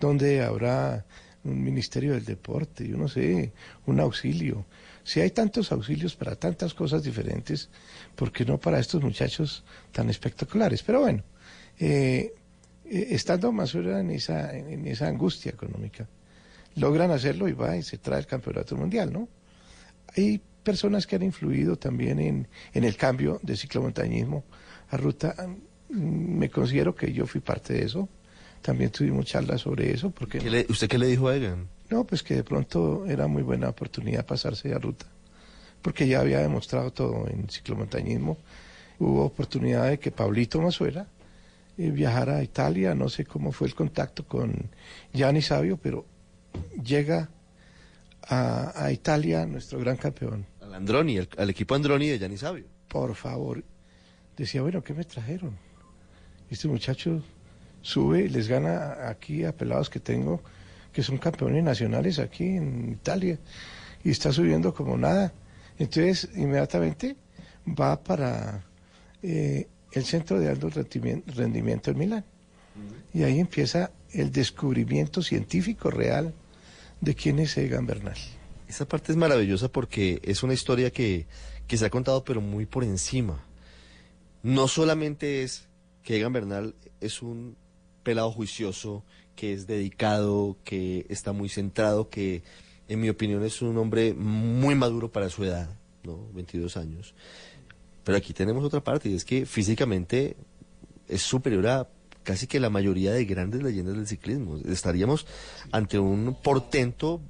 ¿Dónde 0.00 0.42
habrá 0.42 1.04
un 1.44 1.62
ministerio 1.62 2.14
del 2.14 2.24
deporte? 2.24 2.86
Yo 2.86 2.96
no 2.96 3.08
sé, 3.08 3.52
un 3.86 4.00
auxilio. 4.00 4.64
Si 5.04 5.20
hay 5.20 5.30
tantos 5.30 5.72
auxilios 5.72 6.14
para 6.14 6.36
tantas 6.36 6.74
cosas 6.74 7.02
diferentes, 7.02 7.68
¿por 8.14 8.32
qué 8.32 8.44
no 8.44 8.58
para 8.58 8.78
estos 8.78 9.02
muchachos 9.02 9.64
tan 9.90 10.10
espectaculares? 10.10 10.82
Pero 10.82 11.00
bueno, 11.00 11.22
eh, 11.78 12.32
eh, 12.84 13.06
estando 13.10 13.52
más 13.52 13.74
en 13.74 14.10
esa, 14.10 14.56
en 14.56 14.86
esa 14.86 15.08
angustia 15.08 15.50
económica, 15.50 16.06
logran 16.76 17.10
hacerlo 17.10 17.48
y 17.48 17.52
va 17.52 17.76
y 17.76 17.82
se 17.82 17.98
trae 17.98 18.20
el 18.20 18.26
campeonato 18.26 18.76
mundial, 18.76 19.12
¿no? 19.12 19.28
Hay 20.16 20.40
personas 20.62 21.06
que 21.06 21.16
han 21.16 21.22
influido 21.22 21.76
también 21.76 22.18
en, 22.20 22.48
en 22.72 22.84
el 22.84 22.96
cambio 22.96 23.40
de 23.42 23.56
ciclomontañismo 23.56 24.44
a 24.90 24.96
ruta. 24.96 25.34
Mm, 25.90 26.38
Me 26.38 26.50
considero 26.50 26.94
que 26.94 27.12
yo 27.12 27.26
fui 27.26 27.40
parte 27.40 27.74
de 27.74 27.84
eso. 27.84 28.08
También 28.62 28.90
tuvimos 28.90 29.26
charlas 29.26 29.60
sobre 29.62 29.92
eso. 29.92 30.10
Porque 30.10 30.38
¿Qué 30.38 30.50
le- 30.50 30.66
¿Usted 30.68 30.88
qué 30.88 30.98
le 30.98 31.06
dijo 31.08 31.28
a 31.28 31.36
Egan? 31.36 31.68
no, 31.90 32.04
pues 32.04 32.22
que 32.22 32.36
de 32.36 32.44
pronto 32.44 33.04
era 33.06 33.26
muy 33.26 33.42
buena 33.42 33.68
oportunidad 33.68 34.24
pasarse 34.24 34.72
a 34.72 34.78
ruta, 34.78 35.04
porque 35.82 36.08
ya 36.08 36.20
había 36.20 36.38
demostrado 36.38 36.90
todo 36.92 37.26
en 37.28 37.48
ciclomontañismo. 37.50 38.38
Hubo 38.98 39.24
oportunidad 39.26 39.90
de 39.90 39.98
que 39.98 40.10
Pablito 40.10 40.58
Mazuela 40.62 41.06
eh, 41.76 41.90
viajara 41.90 42.36
a 42.38 42.42
Italia, 42.42 42.94
no 42.94 43.10
sé 43.10 43.26
cómo 43.26 43.52
fue 43.52 43.66
el 43.66 43.74
contacto 43.74 44.24
con 44.26 44.70
Gianni 45.12 45.42
Sabio, 45.42 45.76
pero 45.76 46.06
llega 46.82 47.28
a, 48.22 48.84
a 48.84 48.92
Italia 48.92 49.44
nuestro 49.44 49.78
gran 49.80 49.96
campeón. 49.98 50.46
Al 50.72 50.76
Androni, 50.76 51.18
al, 51.18 51.28
al 51.36 51.50
equipo 51.50 51.74
Androni 51.74 52.08
de 52.08 52.18
Gianni 52.18 52.38
Sabio. 52.38 52.64
Por 52.88 53.14
favor, 53.14 53.62
decía, 54.36 54.62
bueno, 54.62 54.82
¿qué 54.82 54.94
me 54.94 55.04
trajeron? 55.04 55.54
Este 56.50 56.66
muchacho 56.66 57.22
sube 57.82 58.22
y 58.22 58.28
les 58.30 58.48
gana 58.48 59.08
aquí 59.08 59.44
a 59.44 59.54
pelados 59.54 59.90
que 59.90 60.00
tengo, 60.00 60.40
que 60.92 61.02
son 61.02 61.18
campeones 61.18 61.62
nacionales 61.62 62.18
aquí 62.18 62.44
en 62.44 62.90
Italia, 62.92 63.38
y 64.02 64.10
está 64.10 64.32
subiendo 64.32 64.72
como 64.72 64.96
nada. 64.96 65.32
Entonces, 65.78 66.30
inmediatamente 66.36 67.16
va 67.66 68.02
para 68.02 68.64
eh, 69.22 69.68
el 69.92 70.04
Centro 70.04 70.40
de 70.40 70.48
Alto 70.48 70.70
Rendimien- 70.70 71.22
Rendimiento 71.26 71.90
en 71.90 71.98
Milán. 71.98 72.24
Y 73.12 73.24
ahí 73.24 73.40
empieza 73.40 73.90
el 74.12 74.32
descubrimiento 74.32 75.20
científico 75.22 75.90
real 75.90 76.32
de 77.02 77.14
quién 77.14 77.38
es 77.40 77.58
Egan 77.58 77.84
Bernal. 77.86 78.16
Esa 78.72 78.88
parte 78.88 79.12
es 79.12 79.18
maravillosa 79.18 79.70
porque 79.70 80.18
es 80.22 80.42
una 80.42 80.54
historia 80.54 80.90
que, 80.90 81.26
que 81.66 81.76
se 81.76 81.84
ha 81.84 81.90
contado 81.90 82.24
pero 82.24 82.40
muy 82.40 82.64
por 82.64 82.84
encima. 82.84 83.44
No 84.42 84.66
solamente 84.66 85.42
es 85.42 85.68
que 86.02 86.16
Egan 86.16 86.32
Bernal 86.32 86.74
es 86.98 87.20
un 87.20 87.54
pelado 88.02 88.32
juicioso, 88.32 89.04
que 89.36 89.52
es 89.52 89.66
dedicado, 89.66 90.56
que 90.64 91.04
está 91.10 91.32
muy 91.32 91.50
centrado, 91.50 92.08
que 92.08 92.44
en 92.88 92.98
mi 92.98 93.10
opinión 93.10 93.44
es 93.44 93.60
un 93.60 93.76
hombre 93.76 94.14
muy 94.14 94.74
maduro 94.74 95.12
para 95.12 95.28
su 95.28 95.44
edad, 95.44 95.68
¿no? 96.02 96.32
22 96.32 96.78
años. 96.78 97.14
Pero 98.04 98.16
aquí 98.16 98.32
tenemos 98.32 98.64
otra 98.64 98.82
parte 98.82 99.10
y 99.10 99.14
es 99.16 99.26
que 99.26 99.44
físicamente 99.44 100.34
es 101.08 101.20
superior 101.20 101.66
a 101.66 101.88
casi 102.22 102.46
que 102.46 102.58
la 102.58 102.70
mayoría 102.70 103.12
de 103.12 103.26
grandes 103.26 103.62
leyendas 103.62 103.96
del 103.96 104.06
ciclismo. 104.06 104.56
Estaríamos 104.64 105.26
ante 105.72 105.98
un 105.98 106.34
portento 106.42 107.20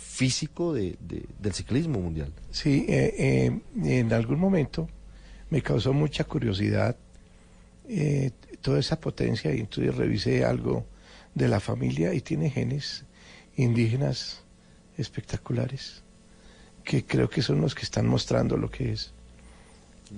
físico 0.00 0.72
de- 0.72 0.96
de- 1.00 1.26
del 1.38 1.52
ciclismo 1.52 2.00
mundial. 2.00 2.32
Sí, 2.50 2.84
eh, 2.88 3.14
eh, 3.18 4.00
en 4.00 4.12
algún 4.12 4.38
momento 4.40 4.88
me 5.50 5.62
causó 5.62 5.92
mucha 5.92 6.24
curiosidad 6.24 6.96
eh, 7.88 8.30
toda 8.60 8.78
esa 8.78 9.00
potencia 9.00 9.52
y 9.54 9.60
entonces 9.60 9.94
revisé 9.94 10.44
algo 10.44 10.86
de 11.34 11.48
la 11.48 11.60
familia 11.60 12.14
y 12.14 12.20
tiene 12.20 12.50
genes 12.50 13.04
indígenas 13.56 14.42
espectaculares 14.96 16.02
que 16.84 17.04
creo 17.04 17.28
que 17.28 17.42
son 17.42 17.60
los 17.60 17.74
que 17.74 17.82
están 17.82 18.06
mostrando 18.06 18.56
lo 18.56 18.70
que 18.70 18.92
es. 18.92 19.12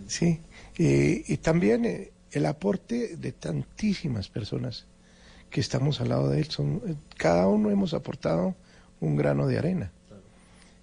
Sí, 0.07 0.41
y 0.79 1.37
también 1.39 2.11
el 2.31 2.47
aporte 2.47 3.17
de 3.17 3.33
tantísimas 3.33 4.29
personas 4.29 4.87
que 5.51 5.61
estamos 5.61 6.01
al 6.01 6.09
lado 6.09 6.31
de 6.31 6.39
él, 6.41 6.47
son, 6.51 6.81
cada 7.19 7.47
uno 7.47 7.71
hemos 7.71 7.93
aportado 7.93 8.55
un 9.03 9.17
grano 9.17 9.47
de 9.47 9.59
arena 9.59 9.93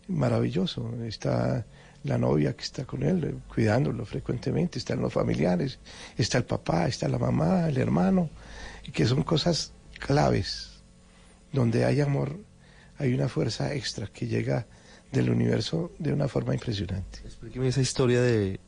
maravilloso. 0.08 0.94
Está 1.06 1.66
la 2.04 2.18
novia 2.18 2.56
que 2.56 2.64
está 2.64 2.86
con 2.86 3.04
él, 3.04 3.24
eh, 3.24 3.36
cuidándolo 3.54 4.06
frecuentemente, 4.06 4.80
están 4.80 5.02
los 5.02 5.12
familiares, 5.12 5.80
está 6.18 6.38
el 6.38 6.46
papá, 6.46 6.88
está 6.88 7.08
la 7.08 7.18
mamá, 7.18 7.68
el 7.68 7.78
hermano, 7.78 8.30
que 8.94 9.06
son 9.06 9.24
cosas 9.24 9.74
claves. 10.00 10.82
Donde 11.52 11.84
hay 11.86 12.00
amor, 12.00 12.38
hay 12.98 13.14
una 13.14 13.28
fuerza 13.28 13.74
extra 13.74 14.08
que 14.08 14.28
llega 14.28 14.68
del 15.12 15.30
universo 15.32 15.92
de 15.98 16.14
una 16.14 16.28
forma 16.28 16.54
impresionante. 16.54 17.20
Explíqueme 17.26 17.68
esa 17.68 17.82
historia 17.82 18.22
de, 18.22 18.60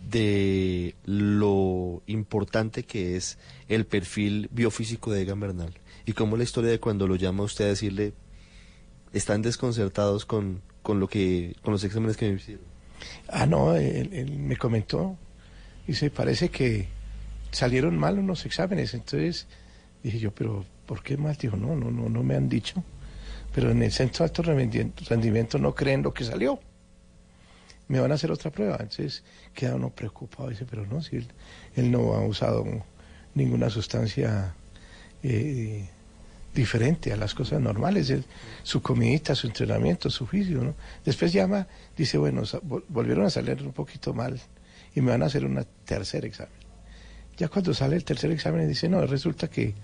de 0.00 0.94
lo 1.04 2.02
importante 2.06 2.82
que 2.82 3.16
es 3.16 3.38
el 3.68 3.86
perfil 3.86 4.50
biofísico 4.52 5.10
de 5.10 5.22
Egan 5.22 5.40
Bernal 5.40 5.72
y 6.04 6.12
cómo 6.12 6.36
la 6.36 6.42
historia 6.42 6.70
de 6.70 6.80
cuando 6.80 7.06
lo 7.06 7.16
llama 7.16 7.44
usted 7.44 7.64
a 7.64 7.68
decirle 7.68 8.12
están 9.12 9.42
desconcertados 9.42 10.26
con, 10.26 10.62
con 10.82 11.00
lo 11.00 11.08
que 11.08 11.54
con 11.62 11.72
los 11.72 11.84
exámenes 11.84 12.16
que 12.16 12.28
me 12.28 12.36
hicieron. 12.36 12.64
Ah, 13.28 13.46
no, 13.46 13.74
él, 13.74 14.38
me 14.38 14.56
comentó, 14.56 15.16
dice, 15.86 16.10
parece 16.10 16.50
que 16.50 16.88
salieron 17.50 17.98
mal 17.98 18.18
unos 18.18 18.46
exámenes, 18.46 18.94
entonces 18.94 19.46
dije 20.02 20.18
yo, 20.18 20.32
pero 20.32 20.64
¿por 20.86 21.02
qué 21.02 21.16
mal? 21.16 21.36
Dijo, 21.36 21.56
no, 21.56 21.74
no, 21.74 21.90
no, 21.90 22.08
no 22.08 22.22
me 22.22 22.36
han 22.36 22.48
dicho, 22.48 22.82
pero 23.54 23.70
en 23.70 23.82
el 23.82 23.92
centro 23.92 24.24
de 24.24 24.30
alto 24.30 24.42
rendimiento, 24.42 25.04
rendimiento 25.08 25.58
no 25.58 25.74
creen 25.74 26.02
lo 26.02 26.14
que 26.14 26.24
salió. 26.24 26.60
Me 27.88 28.00
van 28.00 28.12
a 28.12 28.14
hacer 28.14 28.30
otra 28.30 28.50
prueba, 28.50 28.76
entonces 28.80 29.24
queda 29.52 29.74
uno 29.74 29.90
preocupado, 29.90 30.48
dice, 30.48 30.64
pero 30.64 30.86
no, 30.86 31.02
si 31.02 31.16
él, 31.16 31.26
él 31.74 31.90
no 31.90 32.14
ha 32.14 32.24
usado 32.24 32.64
ninguna 33.34 33.68
sustancia 33.68 34.54
eh, 35.22 35.88
diferente 36.54 37.12
a 37.12 37.16
las 37.16 37.34
cosas 37.34 37.60
normales, 37.60 38.12
su 38.62 38.82
comidita, 38.82 39.34
su 39.34 39.46
entrenamiento, 39.46 40.10
su 40.10 40.26
juicio, 40.26 40.62
¿no? 40.62 40.74
Después 41.04 41.32
llama, 41.32 41.66
dice, 41.96 42.18
bueno, 42.18 42.42
volvieron 42.88 43.24
a 43.24 43.30
salir 43.30 43.62
un 43.62 43.72
poquito 43.72 44.12
mal 44.12 44.40
y 44.94 45.00
me 45.00 45.10
van 45.10 45.22
a 45.22 45.26
hacer 45.26 45.44
un 45.44 45.64
tercer 45.84 46.24
examen. 46.24 46.52
Ya 47.36 47.48
cuando 47.48 47.72
sale 47.72 47.96
el 47.96 48.04
tercer 48.04 48.30
examen 48.30 48.68
dice, 48.68 48.88
no, 48.88 49.04
resulta 49.06 49.48
que, 49.48 49.74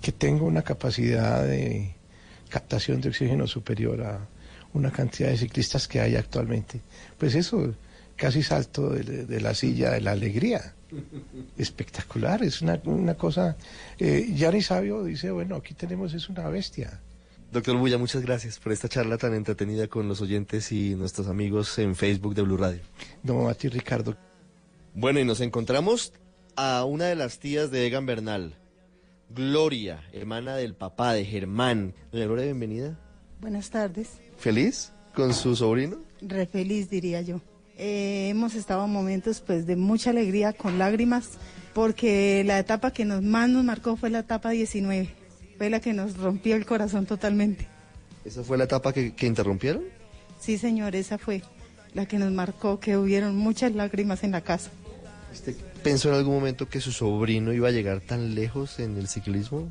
que 0.00 0.12
tengo 0.12 0.46
una 0.46 0.62
capacidad 0.62 1.42
de 1.44 1.94
captación 2.50 3.00
de 3.00 3.08
oxígeno 3.08 3.46
superior 3.46 4.02
a 4.02 4.28
una 4.74 4.90
cantidad 4.90 5.30
de 5.30 5.38
ciclistas 5.38 5.88
que 5.88 6.00
hay 6.00 6.16
actualmente. 6.16 6.80
Pues 7.18 7.34
eso, 7.34 7.74
casi 8.16 8.42
salto 8.42 8.90
de, 8.90 9.26
de 9.26 9.40
la 9.40 9.54
silla 9.54 9.90
de 9.90 10.00
la 10.00 10.12
alegría 10.12 10.74
espectacular, 11.56 12.42
es 12.42 12.62
una, 12.62 12.80
una 12.84 13.14
cosa... 13.14 13.56
Eh, 13.98 14.32
Yari 14.34 14.62
Sabio 14.62 15.04
dice, 15.04 15.30
bueno, 15.30 15.56
aquí 15.56 15.74
tenemos, 15.74 16.14
es 16.14 16.28
una 16.28 16.48
bestia. 16.48 17.00
Doctor 17.50 17.76
Bulla, 17.76 17.98
muchas 17.98 18.22
gracias 18.22 18.58
por 18.58 18.72
esta 18.72 18.88
charla 18.88 19.18
tan 19.18 19.34
entretenida 19.34 19.86
con 19.88 20.08
los 20.08 20.20
oyentes 20.20 20.72
y 20.72 20.94
nuestros 20.94 21.28
amigos 21.28 21.78
en 21.78 21.94
Facebook 21.94 22.34
de 22.34 22.42
Blue 22.42 22.56
Radio. 22.56 22.80
No, 23.22 23.48
a 23.48 23.54
ti, 23.54 23.68
Ricardo. 23.68 24.16
Bueno, 24.94 25.20
y 25.20 25.24
nos 25.24 25.40
encontramos 25.40 26.12
a 26.56 26.84
una 26.84 27.06
de 27.06 27.14
las 27.14 27.38
tías 27.38 27.70
de 27.70 27.86
Egan 27.86 28.06
Bernal, 28.06 28.54
Gloria, 29.30 30.02
hermana 30.12 30.56
del 30.56 30.74
papá 30.74 31.14
de 31.14 31.24
Germán. 31.24 31.94
Doña 32.10 32.26
Gloria, 32.26 32.44
bienvenida. 32.44 32.98
Buenas 33.40 33.70
tardes. 33.70 34.20
¿Feliz 34.38 34.92
con 35.14 35.34
su 35.34 35.56
sobrino? 35.56 36.02
Re 36.20 36.46
feliz, 36.46 36.90
diría 36.90 37.22
yo. 37.22 37.40
Eh, 37.78 38.28
hemos 38.30 38.54
estado 38.54 38.84
en 38.84 38.90
momentos 38.90 39.40
pues 39.40 39.66
de 39.66 39.76
mucha 39.76 40.10
alegría, 40.10 40.52
con 40.52 40.78
lágrimas, 40.78 41.30
porque 41.74 42.42
la 42.44 42.58
etapa 42.58 42.92
que 42.92 43.04
nos 43.04 43.22
más 43.22 43.48
nos 43.48 43.64
marcó 43.64 43.96
fue 43.96 44.10
la 44.10 44.20
etapa 44.20 44.50
19. 44.50 45.08
Fue 45.58 45.70
la 45.70 45.80
que 45.80 45.92
nos 45.92 46.16
rompió 46.16 46.56
el 46.56 46.66
corazón 46.66 47.06
totalmente. 47.06 47.66
¿Esa 48.24 48.42
fue 48.42 48.58
la 48.58 48.64
etapa 48.64 48.92
que, 48.92 49.14
que 49.14 49.26
interrumpieron? 49.26 49.82
Sí, 50.40 50.58
señor, 50.58 50.94
esa 50.96 51.18
fue 51.18 51.42
la 51.94 52.06
que 52.06 52.18
nos 52.18 52.32
marcó, 52.32 52.80
que 52.80 52.96
hubieron 52.96 53.36
muchas 53.36 53.72
lágrimas 53.72 54.24
en 54.24 54.32
la 54.32 54.40
casa. 54.40 54.70
¿Usted 55.32 55.54
pensó 55.82 56.08
en 56.08 56.16
algún 56.16 56.34
momento 56.34 56.68
que 56.68 56.80
su 56.80 56.92
sobrino 56.92 57.52
iba 57.52 57.68
a 57.68 57.70
llegar 57.72 58.00
tan 58.00 58.34
lejos 58.34 58.78
en 58.80 58.96
el 58.96 59.08
ciclismo? 59.08 59.68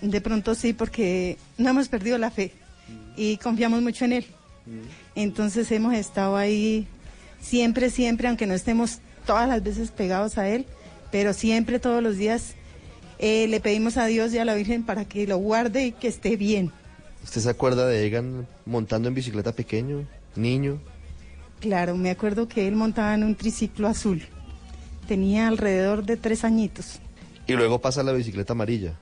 De 0.00 0.20
pronto 0.20 0.54
sí, 0.54 0.72
porque 0.72 1.38
no 1.56 1.70
hemos 1.70 1.88
perdido 1.88 2.18
la 2.18 2.30
fe 2.30 2.52
y 3.16 3.36
confiamos 3.38 3.80
mucho 3.80 4.04
en 4.04 4.12
él. 4.14 4.26
Entonces 5.14 5.70
hemos 5.72 5.94
estado 5.94 6.36
ahí 6.36 6.88
siempre, 7.44 7.90
siempre, 7.90 8.28
aunque 8.28 8.46
no 8.46 8.54
estemos 8.54 8.98
todas 9.26 9.48
las 9.48 9.62
veces 9.62 9.90
pegados 9.90 10.38
a 10.38 10.48
él, 10.48 10.66
pero 11.12 11.32
siempre, 11.32 11.78
todos 11.78 12.02
los 12.02 12.16
días, 12.16 12.54
eh, 13.18 13.46
le 13.48 13.60
pedimos 13.60 13.96
a 13.96 14.06
Dios 14.06 14.32
y 14.32 14.38
a 14.38 14.44
la 14.44 14.54
Virgen 14.54 14.84
para 14.84 15.04
que 15.04 15.26
lo 15.26 15.36
guarde 15.38 15.86
y 15.86 15.92
que 15.92 16.08
esté 16.08 16.36
bien. 16.36 16.72
¿Usted 17.22 17.40
se 17.40 17.50
acuerda 17.50 17.86
de 17.86 18.06
Egan 18.06 18.46
montando 18.66 19.08
en 19.08 19.14
bicicleta 19.14 19.52
pequeño, 19.52 20.06
niño? 20.34 20.80
Claro, 21.60 21.96
me 21.96 22.10
acuerdo 22.10 22.48
que 22.48 22.66
él 22.66 22.74
montaba 22.76 23.14
en 23.14 23.24
un 23.24 23.34
triciclo 23.34 23.88
azul. 23.88 24.22
Tenía 25.08 25.48
alrededor 25.48 26.04
de 26.04 26.16
tres 26.16 26.44
añitos. 26.44 27.00
Y 27.46 27.52
luego 27.52 27.80
pasa 27.80 28.02
la 28.02 28.12
bicicleta 28.12 28.52
amarilla. 28.52 28.94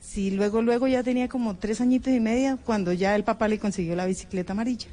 Sí, 0.00 0.30
luego, 0.30 0.62
luego 0.62 0.86
ya 0.86 1.02
tenía 1.02 1.28
como 1.28 1.56
tres 1.56 1.80
añitos 1.80 2.12
y 2.12 2.20
media 2.20 2.58
cuando 2.64 2.92
ya 2.92 3.16
el 3.16 3.24
papá 3.24 3.48
le 3.48 3.58
consiguió 3.58 3.96
la 3.96 4.06
bicicleta 4.06 4.52
amarilla. 4.52 4.88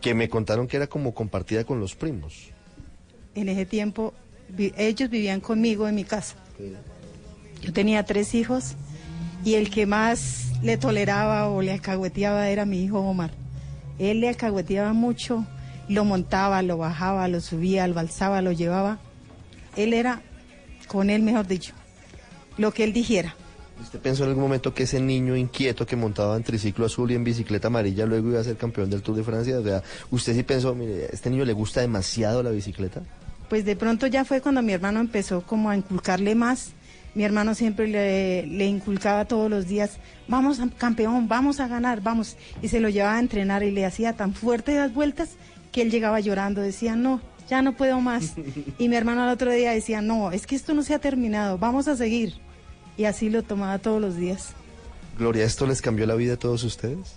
Que 0.00 0.14
me 0.14 0.28
contaron 0.28 0.68
que 0.68 0.76
era 0.76 0.86
como 0.86 1.14
compartida 1.14 1.64
con 1.64 1.80
los 1.80 1.94
primos. 1.94 2.50
En 3.34 3.48
ese 3.48 3.66
tiempo 3.66 4.14
ellos 4.56 5.10
vivían 5.10 5.40
conmigo 5.40 5.88
en 5.88 5.94
mi 5.94 6.04
casa. 6.04 6.36
Yo 7.62 7.72
tenía 7.72 8.04
tres 8.04 8.34
hijos 8.34 8.74
y 9.44 9.54
el 9.54 9.70
que 9.70 9.86
más 9.86 10.52
le 10.62 10.76
toleraba 10.76 11.48
o 11.48 11.62
le 11.62 11.72
alcahueteaba 11.72 12.48
era 12.48 12.64
mi 12.64 12.82
hijo 12.82 13.00
Omar. 13.00 13.30
Él 13.98 14.20
le 14.20 14.28
alcahueteaba 14.28 14.92
mucho, 14.92 15.44
lo 15.88 16.04
montaba, 16.04 16.62
lo 16.62 16.78
bajaba, 16.78 17.28
lo 17.28 17.40
subía, 17.40 17.86
lo 17.88 17.98
alzaba, 17.98 18.42
lo 18.42 18.52
llevaba. 18.52 18.98
Él 19.76 19.92
era 19.92 20.22
con 20.86 21.10
él, 21.10 21.22
mejor 21.22 21.46
dicho, 21.46 21.74
lo 22.56 22.72
que 22.72 22.84
él 22.84 22.92
dijera. 22.92 23.34
¿Usted 23.80 24.00
pensó 24.00 24.24
en 24.24 24.30
algún 24.30 24.42
momento 24.44 24.74
que 24.74 24.82
ese 24.84 25.00
niño 25.00 25.36
inquieto 25.36 25.86
que 25.86 25.94
montaba 25.96 26.36
en 26.36 26.42
triciclo 26.42 26.86
azul 26.86 27.10
y 27.10 27.14
en 27.14 27.24
bicicleta 27.24 27.68
amarilla 27.68 28.06
luego 28.06 28.30
iba 28.30 28.40
a 28.40 28.44
ser 28.44 28.56
campeón 28.56 28.90
del 28.90 29.02
Tour 29.02 29.16
de 29.16 29.24
Francia? 29.24 29.58
O 29.58 29.62
sea, 29.62 29.82
¿usted 30.10 30.34
sí 30.34 30.42
pensó, 30.42 30.74
mire, 30.74 31.04
a 31.04 31.06
este 31.14 31.30
niño 31.30 31.44
le 31.44 31.52
gusta 31.52 31.80
demasiado 31.80 32.42
la 32.42 32.50
bicicleta? 32.50 33.02
Pues 33.48 33.64
de 33.64 33.76
pronto 33.76 34.06
ya 34.06 34.24
fue 34.24 34.40
cuando 34.40 34.62
mi 34.62 34.72
hermano 34.72 35.00
empezó 35.00 35.42
como 35.42 35.70
a 35.70 35.76
inculcarle 35.76 36.34
más. 36.34 36.72
Mi 37.14 37.24
hermano 37.24 37.54
siempre 37.54 37.88
le, 37.88 38.46
le 38.46 38.66
inculcaba 38.66 39.24
todos 39.24 39.48
los 39.50 39.66
días, 39.66 39.92
vamos 40.28 40.60
a- 40.60 40.68
campeón, 40.76 41.26
vamos 41.28 41.58
a 41.60 41.66
ganar, 41.68 42.02
vamos. 42.02 42.36
Y 42.62 42.68
se 42.68 42.80
lo 42.80 42.88
llevaba 42.90 43.16
a 43.16 43.20
entrenar 43.20 43.62
y 43.62 43.70
le 43.70 43.86
hacía 43.86 44.12
tan 44.12 44.34
fuerte 44.34 44.74
las 44.76 44.92
vueltas 44.92 45.30
que 45.72 45.82
él 45.82 45.90
llegaba 45.90 46.20
llorando, 46.20 46.60
decía, 46.60 46.94
no, 46.96 47.20
ya 47.48 47.62
no 47.62 47.76
puedo 47.76 48.00
más. 48.00 48.34
Y 48.78 48.88
mi 48.88 48.96
hermano 48.96 49.22
al 49.22 49.30
otro 49.30 49.50
día 49.52 49.70
decía, 49.72 50.02
no, 50.02 50.30
es 50.32 50.46
que 50.46 50.54
esto 50.56 50.74
no 50.74 50.82
se 50.82 50.94
ha 50.94 50.98
terminado, 50.98 51.58
vamos 51.58 51.88
a 51.88 51.96
seguir. 51.96 52.34
Y 52.98 53.04
así 53.04 53.30
lo 53.30 53.42
tomaba 53.42 53.78
todos 53.78 54.02
los 54.02 54.16
días. 54.16 54.50
Gloria, 55.16 55.44
¿esto 55.44 55.66
les 55.66 55.80
cambió 55.80 56.04
la 56.04 56.16
vida 56.16 56.34
a 56.34 56.36
todos 56.36 56.64
ustedes? 56.64 57.14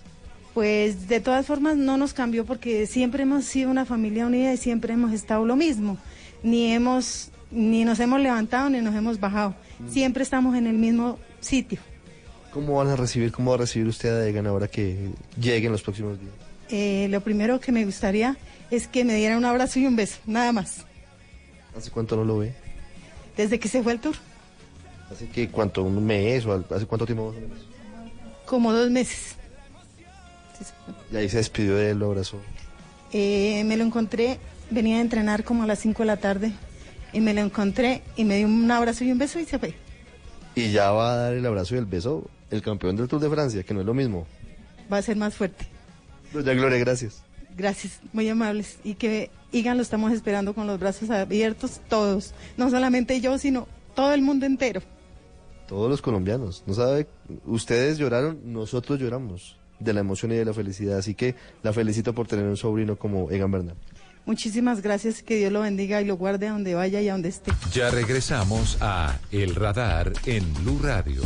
Pues 0.54 1.08
de 1.08 1.20
todas 1.20 1.44
formas 1.44 1.76
no 1.76 1.96
nos 1.96 2.14
cambió 2.14 2.44
porque 2.44 2.86
siempre 2.86 3.24
hemos 3.24 3.44
sido 3.44 3.70
una 3.70 3.84
familia 3.84 4.26
unida 4.26 4.54
y 4.54 4.56
siempre 4.56 4.94
hemos 4.94 5.12
estado 5.12 5.44
lo 5.44 5.56
mismo. 5.56 5.98
Ni 6.42 6.72
hemos, 6.72 7.30
ni 7.50 7.84
nos 7.84 7.98
hemos 8.00 8.20
levantado 8.20 8.70
ni 8.70 8.80
nos 8.80 8.94
hemos 8.94 9.18
bajado. 9.18 9.54
Siempre 9.90 10.22
estamos 10.22 10.56
en 10.56 10.68
el 10.68 10.78
mismo 10.78 11.18
sitio. 11.40 11.80
¿Cómo 12.52 12.76
van 12.76 12.88
a 12.88 12.96
recibir, 12.96 13.32
cómo 13.32 13.50
va 13.50 13.56
a 13.56 13.60
recibir 13.60 13.88
usted 13.88 14.10
a 14.10 14.28
Egan 14.28 14.46
ahora 14.46 14.68
que 14.68 15.10
llegue 15.40 15.66
en 15.66 15.72
los 15.72 15.82
próximos 15.82 16.20
días? 16.20 16.32
Eh, 16.68 17.08
lo 17.10 17.20
primero 17.22 17.58
que 17.58 17.72
me 17.72 17.84
gustaría 17.84 18.36
es 18.70 18.86
que 18.86 19.04
me 19.04 19.14
diera 19.14 19.36
un 19.36 19.44
abrazo 19.44 19.80
y 19.80 19.86
un 19.86 19.96
beso, 19.96 20.18
nada 20.26 20.52
más. 20.52 20.84
¿Hace 21.76 21.90
cuánto 21.90 22.14
no 22.14 22.24
lo 22.24 22.38
ve? 22.38 22.52
Desde 23.36 23.58
que 23.58 23.68
se 23.68 23.82
fue 23.82 23.92
el 23.92 24.00
tour, 24.00 24.16
¿Hace 25.12 25.28
que 25.28 25.48
cuánto, 25.48 25.82
un 25.82 26.04
mes 26.04 26.46
o 26.46 26.64
hace 26.70 26.86
cuánto 26.86 27.06
tiempo 27.06 27.34
como 28.52 28.70
dos 28.74 28.90
meses. 28.90 29.36
Y 31.10 31.16
ahí 31.16 31.28
se 31.30 31.38
despidió 31.38 31.74
de 31.76 31.92
él, 31.92 31.98
lo 31.98 32.06
abrazó. 32.06 32.38
Eh, 33.10 33.62
me 33.64 33.78
lo 33.78 33.84
encontré, 33.84 34.38
venía 34.70 34.98
a 34.98 35.00
entrenar 35.00 35.42
como 35.42 35.62
a 35.62 35.66
las 35.66 35.78
5 35.78 36.02
de 36.02 36.06
la 36.06 36.18
tarde 36.18 36.52
y 37.14 37.22
me 37.22 37.32
lo 37.32 37.40
encontré 37.40 38.02
y 38.14 38.24
me 38.24 38.36
dio 38.36 38.46
un 38.46 38.70
abrazo 38.70 39.04
y 39.04 39.12
un 39.12 39.16
beso 39.16 39.38
y 39.38 39.46
se 39.46 39.58
fue. 39.58 39.74
Y 40.54 40.70
ya 40.70 40.90
va 40.90 41.14
a 41.14 41.16
dar 41.16 41.32
el 41.32 41.46
abrazo 41.46 41.76
y 41.76 41.78
el 41.78 41.86
beso 41.86 42.28
el 42.50 42.60
campeón 42.60 42.96
del 42.96 43.08
Tour 43.08 43.22
de 43.22 43.30
Francia, 43.30 43.62
que 43.62 43.72
no 43.72 43.80
es 43.80 43.86
lo 43.86 43.94
mismo. 43.94 44.26
Va 44.92 44.98
a 44.98 45.02
ser 45.02 45.16
más 45.16 45.34
fuerte. 45.34 45.66
Doña 46.34 46.52
Gloria, 46.52 46.76
gracias. 46.76 47.22
Gracias, 47.56 48.00
muy 48.12 48.28
amables. 48.28 48.76
Y 48.84 48.96
que 48.96 49.30
Igan 49.50 49.78
lo 49.78 49.82
estamos 49.82 50.12
esperando 50.12 50.52
con 50.52 50.66
los 50.66 50.78
brazos 50.78 51.08
abiertos 51.08 51.80
todos. 51.88 52.34
No 52.58 52.68
solamente 52.68 53.18
yo, 53.22 53.38
sino 53.38 53.66
todo 53.94 54.12
el 54.12 54.20
mundo 54.20 54.44
entero. 54.44 54.82
Todos 55.72 55.88
los 55.88 56.02
colombianos. 56.02 56.64
No 56.66 56.74
sabe, 56.74 57.06
ustedes 57.46 57.96
lloraron, 57.96 58.40
nosotros 58.44 59.00
lloramos 59.00 59.56
de 59.80 59.94
la 59.94 60.00
emoción 60.00 60.30
y 60.32 60.34
de 60.34 60.44
la 60.44 60.52
felicidad. 60.52 60.98
Así 60.98 61.14
que 61.14 61.34
la 61.62 61.72
felicito 61.72 62.14
por 62.14 62.26
tener 62.26 62.44
un 62.44 62.58
sobrino 62.58 62.96
como 62.96 63.30
Egan 63.30 63.50
Bernal. 63.50 63.76
Muchísimas 64.26 64.82
gracias, 64.82 65.22
que 65.22 65.36
Dios 65.36 65.50
lo 65.50 65.62
bendiga 65.62 66.02
y 66.02 66.04
lo 66.04 66.18
guarde 66.18 66.48
a 66.48 66.52
donde 66.52 66.74
vaya 66.74 67.00
y 67.00 67.08
a 67.08 67.12
donde 67.12 67.30
esté. 67.30 67.52
Ya 67.72 67.90
regresamos 67.90 68.76
a 68.82 69.18
El 69.30 69.54
Radar 69.54 70.12
en 70.26 70.44
Blue 70.62 70.78
Radio. 70.82 71.22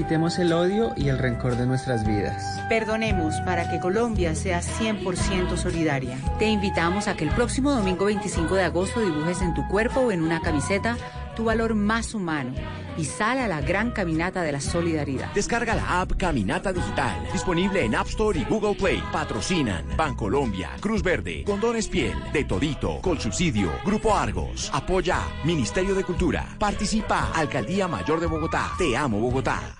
Quitemos 0.00 0.38
el 0.38 0.54
odio 0.54 0.94
y 0.96 1.10
el 1.10 1.18
rencor 1.18 1.56
de 1.56 1.66
nuestras 1.66 2.06
vidas. 2.06 2.42
Perdonemos 2.70 3.34
para 3.44 3.70
que 3.70 3.78
Colombia 3.80 4.34
sea 4.34 4.62
100% 4.62 5.58
solidaria. 5.58 6.16
Te 6.38 6.46
invitamos 6.46 7.06
a 7.06 7.14
que 7.18 7.24
el 7.24 7.30
próximo 7.34 7.70
domingo 7.70 8.06
25 8.06 8.54
de 8.54 8.62
agosto 8.62 9.02
dibujes 9.02 9.42
en 9.42 9.52
tu 9.52 9.68
cuerpo 9.68 10.00
o 10.00 10.10
en 10.10 10.22
una 10.22 10.40
camiseta 10.40 10.96
tu 11.36 11.44
valor 11.44 11.74
más 11.74 12.14
humano 12.14 12.54
y 12.96 13.04
sal 13.04 13.40
a 13.40 13.46
la 13.46 13.60
gran 13.60 13.90
caminata 13.90 14.40
de 14.40 14.52
la 14.52 14.60
solidaridad. 14.62 15.34
Descarga 15.34 15.74
la 15.74 16.00
app 16.00 16.12
Caminata 16.16 16.72
Digital, 16.72 17.28
disponible 17.30 17.84
en 17.84 17.94
App 17.94 18.06
Store 18.06 18.40
y 18.40 18.44
Google 18.44 18.76
Play. 18.76 19.04
Patrocinan 19.12 19.84
Bancolombia, 19.98 20.70
Cruz 20.80 21.02
Verde, 21.02 21.44
Condones 21.44 21.88
Piel, 21.88 22.14
De 22.32 22.44
Todito, 22.44 23.02
Colsubsidio, 23.02 23.70
Grupo 23.84 24.16
Argos, 24.16 24.70
Apoya, 24.72 25.20
Ministerio 25.44 25.94
de 25.94 26.04
Cultura, 26.04 26.56
Participa, 26.58 27.32
Alcaldía 27.34 27.86
Mayor 27.86 28.18
de 28.18 28.28
Bogotá. 28.28 28.72
Te 28.78 28.96
amo 28.96 29.20
Bogotá. 29.20 29.79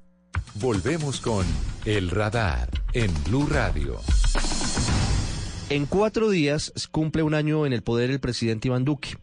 Volvemos 0.61 1.19
con 1.19 1.43
El 1.85 2.11
Radar 2.11 2.69
en 2.93 3.11
Blue 3.23 3.47
Radio. 3.47 3.99
En 5.71 5.87
cuatro 5.87 6.29
días 6.29 6.71
cumple 6.91 7.23
un 7.23 7.33
año 7.33 7.65
en 7.65 7.73
el 7.73 7.81
poder 7.81 8.11
el 8.11 8.19
presidente 8.19 8.67
Iván 8.67 8.85
Duque. 8.85 9.17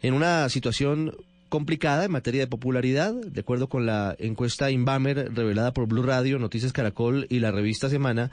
En 0.00 0.14
una 0.14 0.48
situación 0.48 1.14
complicada 1.50 2.06
en 2.06 2.12
materia 2.12 2.40
de 2.40 2.46
popularidad, 2.46 3.12
de 3.12 3.40
acuerdo 3.40 3.68
con 3.68 3.84
la 3.84 4.16
encuesta 4.18 4.70
Inbamer 4.70 5.34
revelada 5.34 5.74
por 5.74 5.86
Blue 5.86 6.02
Radio, 6.02 6.38
Noticias 6.38 6.72
Caracol 6.72 7.26
y 7.28 7.40
la 7.40 7.50
revista 7.50 7.90
Semana, 7.90 8.30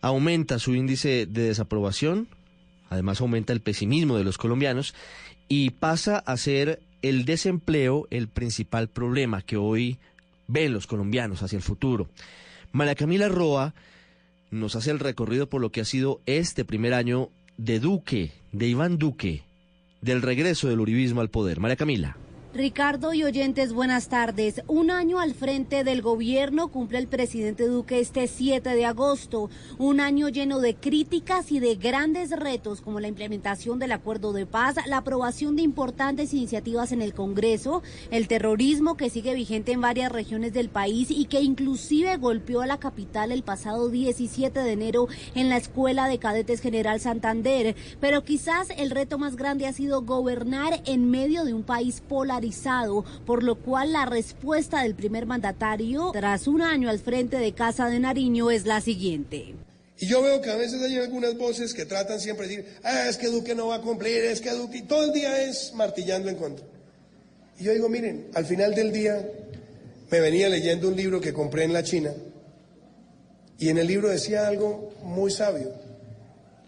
aumenta 0.00 0.58
su 0.58 0.74
índice 0.74 1.26
de 1.26 1.42
desaprobación, 1.42 2.26
además 2.90 3.20
aumenta 3.20 3.52
el 3.52 3.60
pesimismo 3.60 4.18
de 4.18 4.24
los 4.24 4.36
colombianos 4.36 4.94
y 5.46 5.70
pasa 5.70 6.18
a 6.18 6.36
ser 6.38 6.80
el 7.02 7.24
desempleo 7.24 8.08
el 8.10 8.26
principal 8.26 8.88
problema 8.88 9.42
que 9.42 9.56
hoy 9.56 10.00
ven 10.48 10.72
los 10.72 10.86
colombianos 10.86 11.42
hacia 11.42 11.56
el 11.56 11.62
futuro. 11.62 12.08
María 12.72 12.94
Camila 12.94 13.28
Roa 13.28 13.74
nos 14.50 14.76
hace 14.76 14.90
el 14.90 14.98
recorrido 14.98 15.48
por 15.48 15.60
lo 15.60 15.70
que 15.70 15.80
ha 15.80 15.84
sido 15.84 16.20
este 16.26 16.64
primer 16.64 16.94
año 16.94 17.30
de 17.56 17.80
Duque, 17.80 18.32
de 18.52 18.68
Iván 18.68 18.98
Duque, 18.98 19.42
del 20.00 20.22
regreso 20.22 20.68
del 20.68 20.80
uribismo 20.80 21.20
al 21.20 21.30
poder. 21.30 21.60
María 21.60 21.76
Camila. 21.76 22.16
Ricardo 22.56 23.12
y 23.12 23.22
oyentes, 23.22 23.74
buenas 23.74 24.08
tardes. 24.08 24.62
Un 24.66 24.90
año 24.90 25.20
al 25.20 25.34
frente 25.34 25.84
del 25.84 26.00
gobierno 26.00 26.68
cumple 26.68 26.96
el 26.96 27.06
presidente 27.06 27.66
Duque 27.66 28.00
este 28.00 28.26
7 28.28 28.70
de 28.70 28.86
agosto. 28.86 29.50
Un 29.76 30.00
año 30.00 30.30
lleno 30.30 30.60
de 30.60 30.74
críticas 30.74 31.52
y 31.52 31.60
de 31.60 31.74
grandes 31.74 32.30
retos 32.30 32.80
como 32.80 32.98
la 32.98 33.08
implementación 33.08 33.78
del 33.78 33.92
acuerdo 33.92 34.32
de 34.32 34.46
paz, 34.46 34.76
la 34.86 34.96
aprobación 34.96 35.54
de 35.54 35.64
importantes 35.64 36.32
iniciativas 36.32 36.92
en 36.92 37.02
el 37.02 37.12
Congreso, 37.12 37.82
el 38.10 38.26
terrorismo 38.26 38.96
que 38.96 39.10
sigue 39.10 39.34
vigente 39.34 39.72
en 39.72 39.82
varias 39.82 40.10
regiones 40.10 40.54
del 40.54 40.70
país 40.70 41.10
y 41.10 41.26
que 41.26 41.42
inclusive 41.42 42.16
golpeó 42.16 42.62
a 42.62 42.66
la 42.66 42.80
capital 42.80 43.32
el 43.32 43.42
pasado 43.42 43.90
17 43.90 44.60
de 44.60 44.72
enero 44.72 45.08
en 45.34 45.50
la 45.50 45.58
Escuela 45.58 46.08
de 46.08 46.18
Cadetes 46.18 46.62
General 46.62 47.00
Santander. 47.00 47.76
Pero 48.00 48.24
quizás 48.24 48.70
el 48.78 48.92
reto 48.92 49.18
más 49.18 49.36
grande 49.36 49.66
ha 49.66 49.74
sido 49.74 50.00
gobernar 50.00 50.80
en 50.86 51.10
medio 51.10 51.44
de 51.44 51.52
un 51.52 51.62
país 51.62 52.00
polarizado 52.00 52.45
por 53.24 53.42
lo 53.42 53.56
cual 53.56 53.92
la 53.92 54.06
respuesta 54.06 54.82
del 54.82 54.94
primer 54.94 55.26
mandatario, 55.26 56.10
tras 56.12 56.46
un 56.46 56.62
año 56.62 56.88
al 56.88 56.98
frente 56.98 57.38
de 57.38 57.52
Casa 57.52 57.88
de 57.88 58.00
Nariño, 58.00 58.50
es 58.50 58.66
la 58.66 58.80
siguiente. 58.80 59.54
Y 59.98 60.06
yo 60.06 60.22
veo 60.22 60.42
que 60.42 60.50
a 60.50 60.56
veces 60.56 60.82
hay 60.82 60.98
algunas 60.98 61.36
voces 61.38 61.72
que 61.72 61.86
tratan 61.86 62.20
siempre 62.20 62.46
de 62.46 62.56
decir, 62.56 62.74
ah, 62.82 63.08
es 63.08 63.16
que 63.16 63.28
Duque 63.28 63.54
no 63.54 63.68
va 63.68 63.76
a 63.76 63.80
cumplir, 63.80 64.24
es 64.24 64.40
que 64.40 64.50
Duque, 64.50 64.78
y 64.78 64.82
todo 64.82 65.04
el 65.04 65.12
día 65.12 65.42
es 65.42 65.72
martillando 65.74 66.28
en 66.28 66.36
contra. 66.36 66.66
Y 67.58 67.64
yo 67.64 67.72
digo, 67.72 67.88
miren, 67.88 68.28
al 68.34 68.44
final 68.44 68.74
del 68.74 68.92
día 68.92 69.26
me 70.10 70.20
venía 70.20 70.48
leyendo 70.48 70.88
un 70.88 70.96
libro 70.96 71.20
que 71.20 71.32
compré 71.32 71.64
en 71.64 71.72
la 71.72 71.82
China, 71.82 72.12
y 73.58 73.70
en 73.70 73.78
el 73.78 73.86
libro 73.86 74.08
decía 74.08 74.46
algo 74.46 74.92
muy 75.02 75.30
sabio. 75.30 75.85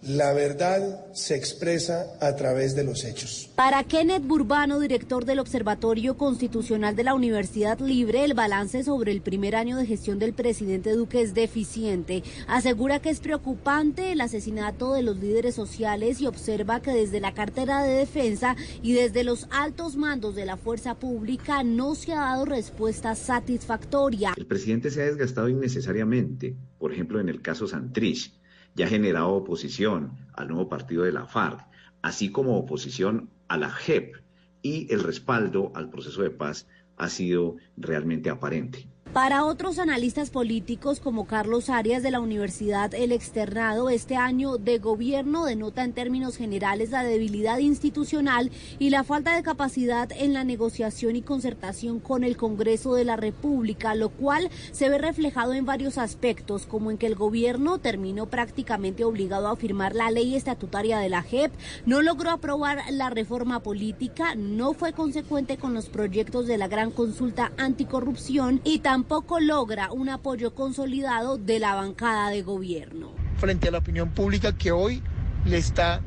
La 0.03 0.33
verdad 0.33 1.13
se 1.13 1.35
expresa 1.35 2.07
a 2.21 2.37
través 2.37 2.77
de 2.77 2.85
los 2.85 3.05
hechos. 3.05 3.51
Para 3.57 3.83
Kenneth 3.83 4.23
Burbano, 4.23 4.79
director 4.79 5.25
del 5.25 5.41
Observatorio 5.41 6.17
Constitucional 6.17 6.95
de 6.95 7.03
la 7.03 7.15
Universidad 7.15 7.81
Libre, 7.81 8.25
el 8.25 8.35
balance 8.35 8.85
sobre 8.85 9.11
el 9.11 9.23
primer 9.23 9.57
año 9.57 9.77
de 9.77 9.87
gestión 9.87 10.21
del 10.21 10.35
presidente 10.35 10.93
Duque 10.93 11.21
es 11.21 11.35
deficiente. 11.35 12.23
Asegura 12.47 13.01
que 13.01 13.11
es 13.11 13.19
preocupante 13.19 14.13
el 14.13 14.21
asesinato 14.21 14.95
de 14.95 15.03
los 15.03 15.17
líderes 15.17 15.57
sociales 15.57 16.21
y 16.21 16.29
observa 16.29 16.81
que 16.81 16.93
desde 16.93 17.19
la 17.19 17.35
cartera 17.35 17.83
de 17.83 17.95
defensa 17.95 18.55
y 18.83 18.93
desde 18.93 19.25
los 19.25 19.49
altos 19.51 19.97
mandos 19.97 20.37
de 20.37 20.47
la 20.47 20.57
fuerza 20.57 20.95
pública 20.95 21.65
no 21.65 21.97
se 21.97 22.13
ha 22.13 22.21
dado 22.21 22.45
respuesta 22.45 23.17
satisfactoria. 23.17 24.33
El 24.37 24.47
presidente 24.47 24.93
se 24.93 25.03
ha 25.03 25.07
desgastado 25.07 25.49
innecesariamente, 25.49 26.55
por 26.79 26.93
ejemplo 26.93 27.19
en 27.19 27.29
el 27.29 27.43
caso 27.43 27.67
Santrich 27.67 28.38
ya 28.75 28.87
ha 28.87 28.89
generado 28.89 29.31
oposición 29.31 30.17
al 30.35 30.49
nuevo 30.49 30.69
partido 30.69 31.05
de 31.05 31.13
la 31.13 31.27
FARC, 31.27 31.67
así 32.03 32.31
como 32.31 32.59
oposición 32.59 33.31
a 33.49 33.57
la 33.57 33.71
JEP, 33.71 34.17
y 34.63 34.93
el 34.93 35.03
respaldo 35.03 35.73
al 35.75 35.91
proceso 35.91 36.23
de 36.23 36.31
paz 36.31 36.67
ha 36.97 37.09
sido 37.09 37.57
realmente 37.77 38.31
aparente. 38.31 38.89
Para 39.15 39.47
otros 39.47 39.79
analistas 39.79 40.29
políticos 40.29 41.01
como 41.01 41.27
Carlos 41.27 41.71
Arias 41.71 42.03
de 42.03 42.11
la 42.11 42.21
Universidad 42.21 42.93
El 42.95 43.11
Externado, 43.11 43.89
este 43.89 44.17
año 44.17 44.59
de 44.59 44.79
gobierno 44.79 45.47
denota 45.47 45.83
en 45.83 45.95
términos 45.95 46.37
generales 46.37 46.91
la 46.91 47.03
debilidad 47.03 47.59
institucional 47.59 48.53
y 48.79 48.91
la 48.91 49.05
falta 49.05 49.35
de 49.35 49.43
capacidad 49.43 50.11
en 50.13 50.35
la 50.35 50.45
negociación 50.45 51.17
y 51.17 51.23
concertación 51.23 52.01
con 52.01 52.23
el 52.23 52.37
Congreso 52.37 52.95
de 52.95 53.07
la 53.07 53.17
República, 53.17 53.95
lo 53.95 54.11
cual 54.11 54.51
se 54.73 54.91
ve 54.91 54.99
reflejado 54.99 55.55
en 55.55 55.65
varios 55.65 55.97
aspectos, 55.97 56.67
como 56.67 56.91
en 56.91 56.99
que 56.99 57.07
el 57.07 57.15
gobierno 57.15 57.79
terminó 57.79 58.27
prácticamente 58.27 59.05
obligado 59.05 59.49
a 59.49 59.57
firmar 59.57 59.95
la 59.95 60.11
ley 60.11 60.37
estatutaria 60.37 60.99
de 60.99 61.09
la 61.09 61.23
JEP, 61.23 61.51
no 61.87 62.03
logró 62.03 62.31
aprobar 62.31 62.83
la 62.91 63.09
reforma 63.09 63.61
política, 63.61 64.35
no 64.35 64.75
fue 64.75 64.93
consecuente 64.93 65.57
con 65.57 65.73
los 65.73 65.89
proyectos 65.89 66.47
de 66.47 66.59
la 66.59 66.69
gran 66.69 66.91
consulta 66.91 67.53
anticorrupción 67.57 68.61
y 68.65 68.81
también 68.81 68.98
tampoco 68.99 69.39
logra 69.39 69.93
un 69.93 70.09
apoyo 70.09 70.57
consolidado 70.57 71.39
de 71.39 71.61
la 71.61 71.77
bancada 71.77 72.31
de 72.31 72.43
gobierno. 72.43 73.13
Frente 73.37 73.69
a 73.69 73.71
la 73.71 73.79
opinión 73.79 74.11
pública 74.11 74.57
que 74.57 74.73
hoy 74.73 75.05
le 75.45 75.57
está 75.57 76.01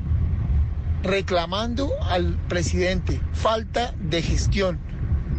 reclamando 1.02 1.90
al 2.02 2.36
presidente 2.48 3.18
falta 3.32 3.94
de 3.98 4.20
gestión, 4.20 4.78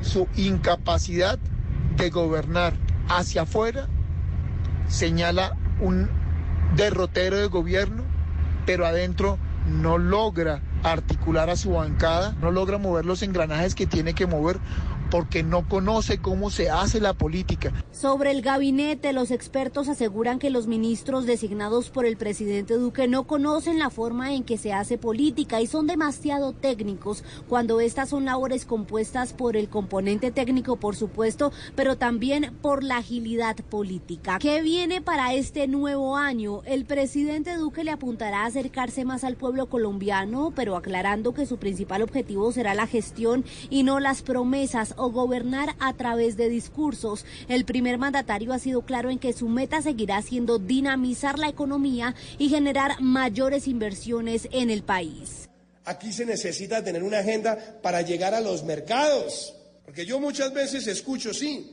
su 0.02 0.28
incapacidad 0.36 1.38
de 1.96 2.10
gobernar 2.10 2.74
hacia 3.08 3.44
afuera, 3.44 3.88
señala 4.88 5.56
un 5.80 6.10
derrotero 6.76 7.38
de 7.38 7.46
gobierno, 7.46 8.02
pero 8.66 8.88
adentro 8.88 9.38
no 9.68 10.00
logra 10.00 10.64
articular 10.82 11.52
a 11.52 11.56
su 11.56 11.74
bancada, 11.74 12.36
no 12.42 12.50
logra 12.50 12.80
mover 12.80 13.06
los 13.06 13.22
engranajes 13.22 13.76
que 13.76 13.86
tiene 13.86 14.16
que 14.16 14.26
mover 14.26 14.60
porque 15.14 15.44
no 15.44 15.70
conoce 15.70 16.18
cómo 16.18 16.50
se 16.50 16.72
hace 16.72 17.00
la 17.00 17.14
política. 17.14 17.72
Sobre 17.92 18.32
el 18.32 18.42
gabinete, 18.42 19.14
los 19.14 19.30
expertos 19.30 19.88
aseguran 19.88 20.40
que 20.40 20.50
los 20.50 20.66
ministros 20.66 21.28
designados 21.28 21.92
por 21.92 22.08
el 22.08 22.18
presidente 22.18 22.74
Duque 22.74 23.08
no 23.08 23.28
conocen 23.28 23.78
la 23.78 23.92
forma 23.92 24.34
en 24.34 24.44
que 24.44 24.58
se 24.58 24.74
hace 24.74 24.98
política 24.98 25.62
y 25.62 25.68
son 25.68 25.86
demasiado 25.86 26.52
técnicos 26.54 27.24
cuando 27.48 27.80
estas 27.80 28.10
son 28.10 28.26
labores 28.26 28.66
compuestas 28.66 29.34
por 29.34 29.56
el 29.56 29.70
componente 29.70 30.32
técnico, 30.32 30.78
por 30.78 30.96
supuesto, 30.96 31.52
pero 31.76 31.96
también 31.96 32.52
por 32.64 32.84
la 32.84 32.98
agilidad 32.98 33.56
política. 33.58 34.40
¿Qué 34.40 34.64
viene 34.64 35.00
para 35.00 35.36
este 35.36 35.68
nuevo 35.68 36.18
año? 36.18 36.64
El 36.66 36.86
presidente 36.86 37.56
Duque 37.56 37.84
le 37.84 37.92
apuntará 37.92 38.46
a 38.46 38.48
acercarse 38.48 39.06
más 39.06 39.24
al 39.24 39.36
pueblo 39.36 39.68
colombiano, 39.70 40.52
pero 40.56 40.76
aclarando 40.76 41.36
que 41.36 41.46
su 41.46 41.58
principal 41.58 42.02
objetivo 42.02 42.52
será 42.52 42.74
la 42.74 42.88
gestión 42.88 43.46
y 43.70 43.84
no 43.84 44.00
las 44.00 44.24
promesas 44.24 44.96
gobernar 45.12 45.76
a 45.80 45.94
través 45.94 46.38
de 46.38 46.50
discursos. 46.50 47.26
El 47.48 47.66
primer 47.66 47.98
mandatario 47.98 48.54
ha 48.54 48.60
sido 48.60 48.84
claro 48.84 49.10
en 49.10 49.20
que 49.20 49.34
su 49.34 49.50
meta 49.50 49.82
seguirá 49.82 50.22
siendo 50.22 50.60
dinamizar 50.60 51.40
la 51.40 51.50
economía 51.50 52.16
y 52.38 52.50
generar 52.50 53.02
mayores 53.02 53.68
inversiones 53.68 54.48
en 54.52 54.70
el 54.70 54.84
país. 54.84 55.50
Aquí 55.86 56.14
se 56.14 56.26
necesita 56.26 56.84
tener 56.84 57.04
una 57.04 57.20
agenda 57.20 57.58
para 57.82 58.02
llegar 58.02 58.34
a 58.34 58.42
los 58.42 58.64
mercados, 58.64 59.54
porque 59.86 60.06
yo 60.06 60.20
muchas 60.20 60.54
veces 60.54 60.88
escucho, 60.88 61.34
sí, 61.34 61.72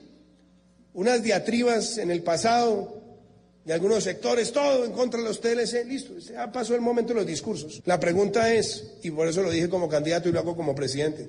unas 0.95 1.23
diatribas 1.23 1.99
en 1.99 2.11
el 2.11 2.23
pasado 2.23 3.01
de 3.65 3.75
algunos 3.75 4.03
sectores, 4.03 4.53
todo 4.53 4.85
en 4.85 4.93
contra 4.93 5.21
de 5.21 5.27
los 5.27 5.41
TLC, 5.41 5.87
listo, 5.87 6.19
ya 6.19 6.51
pasó 6.51 6.75
el 6.75 6.81
momento 6.81 7.13
de 7.13 7.21
los 7.21 7.27
discursos. 7.27 7.83
La 7.85 8.01
pregunta 8.01 8.53
es, 8.53 8.95
y 9.03 9.11
por 9.11 9.29
eso 9.29 9.43
lo 9.43 9.51
dije 9.51 9.69
como 9.69 9.89
candidato 9.89 10.29
y 10.29 10.33
lo 10.33 10.41
hago 10.41 10.57
como 10.57 10.75
presidente, 10.75 11.29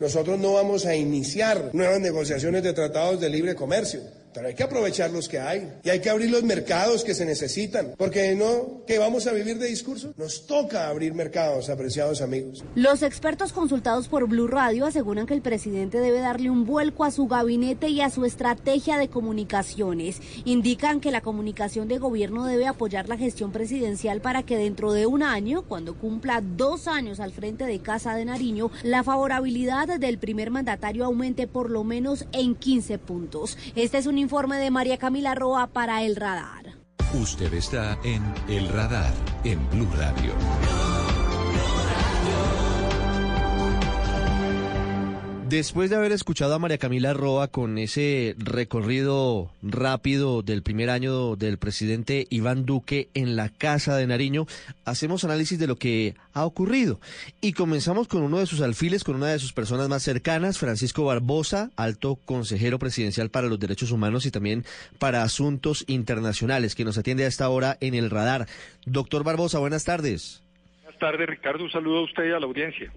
nosotros 0.00 0.38
no 0.38 0.54
vamos 0.54 0.86
a 0.86 0.94
iniciar 0.94 1.70
nuevas 1.72 2.00
negociaciones 2.00 2.62
de 2.62 2.72
tratados 2.72 3.20
de 3.20 3.30
libre 3.30 3.54
comercio. 3.54 4.00
Pero 4.34 4.48
hay 4.48 4.54
que 4.54 4.62
aprovechar 4.62 5.10
los 5.10 5.28
que 5.28 5.38
hay 5.38 5.72
y 5.82 5.90
hay 5.90 6.00
que 6.00 6.10
abrir 6.10 6.30
los 6.30 6.42
mercados 6.42 7.04
que 7.04 7.14
se 7.14 7.24
necesitan, 7.24 7.94
porque 7.96 8.34
no 8.34 8.82
que 8.86 8.98
vamos 8.98 9.26
a 9.26 9.32
vivir 9.32 9.58
de 9.58 9.66
discurso, 9.66 10.14
nos 10.16 10.46
toca 10.46 10.88
abrir 10.88 11.14
mercados, 11.14 11.68
apreciados 11.68 12.22
amigos. 12.22 12.64
Los 12.74 13.02
expertos 13.02 13.52
consultados 13.52 14.08
por 14.08 14.28
Blue 14.28 14.46
Radio 14.46 14.86
aseguran 14.86 15.26
que 15.26 15.34
el 15.34 15.42
presidente 15.42 15.98
debe 15.98 16.20
darle 16.20 16.50
un 16.50 16.64
vuelco 16.64 17.04
a 17.04 17.10
su 17.10 17.26
gabinete 17.26 17.88
y 17.88 18.00
a 18.00 18.10
su 18.10 18.24
estrategia 18.24 18.96
de 18.98 19.08
comunicaciones. 19.08 20.20
Indican 20.44 21.00
que 21.00 21.10
la 21.10 21.20
comunicación 21.20 21.88
de 21.88 21.98
gobierno 21.98 22.46
debe 22.46 22.66
apoyar 22.66 23.08
la 23.08 23.18
gestión 23.18 23.52
presidencial 23.52 24.20
para 24.20 24.42
que 24.42 24.56
dentro 24.56 24.92
de 24.92 25.06
un 25.06 25.22
año, 25.22 25.62
cuando 25.62 25.94
cumpla 25.94 26.42
dos 26.42 26.88
años 26.88 27.20
al 27.20 27.32
frente 27.32 27.64
de 27.64 27.80
Casa 27.80 28.14
de 28.14 28.24
Nariño, 28.24 28.70
la 28.82 29.04
favorabilidad 29.04 29.98
del 29.98 30.18
primer 30.18 30.50
mandatario 30.50 31.04
aumente 31.04 31.46
por 31.46 31.70
lo 31.70 31.84
menos 31.84 32.26
en 32.32 32.54
15 32.54 32.98
puntos. 32.98 33.58
Este 33.74 33.98
es 33.98 34.06
un 34.06 34.18
informe 34.22 34.56
de 34.56 34.70
María 34.70 34.96
Camila 34.96 35.34
Roa 35.34 35.66
para 35.66 36.02
El 36.02 36.16
Radar. 36.16 36.76
Usted 37.14 37.52
está 37.52 37.98
en 38.04 38.22
El 38.48 38.68
Radar, 38.70 39.12
en 39.44 39.68
Blue 39.70 39.88
Radio. 39.94 40.32
Después 45.52 45.90
de 45.90 45.96
haber 45.96 46.12
escuchado 46.12 46.54
a 46.54 46.58
María 46.58 46.78
Camila 46.78 47.12
Roa 47.12 47.48
con 47.48 47.76
ese 47.76 48.34
recorrido 48.38 49.50
rápido 49.60 50.40
del 50.40 50.62
primer 50.62 50.88
año 50.88 51.36
del 51.36 51.58
presidente 51.58 52.26
Iván 52.30 52.64
Duque 52.64 53.10
en 53.12 53.36
la 53.36 53.50
Casa 53.50 53.94
de 53.98 54.06
Nariño, 54.06 54.46
hacemos 54.86 55.24
análisis 55.24 55.58
de 55.58 55.66
lo 55.66 55.76
que 55.76 56.14
ha 56.32 56.46
ocurrido. 56.46 57.00
Y 57.42 57.52
comenzamos 57.52 58.08
con 58.08 58.22
uno 58.22 58.38
de 58.38 58.46
sus 58.46 58.62
alfiles, 58.62 59.04
con 59.04 59.14
una 59.14 59.26
de 59.26 59.38
sus 59.38 59.52
personas 59.52 59.90
más 59.90 60.02
cercanas, 60.02 60.56
Francisco 60.56 61.04
Barbosa, 61.04 61.70
alto 61.76 62.16
consejero 62.24 62.78
presidencial 62.78 63.28
para 63.28 63.48
los 63.48 63.60
derechos 63.60 63.90
humanos 63.90 64.24
y 64.24 64.30
también 64.30 64.64
para 64.98 65.22
asuntos 65.22 65.84
internacionales, 65.86 66.74
que 66.74 66.86
nos 66.86 66.96
atiende 66.96 67.26
a 67.26 67.28
esta 67.28 67.50
hora 67.50 67.76
en 67.82 67.92
el 67.92 68.08
radar. 68.08 68.46
Doctor 68.86 69.22
Barbosa, 69.22 69.58
buenas 69.58 69.84
tardes. 69.84 70.42
Buenas 70.82 70.98
tardes, 70.98 71.28
Ricardo. 71.28 71.62
Un 71.62 71.70
saludo 71.70 71.98
a 71.98 72.04
usted 72.04 72.24
y 72.24 72.32
a 72.32 72.40
la 72.40 72.46
audiencia. 72.46 72.90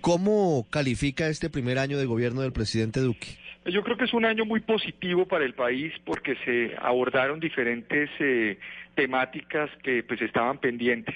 ¿Cómo 0.00 0.66
califica 0.70 1.28
este 1.28 1.50
primer 1.50 1.78
año 1.78 1.98
de 1.98 2.06
gobierno 2.06 2.42
del 2.42 2.52
presidente 2.52 3.00
Duque? 3.00 3.26
Yo 3.64 3.82
creo 3.82 3.96
que 3.96 4.04
es 4.04 4.14
un 4.14 4.24
año 4.24 4.44
muy 4.44 4.60
positivo 4.60 5.26
para 5.26 5.44
el 5.44 5.54
país 5.54 5.92
porque 6.04 6.36
se 6.44 6.76
abordaron 6.80 7.40
diferentes 7.40 8.08
eh, 8.20 8.58
temáticas 8.94 9.70
que 9.82 10.04
pues 10.04 10.22
estaban 10.22 10.58
pendientes. 10.58 11.14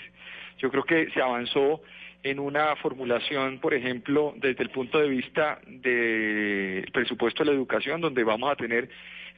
Yo 0.59 0.71
creo 0.71 0.83
que 0.83 1.11
se 1.11 1.23
avanzó 1.23 1.81
en 2.23 2.39
una 2.39 2.75
formulación, 2.77 3.61
por 3.61 3.73
ejemplo, 3.73 4.35
desde 4.37 4.63
el 4.63 4.71
punto 4.71 4.99
de 4.99 5.09
vista 5.09 5.61
del 5.67 6.91
presupuesto 6.93 7.45
de 7.45 7.51
la 7.51 7.57
educación, 7.57 8.01
donde 8.01 8.25
vamos 8.25 8.51
a 8.51 8.57
tener 8.57 8.91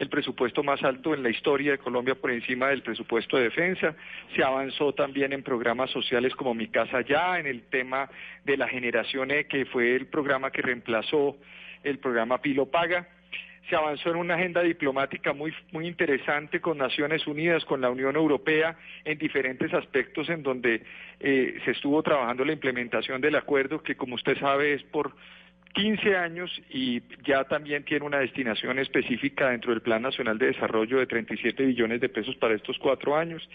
el 0.02 0.08
presupuesto 0.08 0.64
más 0.64 0.82
alto 0.82 1.14
en 1.14 1.22
la 1.22 1.30
historia 1.30 1.72
de 1.72 1.78
Colombia 1.78 2.16
por 2.16 2.32
encima 2.32 2.68
del 2.68 2.82
presupuesto 2.82 3.36
de 3.36 3.44
defensa. 3.44 3.94
Se 4.34 4.42
avanzó 4.42 4.92
también 4.92 5.32
en 5.32 5.44
programas 5.44 5.90
sociales 5.90 6.34
como 6.34 6.54
Mi 6.54 6.66
Casa 6.66 7.02
Ya, 7.02 7.38
en 7.38 7.46
el 7.46 7.62
tema 7.62 8.10
de 8.44 8.56
la 8.56 8.66
generación 8.66 9.30
E, 9.30 9.44
que 9.44 9.64
fue 9.64 9.94
el 9.94 10.06
programa 10.06 10.50
que 10.50 10.60
reemplazó 10.60 11.36
el 11.84 11.98
programa 11.98 12.42
Pilo 12.42 12.66
Paga. 12.66 13.06
Se 13.70 13.76
avanzó 13.76 14.10
en 14.10 14.16
una 14.16 14.34
agenda 14.34 14.60
diplomática 14.60 15.32
muy, 15.32 15.54
muy 15.70 15.86
interesante 15.86 16.60
con 16.60 16.78
Naciones 16.78 17.24
Unidas, 17.28 17.64
con 17.64 17.80
la 17.80 17.88
Unión 17.88 18.16
Europea, 18.16 18.76
en 19.04 19.18
diferentes 19.18 19.72
aspectos 19.72 20.28
en 20.28 20.42
donde 20.42 20.82
eh, 21.20 21.60
se 21.64 21.70
estuvo 21.70 22.02
trabajando 22.02 22.44
la 22.44 22.52
implementación 22.52 23.20
del 23.20 23.36
acuerdo, 23.36 23.84
que 23.84 23.94
como 23.94 24.16
usted 24.16 24.36
sabe 24.40 24.74
es 24.74 24.82
por 24.82 25.14
15 25.72 26.16
años 26.16 26.50
y 26.70 27.02
ya 27.26 27.44
también 27.44 27.84
tiene 27.84 28.04
una 28.04 28.18
destinación 28.18 28.78
específica 28.78 29.50
dentro 29.50 29.70
del 29.70 29.80
Plan 29.82 30.02
Nacional 30.02 30.38
de 30.38 30.46
Desarrollo 30.46 30.98
de 30.98 31.06
37 31.06 31.64
billones 31.64 32.00
de 32.00 32.08
pesos 32.08 32.36
para 32.36 32.54
estos 32.54 32.78
cuatro 32.78 33.16
años. 33.16 33.48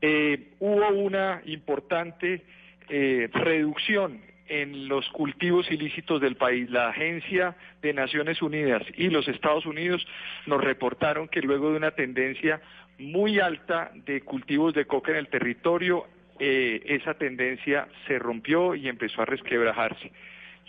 Eh, 0.00 0.52
hubo 0.60 0.88
una 0.88 1.42
importante 1.46 2.42
eh, 2.88 3.28
reducción 3.32 4.20
en 4.50 4.88
los 4.88 5.08
cultivos 5.10 5.70
ilícitos 5.70 6.20
del 6.20 6.36
país. 6.36 6.68
La 6.70 6.88
Agencia 6.88 7.56
de 7.82 7.92
Naciones 7.92 8.42
Unidas 8.42 8.82
y 8.96 9.08
los 9.08 9.28
Estados 9.28 9.64
Unidos 9.64 10.04
nos 10.46 10.62
reportaron 10.62 11.28
que 11.28 11.40
luego 11.40 11.70
de 11.70 11.76
una 11.76 11.92
tendencia 11.92 12.60
muy 12.98 13.38
alta 13.38 13.92
de 13.94 14.20
cultivos 14.22 14.74
de 14.74 14.86
coca 14.86 15.12
en 15.12 15.18
el 15.18 15.28
territorio, 15.28 16.06
eh, 16.38 16.82
esa 16.86 17.14
tendencia 17.14 17.88
se 18.06 18.18
rompió 18.18 18.74
y 18.74 18.88
empezó 18.88 19.22
a 19.22 19.26
resquebrajarse. 19.26 20.10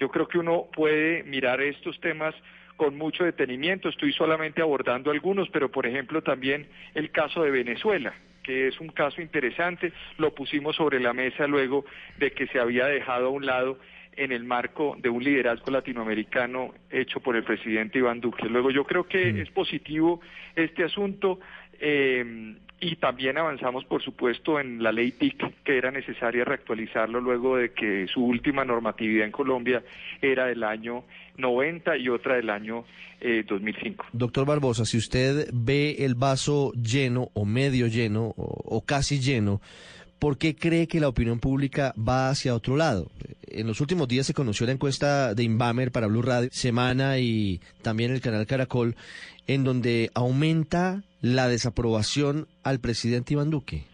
Yo 0.02 0.10
creo 0.10 0.28
que 0.28 0.39
uno 0.39 0.66
puede 0.74 1.22
mirar 1.22 1.62
estos 1.62 1.99
temas 1.99 2.34
con 2.76 2.97
mucho 2.97 3.24
detenimiento. 3.24 3.88
Estoy 3.88 4.12
solamente 4.14 4.60
abordando 4.60 5.12
algunos, 5.12 5.47
pero 5.49 5.70
por 5.70 5.86
ejemplo 5.86 6.24
también 6.24 6.66
el 6.95 7.12
caso 7.12 7.43
de 7.43 7.52
Venezuela, 7.52 8.12
que 8.41 8.68
es 8.68 8.80
un 8.80 8.88
caso 8.89 9.22
interesante. 9.22 9.93
Lo 10.18 10.34
pusimos 10.34 10.76
sobre 10.76 10.99
la 10.99 11.14
mesa 11.14 11.45
luego 11.45 11.86
de 12.18 12.32
que 12.32 12.47
se 12.47 12.60
había 12.60 12.88
dejado 12.88 13.28
a 13.28 13.30
un 13.30 13.45
lado 13.45 13.78
en 14.14 14.32
el 14.32 14.43
marco 14.43 14.97
de 14.97 15.10
un 15.10 15.24
liderazgo 15.24 15.70
latinoamericano 15.70 16.74
hecho 16.89 17.20
por 17.20 17.36
el 17.36 17.43
presidente 17.43 17.99
Iván 17.99 18.22
Duque. 18.22 18.49
Luego 18.49 18.72
yo 18.72 18.86
creo 18.86 19.04
que 19.04 19.39
es 19.39 19.52
positivo 19.52 20.20
este 20.56 20.84
asunto. 20.84 21.39
Eh, 21.80 22.56
y 22.82 22.95
también 22.95 23.38
avanzamos, 23.38 23.86
por 23.86 24.01
supuesto, 24.01 24.59
en 24.59 24.82
la 24.82 24.91
ley 24.91 25.11
TIC, 25.11 25.63
que 25.63 25.77
era 25.77 25.91
necesaria 25.91 26.43
reactualizarlo 26.43 27.21
luego 27.21 27.57
de 27.57 27.71
que 27.73 28.07
su 28.07 28.25
última 28.25 28.65
normatividad 28.65 29.25
en 29.27 29.32
Colombia 29.32 29.84
era 30.19 30.47
del 30.47 30.63
año 30.63 31.03
90 31.38 31.97
y 31.97 32.09
otra 32.09 32.36
del 32.36 32.49
año 32.49 32.84
2005. 33.47 34.07
Doctor 34.13 34.47
Barbosa, 34.47 34.84
si 34.86 34.97
usted 34.97 35.47
ve 35.53 35.97
el 35.99 36.15
vaso 36.15 36.71
lleno 36.73 37.29
o 37.34 37.45
medio 37.45 37.86
lleno 37.86 38.34
o, 38.36 38.84
casi 38.84 39.19
lleno, 39.19 39.61
¿por 40.22 40.38
qué 40.38 40.55
cree 40.55 40.88
que 40.88 40.99
la 40.99 41.07
opinión 41.07 41.39
pública 41.39 41.95
va 41.97 42.30
hacia 42.30 42.53
otro 42.53 42.78
lado? 42.78 43.09
En 43.47 43.65
los 43.65 43.82
últimos 43.82 44.07
días 44.07 44.28
se 44.28 44.36
conoció 44.36 44.67
la 44.67 44.72
encuesta 44.72 45.34
de 45.34 45.41
Inbamer 45.41 45.91
para 45.91 46.05
Blue 46.05 46.22
Radio, 46.22 46.47
Semana 46.53 47.17
y 47.17 47.59
también 47.82 48.11
el 48.11 48.22
canal 48.22 48.45
Caracol, 48.45 48.95
en 49.47 49.63
donde 49.63 50.11
aumenta 50.13 51.01
la 51.22 51.47
desaprobación 51.47 52.47
al 52.61 52.80
presidente 52.80 53.34
Iván 53.34 53.49
Duque? 53.49 53.86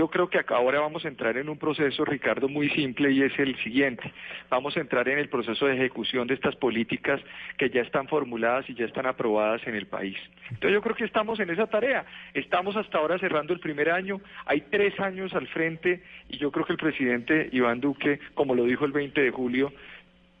Yo 0.00 0.08
creo 0.08 0.30
que 0.30 0.40
ahora 0.48 0.80
vamos 0.80 1.04
a 1.04 1.08
entrar 1.08 1.36
en 1.36 1.50
un 1.50 1.58
proceso, 1.58 2.06
Ricardo, 2.06 2.48
muy 2.48 2.70
simple 2.70 3.12
y 3.12 3.22
es 3.22 3.38
el 3.38 3.54
siguiente. 3.62 4.10
Vamos 4.48 4.74
a 4.74 4.80
entrar 4.80 5.06
en 5.10 5.18
el 5.18 5.28
proceso 5.28 5.66
de 5.66 5.74
ejecución 5.74 6.26
de 6.26 6.32
estas 6.32 6.56
políticas 6.56 7.20
que 7.58 7.68
ya 7.68 7.82
están 7.82 8.08
formuladas 8.08 8.64
y 8.70 8.72
ya 8.72 8.86
están 8.86 9.04
aprobadas 9.04 9.60
en 9.66 9.74
el 9.74 9.88
país. 9.88 10.16
Entonces 10.44 10.72
yo 10.72 10.80
creo 10.80 10.96
que 10.96 11.04
estamos 11.04 11.38
en 11.38 11.50
esa 11.50 11.66
tarea. 11.66 12.06
Estamos 12.32 12.76
hasta 12.76 12.96
ahora 12.96 13.18
cerrando 13.18 13.52
el 13.52 13.60
primer 13.60 13.90
año, 13.90 14.22
hay 14.46 14.62
tres 14.70 14.98
años 15.00 15.34
al 15.34 15.46
frente 15.48 16.02
y 16.30 16.38
yo 16.38 16.50
creo 16.50 16.64
que 16.64 16.72
el 16.72 16.78
presidente 16.78 17.50
Iván 17.52 17.82
Duque, 17.82 18.20
como 18.32 18.54
lo 18.54 18.64
dijo 18.64 18.86
el 18.86 18.92
20 18.92 19.20
de 19.20 19.30
julio, 19.30 19.70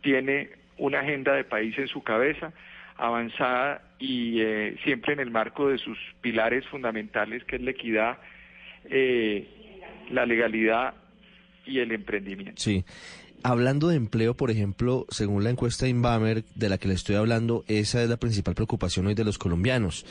tiene 0.00 0.52
una 0.78 1.00
agenda 1.00 1.34
de 1.34 1.44
país 1.44 1.76
en 1.76 1.88
su 1.88 2.02
cabeza 2.02 2.54
avanzada 2.96 3.82
y 3.98 4.40
eh, 4.40 4.78
siempre 4.84 5.12
en 5.12 5.20
el 5.20 5.30
marco 5.30 5.68
de 5.68 5.76
sus 5.76 5.98
pilares 6.22 6.66
fundamentales, 6.68 7.44
que 7.44 7.56
es 7.56 7.62
la 7.62 7.72
equidad, 7.72 8.16
eh, 8.84 9.48
la 10.10 10.26
legalidad 10.26 10.94
y 11.66 11.78
el 11.78 11.92
emprendimiento. 11.92 12.60
Sí. 12.60 12.84
Hablando 13.42 13.88
de 13.88 13.96
empleo, 13.96 14.34
por 14.34 14.50
ejemplo, 14.50 15.06
según 15.08 15.44
la 15.44 15.50
encuesta 15.50 15.88
Inbamer 15.88 16.44
de 16.54 16.68
la 16.68 16.76
que 16.76 16.88
le 16.88 16.94
estoy 16.94 17.16
hablando, 17.16 17.64
esa 17.68 18.02
es 18.02 18.08
la 18.08 18.18
principal 18.18 18.54
preocupación 18.54 19.06
hoy 19.06 19.14
de 19.14 19.24
los 19.24 19.38
colombianos 19.38 20.04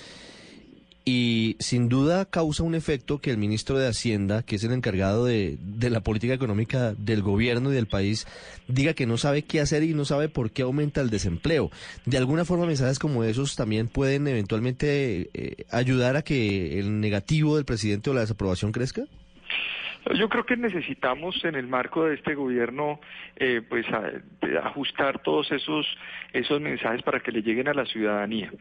y 1.10 1.56
sin 1.60 1.90
duda 1.90 2.26
causa 2.26 2.62
un 2.62 2.76
efecto 2.76 3.18
que 3.18 3.32
el 3.32 3.40
ministro 3.40 3.80
de 3.80 3.88
Hacienda, 3.88 4.44
que 4.44 4.58
es 4.58 4.64
el 4.64 4.74
encargado 4.74 5.26
de, 5.26 5.58
de, 5.60 5.90
la 5.90 6.02
política 6.02 6.36
económica 6.36 6.94
del 6.94 7.24
gobierno 7.24 7.72
y 7.72 7.76
del 7.76 7.88
país, 7.88 8.28
diga 8.68 8.94
que 8.94 9.08
no 9.08 9.18
sabe 9.18 9.42
qué 9.42 9.60
hacer 9.60 9.82
y 9.82 9.96
no 9.96 10.06
sabe 10.06 10.30
por 10.30 10.52
qué 10.52 10.62
aumenta 10.62 11.02
el 11.02 11.10
desempleo. 11.10 11.72
De 12.06 12.18
alguna 12.18 12.46
forma, 12.46 12.68
mensajes 12.68 13.00
como 13.00 13.24
esos 13.24 13.56
también 13.56 13.88
pueden 13.88 14.28
eventualmente 14.28 15.32
eh, 15.34 15.66
ayudar 15.72 16.16
a 16.16 16.22
que 16.22 16.80
el 16.80 17.02
negativo 17.02 17.56
del 17.56 17.66
presidente 17.66 18.12
o 18.12 18.14
la 18.14 18.22
desaprobación 18.22 18.72
crezca. 18.72 19.06
Yo 20.16 20.30
creo 20.30 20.46
que 20.46 20.56
necesitamos 20.56 21.44
en 21.44 21.56
el 21.56 21.68
marco 21.68 22.06
de 22.06 22.16
este 22.16 22.34
gobierno 22.34 23.00
eh, 23.36 23.62
pues 23.68 23.86
ajustar 24.64 25.22
todos 25.22 25.52
esos 25.52 25.86
esos 26.34 26.62
mensajes 26.62 27.04
para 27.04 27.20
que 27.20 27.32
le 27.32 27.42
lleguen 27.42 27.68
a 27.68 27.74
la 27.74 27.86
ciudadanía. 27.86 28.52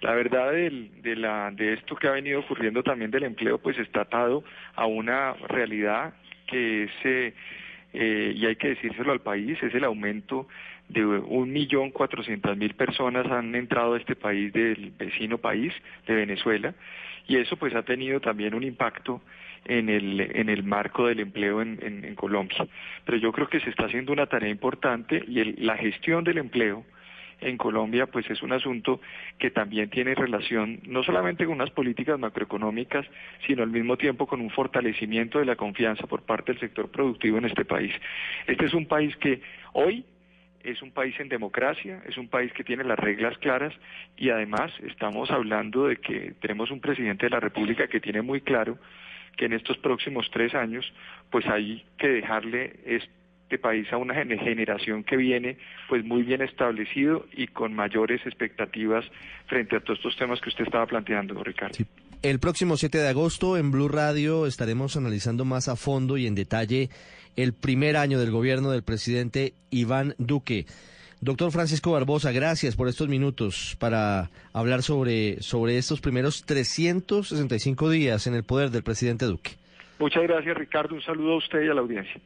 La 0.00 0.14
verdad 0.14 0.52
de, 0.52 1.16
la, 1.16 1.50
de 1.52 1.74
esto 1.74 1.96
que 1.96 2.08
ha 2.08 2.12
venido 2.12 2.40
ocurriendo 2.40 2.82
también 2.82 3.10
del 3.10 3.24
empleo 3.24 3.58
pues 3.58 3.78
está 3.78 4.02
atado 4.02 4.42
a 4.74 4.86
una 4.86 5.34
realidad 5.48 6.14
que 6.46 6.84
es, 6.84 6.90
eh, 7.04 8.32
y 8.34 8.46
hay 8.46 8.56
que 8.56 8.68
decírselo 8.68 9.12
al 9.12 9.20
país, 9.20 9.62
es 9.62 9.74
el 9.74 9.84
aumento 9.84 10.48
de 10.88 11.04
un 11.04 11.52
millón 11.52 11.90
cuatrocientas 11.90 12.56
mil 12.56 12.74
personas 12.74 13.26
han 13.26 13.54
entrado 13.54 13.94
a 13.94 13.98
este 13.98 14.14
país 14.14 14.52
del 14.52 14.92
vecino 14.96 15.38
país 15.38 15.72
de 16.06 16.14
Venezuela 16.14 16.74
y 17.26 17.36
eso 17.36 17.56
pues 17.56 17.74
ha 17.74 17.82
tenido 17.82 18.20
también 18.20 18.54
un 18.54 18.62
impacto 18.62 19.20
en 19.68 19.88
el, 19.88 20.20
en 20.20 20.48
el 20.48 20.62
marco 20.62 21.06
del 21.06 21.20
empleo 21.20 21.62
en, 21.62 21.78
en, 21.82 22.14
Colombia. 22.14 22.66
Pero 23.04 23.18
yo 23.18 23.32
creo 23.32 23.48
que 23.48 23.60
se 23.60 23.70
está 23.70 23.86
haciendo 23.86 24.12
una 24.12 24.26
tarea 24.26 24.48
importante 24.48 25.22
y 25.26 25.44
la 25.62 25.76
gestión 25.76 26.24
del 26.24 26.38
empleo 26.38 26.84
en 27.40 27.58
Colombia 27.58 28.06
pues 28.06 28.28
es 28.30 28.42
un 28.42 28.52
asunto 28.52 29.00
que 29.38 29.50
también 29.50 29.90
tiene 29.90 30.14
relación 30.14 30.80
no 30.86 31.02
solamente 31.02 31.44
con 31.44 31.54
unas 31.54 31.70
políticas 31.70 32.18
macroeconómicas, 32.18 33.06
sino 33.46 33.62
al 33.62 33.70
mismo 33.70 33.96
tiempo 33.96 34.26
con 34.26 34.40
un 34.40 34.50
fortalecimiento 34.50 35.38
de 35.38 35.44
la 35.44 35.56
confianza 35.56 36.06
por 36.06 36.22
parte 36.22 36.52
del 36.52 36.60
sector 36.60 36.90
productivo 36.90 37.38
en 37.38 37.44
este 37.44 37.64
país. 37.64 37.92
Este 38.46 38.64
es 38.64 38.74
un 38.74 38.86
país 38.86 39.14
que 39.16 39.42
hoy 39.74 40.04
es 40.64 40.82
un 40.82 40.90
país 40.90 41.14
en 41.20 41.28
democracia, 41.28 42.02
es 42.08 42.16
un 42.18 42.28
país 42.28 42.52
que 42.52 42.64
tiene 42.64 42.82
las 42.82 42.98
reglas 42.98 43.38
claras 43.38 43.72
y 44.16 44.30
además 44.30 44.72
estamos 44.84 45.30
hablando 45.30 45.86
de 45.86 45.98
que 45.98 46.32
tenemos 46.40 46.70
un 46.70 46.80
presidente 46.80 47.26
de 47.26 47.30
la 47.30 47.40
República 47.40 47.86
que 47.86 48.00
tiene 48.00 48.22
muy 48.22 48.40
claro 48.40 48.78
que 49.36 49.46
en 49.46 49.52
estos 49.52 49.76
próximos 49.78 50.28
tres 50.32 50.54
años 50.54 50.84
pues 51.30 51.46
hay 51.46 51.84
que 51.98 52.08
dejarle 52.08 52.76
este 52.86 53.58
país 53.58 53.86
a 53.92 53.96
una 53.96 54.14
generación 54.14 55.04
que 55.04 55.16
viene 55.16 55.56
pues 55.88 56.04
muy 56.04 56.22
bien 56.22 56.42
establecido 56.42 57.26
y 57.32 57.46
con 57.48 57.74
mayores 57.74 58.20
expectativas 58.26 59.04
frente 59.46 59.76
a 59.76 59.80
todos 59.80 59.98
estos 59.98 60.16
temas 60.16 60.40
que 60.40 60.48
usted 60.48 60.64
estaba 60.64 60.86
planteando, 60.86 61.42
Ricardo. 61.44 61.76
El 62.22 62.40
próximo 62.40 62.76
7 62.76 62.98
de 62.98 63.08
agosto 63.08 63.56
en 63.56 63.70
Blue 63.70 63.88
Radio 63.88 64.46
estaremos 64.46 64.96
analizando 64.96 65.44
más 65.44 65.68
a 65.68 65.76
fondo 65.76 66.16
y 66.16 66.26
en 66.26 66.34
detalle 66.34 66.88
el 67.36 67.52
primer 67.52 67.96
año 67.96 68.18
del 68.18 68.30
gobierno 68.30 68.70
del 68.70 68.82
presidente 68.82 69.52
Iván 69.70 70.14
Duque. 70.18 70.66
Doctor 71.26 71.50
Francisco 71.50 71.90
Barbosa, 71.90 72.30
gracias 72.30 72.76
por 72.76 72.86
estos 72.86 73.08
minutos 73.08 73.76
para 73.80 74.30
hablar 74.52 74.84
sobre, 74.84 75.42
sobre 75.42 75.76
estos 75.76 76.00
primeros 76.00 76.44
365 76.44 77.90
días 77.90 78.28
en 78.28 78.34
el 78.36 78.44
poder 78.44 78.70
del 78.70 78.84
presidente 78.84 79.24
Duque. 79.24 79.56
Muchas 79.98 80.22
gracias, 80.22 80.56
Ricardo. 80.56 80.94
Un 80.94 81.02
saludo 81.02 81.32
a 81.32 81.38
usted 81.38 81.64
y 81.64 81.68
a 81.68 81.74
la 81.74 81.80
audiencia. 81.80 82.20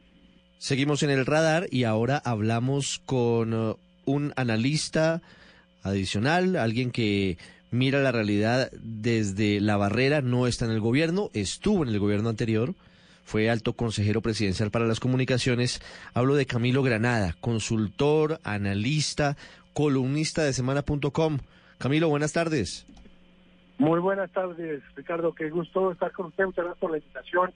Seguimos 0.59 1.01
en 1.01 1.09
el 1.09 1.25
radar 1.25 1.65
y 1.71 1.85
ahora 1.85 2.21
hablamos 2.23 3.01
con 3.03 3.55
uh, 3.55 3.77
un 4.05 4.33
analista 4.35 5.23
adicional, 5.81 6.55
alguien 6.55 6.91
que 6.91 7.39
mira 7.71 8.01
la 8.01 8.11
realidad 8.11 8.69
desde 8.83 9.61
la 9.61 9.77
barrera, 9.77 10.21
no 10.21 10.45
está 10.45 10.65
en 10.65 10.71
el 10.73 10.79
gobierno, 10.79 11.31
estuvo 11.33 11.81
en 11.81 11.89
el 11.89 11.97
gobierno 11.97 12.29
anterior, 12.29 12.75
fue 13.23 13.49
alto 13.49 13.73
consejero 13.73 14.21
presidencial 14.21 14.71
para 14.71 14.85
las 14.85 14.99
comunicaciones. 14.99 15.81
Hablo 16.13 16.35
de 16.35 16.45
Camilo 16.45 16.83
Granada, 16.83 17.35
consultor, 17.39 18.39
analista, 18.43 19.37
columnista 19.73 20.43
de 20.43 20.53
semana.com. 20.53 21.39
Camilo, 21.77 22.09
buenas 22.09 22.33
tardes. 22.33 22.85
Muy 23.77 23.99
buenas 23.99 24.31
tardes, 24.31 24.83
Ricardo. 24.95 25.33
Qué 25.33 25.49
gusto 25.49 25.91
estar 25.91 26.11
con 26.11 26.27
usted. 26.27 26.45
Muchas 26.45 26.65
gracias 26.65 26.79
por 26.79 26.91
la 26.91 26.97
invitación. 26.97 27.51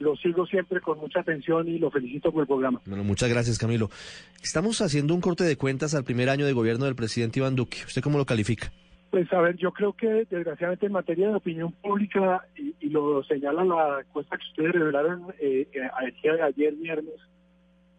Lo 0.00 0.16
sigo 0.16 0.44
siempre 0.46 0.80
con 0.80 0.98
mucha 0.98 1.20
atención 1.20 1.68
y 1.68 1.78
lo 1.78 1.90
felicito 1.90 2.32
por 2.32 2.42
el 2.42 2.46
programa. 2.48 2.80
Bueno, 2.84 3.04
muchas 3.04 3.30
gracias, 3.30 3.56
Camilo. 3.56 3.88
Estamos 4.42 4.80
haciendo 4.82 5.14
un 5.14 5.20
corte 5.20 5.44
de 5.44 5.56
cuentas 5.56 5.94
al 5.94 6.04
primer 6.04 6.28
año 6.28 6.44
de 6.44 6.52
gobierno 6.52 6.86
del 6.86 6.96
presidente 6.96 7.38
Iván 7.38 7.54
Duque. 7.54 7.78
¿Usted 7.86 8.02
cómo 8.02 8.18
lo 8.18 8.26
califica? 8.26 8.72
Pues 9.12 9.30
a 9.34 9.42
ver, 9.42 9.56
yo 9.56 9.72
creo 9.72 9.92
que 9.92 10.24
desgraciadamente 10.30 10.86
en 10.86 10.92
materia 10.92 11.28
de 11.28 11.34
opinión 11.34 11.70
pública, 11.70 12.46
y, 12.56 12.88
lo 12.88 13.22
señala 13.24 13.62
la 13.62 14.00
encuesta 14.00 14.38
que 14.38 14.48
ustedes 14.48 14.72
revelaron 14.72 15.34
eh, 15.38 15.68
eh 15.70 15.82
a 15.82 16.06
día 16.06 16.32
de 16.32 16.42
ayer 16.42 16.72
viernes, 16.72 17.20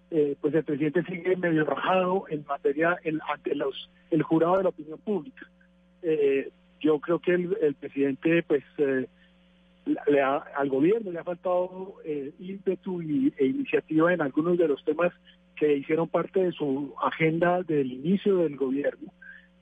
eh, 0.09 0.35
pues 0.41 0.55
el 0.55 0.63
presidente 0.63 1.03
sigue 1.03 1.37
medio 1.37 1.65
rajado 1.65 2.25
en 2.29 2.43
materia 2.47 2.97
ante 3.29 3.53
los 3.53 3.91
el 4.09 4.23
jurado 4.23 4.57
de 4.57 4.63
la 4.63 4.69
opinión 4.69 4.97
pública. 5.01 5.47
Eh, 6.01 6.49
yo 6.79 6.99
creo 6.99 7.19
que 7.19 7.35
el, 7.35 7.75
presidente, 7.75 8.41
pues, 8.41 8.63
le 9.85 10.19
al 10.19 10.69
gobierno 10.69 11.11
le 11.11 11.19
ha 11.19 11.23
faltado 11.23 11.93
ímpetu 12.39 13.03
y, 13.03 13.31
e 13.37 13.45
iniciativa 13.45 14.11
en 14.11 14.21
algunos 14.21 14.57
de 14.57 14.67
los 14.67 14.83
temas 14.83 15.13
que 15.57 15.77
hicieron 15.77 16.07
parte 16.09 16.39
de 16.45 16.51
su 16.53 16.95
agenda 16.99 17.61
del 17.61 17.91
inicio 17.91 18.37
del 18.37 18.55
gobierno 18.55 19.13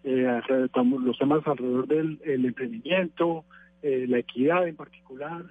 eh, 0.04 0.41
los 1.04 1.18
temas 1.18 1.45
alrededor 1.45 1.88
del 1.88 2.45
emprendimiento, 2.45 3.45
eh, 3.82 4.06
la 4.08 4.20
equidad 4.20 4.68
en 4.68 4.76
particular. 4.76 5.43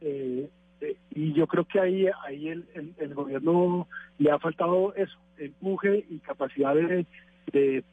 Eh, 0.00 0.48
eh, 0.80 0.96
y 1.14 1.32
yo 1.32 1.46
creo 1.46 1.64
que 1.64 1.80
ahí, 1.80 2.06
ahí 2.26 2.48
el, 2.48 2.64
el, 2.98 3.14
gobierno 3.14 3.88
le 4.18 4.30
ha 4.30 4.38
faltado 4.38 4.94
eso, 4.94 5.16
empuje 5.38 6.04
y 6.10 6.18
capacidad 6.18 6.74
de, 6.74 7.06
de 7.52 7.84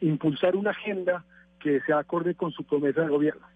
impulsar 0.00 0.56
una 0.56 0.70
agenda 0.70 1.24
que 1.60 1.80
sea 1.82 1.98
acorde 1.98 2.34
con 2.34 2.50
su 2.52 2.64
promesa 2.64 3.02
de 3.02 3.08
gobierno. 3.08 3.46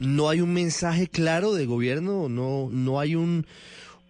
¿No 0.00 0.28
hay 0.28 0.40
un 0.40 0.54
mensaje 0.54 1.06
claro 1.06 1.52
de 1.54 1.66
gobierno? 1.66 2.28
¿No, 2.28 2.68
no 2.70 2.98
hay 2.98 3.14
un, 3.14 3.46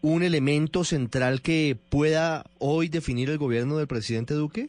un 0.01 0.23
elemento 0.23 0.85
central 0.85 1.43
que 1.43 1.77
pueda 1.89 2.45
hoy 2.59 2.89
definir 2.89 3.31
el 3.31 3.39
gobierno 3.39 3.79
del 3.79 3.87
presidente 3.87 4.35
Duque? 4.35 4.69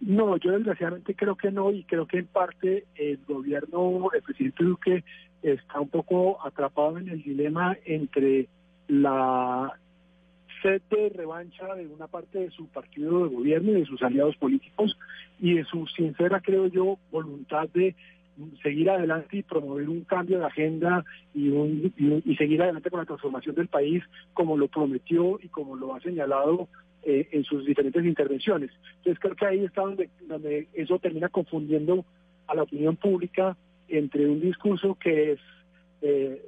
No, 0.00 0.36
yo 0.38 0.52
desgraciadamente 0.52 1.14
creo 1.14 1.36
que 1.36 1.50
no 1.50 1.70
y 1.72 1.84
creo 1.84 2.06
que 2.06 2.18
en 2.18 2.26
parte 2.26 2.86
el 2.94 3.18
gobierno, 3.28 4.08
el 4.14 4.22
presidente 4.22 4.64
Duque 4.64 5.04
está 5.42 5.80
un 5.80 5.88
poco 5.88 6.44
atrapado 6.44 6.98
en 6.98 7.08
el 7.08 7.22
dilema 7.22 7.76
entre 7.84 8.48
la 8.88 9.72
sed 10.62 10.82
de 10.90 11.10
revancha 11.10 11.74
de 11.74 11.86
una 11.86 12.06
parte 12.06 12.38
de 12.38 12.50
su 12.50 12.66
partido 12.66 13.24
de 13.24 13.34
gobierno 13.34 13.70
y 13.70 13.80
de 13.80 13.86
sus 13.86 14.02
aliados 14.02 14.36
políticos 14.36 14.96
y 15.38 15.54
de 15.54 15.64
su 15.64 15.86
sincera, 15.86 16.40
creo 16.40 16.66
yo, 16.66 16.98
voluntad 17.10 17.68
de 17.70 17.94
seguir 18.62 18.88
adelante 18.90 19.38
y 19.38 19.42
promover 19.42 19.88
un 19.88 20.04
cambio 20.04 20.38
de 20.38 20.46
agenda 20.46 21.04
y, 21.34 21.48
un, 21.48 21.92
y, 22.24 22.36
seguir 22.36 22.62
adelante 22.62 22.90
con 22.90 23.00
la 23.00 23.06
transformación 23.06 23.54
del 23.54 23.68
país 23.68 24.02
como 24.32 24.56
lo 24.56 24.68
prometió 24.68 25.38
y 25.42 25.48
como 25.48 25.76
lo 25.76 25.94
ha 25.94 26.00
señalado 26.00 26.68
eh, 27.02 27.28
en 27.32 27.44
sus 27.44 27.64
diferentes 27.64 28.04
intervenciones. 28.04 28.70
Entonces 28.98 29.18
creo 29.20 29.34
que 29.34 29.46
ahí 29.46 29.64
está 29.64 29.82
donde, 29.82 30.68
eso 30.74 30.98
termina 30.98 31.28
confundiendo 31.28 32.04
a 32.46 32.54
la 32.54 32.64
opinión 32.64 32.96
pública 32.96 33.56
entre 33.88 34.26
un 34.26 34.40
discurso 34.40 34.96
que 35.00 35.32
es, 35.32 35.40
eh, 36.02 36.42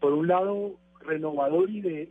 por 0.00 0.12
un 0.12 0.26
lado, 0.26 0.76
renovador 1.06 1.70
y 1.70 1.80
de, 1.80 2.08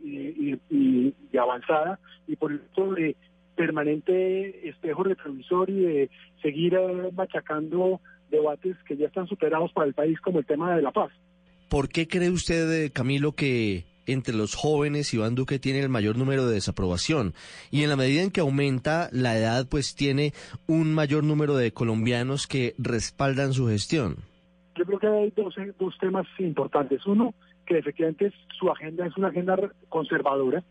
y, 0.70 1.38
avanzada, 1.38 2.00
y 2.26 2.36
por 2.36 2.52
otro, 2.52 2.94
de 2.94 3.14
permanente 3.56 4.68
espejo 4.68 5.04
retrovisor 5.04 5.68
y 5.68 5.80
de 5.80 6.10
seguir 6.40 6.74
eh, 6.74 7.10
machacando 7.12 8.00
debates 8.30 8.76
que 8.88 8.96
ya 8.96 9.06
están 9.06 9.26
superados 9.26 9.72
para 9.72 9.86
el 9.86 9.94
país, 9.94 10.18
como 10.20 10.38
el 10.38 10.46
tema 10.46 10.74
de 10.74 10.82
la 10.82 10.92
paz. 10.92 11.12
¿Por 11.68 11.88
qué 11.88 12.08
cree 12.08 12.30
usted, 12.30 12.90
Camilo, 12.92 13.32
que 13.32 13.84
entre 14.06 14.34
los 14.34 14.54
jóvenes 14.54 15.12
Iván 15.12 15.34
Duque 15.34 15.58
tiene 15.58 15.80
el 15.80 15.88
mayor 15.88 16.16
número 16.16 16.46
de 16.46 16.54
desaprobación 16.54 17.34
y 17.70 17.82
en 17.82 17.90
la 17.90 17.96
medida 17.96 18.22
en 18.22 18.30
que 18.30 18.40
aumenta 18.40 19.08
la 19.12 19.36
edad 19.36 19.66
pues 19.68 19.94
tiene 19.94 20.32
un 20.66 20.94
mayor 20.94 21.24
número 21.24 21.56
de 21.56 21.72
colombianos 21.72 22.46
que 22.46 22.74
respaldan 22.78 23.52
su 23.52 23.68
gestión. 23.68 24.16
Yo 24.76 24.84
creo 24.84 24.98
que 24.98 25.06
hay 25.06 25.32
dos, 25.34 25.98
temas 25.98 26.26
importantes. 26.38 27.06
Uno, 27.06 27.34
que 27.64 27.78
efectivamente 27.78 28.32
su 28.58 28.70
agenda 28.70 29.06
es 29.06 29.16
una 29.16 29.28
agenda 29.28 29.56
conservadora, 29.88 30.62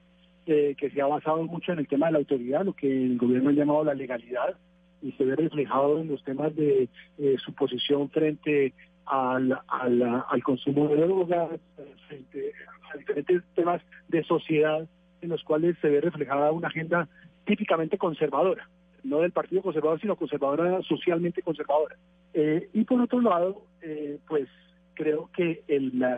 eh, 0.46 0.76
que 0.78 0.92
se 0.92 1.02
ha 1.02 1.08
basado 1.08 1.44
mucho 1.44 1.72
en 1.72 1.80
el 1.80 1.88
tema 1.88 2.08
de 2.08 2.12
la 2.14 2.20
autoridad, 2.20 2.64
lo 2.64 2.74
que 2.74 2.88
el 2.88 3.18
gobierno 3.18 3.50
ha 3.50 3.54
llamado 3.54 3.84
la 3.84 3.96
legalidad, 3.96 4.56
y 5.02 5.12
se 5.14 5.26
ve 5.26 5.36
reflejado 5.36 6.00
en 6.00 6.08
los 6.08 6.24
temas 6.24 6.56
de 6.56 6.88
eh, 7.18 7.36
su 7.44 7.54
posición 7.54 8.10
frente 8.10 8.74
al, 9.06 9.60
al, 9.68 10.24
al 10.28 10.44
consumo 10.44 10.88
de 10.88 10.98
drogas, 10.98 11.60
frente 12.08 12.54
diferentes 12.96 13.44
temas 13.56 13.82
de 14.08 14.24
sociedad 14.24 14.88
en 15.22 15.30
los 15.30 15.44
cuales 15.44 15.76
se 15.82 15.90
ve 15.90 16.02
reflejada 16.02 16.52
una 16.52 16.68
agenda 16.68 17.08
típicamente 17.46 17.98
conservadora, 17.98 18.68
no 19.04 19.20
del 19.20 19.32
Partido 19.32 19.62
Conservador, 19.62 20.00
sino 20.00 20.16
conservadora, 20.16 20.82
socialmente 20.84 21.42
conservadora. 21.42 21.96
Eh, 22.34 22.70
y 22.74 22.84
por 22.84 23.02
otro 23.02 23.22
lado, 23.22 23.62
eh, 23.82 24.20
pues 24.28 24.48
creo 24.94 25.30
que 25.36 25.64
el, 25.68 26.18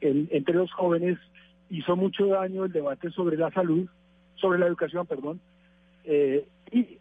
entre 0.00 0.54
los 0.54 0.72
jóvenes 0.72 1.18
hizo 1.70 1.96
mucho 1.96 2.26
daño 2.26 2.64
el 2.64 2.72
debate 2.72 3.10
sobre 3.10 3.36
la 3.36 3.50
salud, 3.50 3.88
sobre 4.34 4.58
la 4.58 4.66
educación, 4.66 5.06
perdón, 5.06 5.40
eh, 6.04 6.46
y 6.70 6.98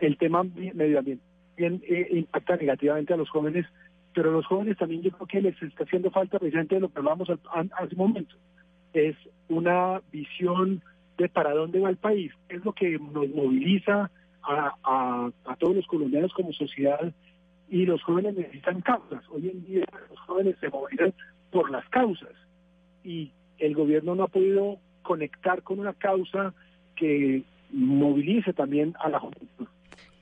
el 0.00 0.16
tema 0.16 0.44
medio 0.44 0.98
ambiente 0.98 1.24
bien, 1.56 1.82
impacta 2.10 2.56
negativamente 2.56 3.14
a 3.14 3.16
los 3.16 3.30
jóvenes 3.30 3.66
pero 4.16 4.32
los 4.32 4.46
jóvenes 4.46 4.78
también 4.78 5.02
yo 5.02 5.10
creo 5.10 5.26
que 5.26 5.42
les 5.42 5.62
está 5.62 5.84
haciendo 5.84 6.10
falta 6.10 6.38
precisamente 6.38 6.80
lo 6.80 6.88
que 6.88 7.00
hablábamos 7.00 7.28
hace 7.28 7.94
un 7.94 7.98
momento, 7.98 8.34
es 8.94 9.14
una 9.50 10.00
visión 10.10 10.82
de 11.18 11.28
para 11.28 11.52
dónde 11.52 11.80
va 11.80 11.90
el 11.90 11.98
país, 11.98 12.32
es 12.48 12.64
lo 12.64 12.72
que 12.72 12.98
nos 12.98 13.28
moviliza 13.28 14.10
a, 14.42 15.30
todos 15.58 15.76
los 15.76 15.86
colombianos 15.86 16.32
como 16.32 16.50
sociedad 16.54 17.12
y 17.68 17.84
los 17.84 18.02
jóvenes 18.02 18.38
necesitan 18.38 18.80
causas. 18.80 19.22
Hoy 19.28 19.50
en 19.50 19.66
día 19.66 19.84
los 20.08 20.18
jóvenes 20.20 20.56
se 20.60 20.70
movilizan 20.70 21.12
por 21.50 21.70
las 21.70 21.86
causas 21.90 22.32
y 23.04 23.32
el 23.58 23.74
gobierno 23.74 24.14
no 24.14 24.22
ha 24.22 24.28
podido 24.28 24.78
conectar 25.02 25.62
con 25.62 25.78
una 25.78 25.92
causa 25.92 26.54
que 26.94 27.42
movilice 27.70 28.54
también 28.54 28.94
a 28.98 29.10
la 29.10 29.20
juventud. 29.20 29.66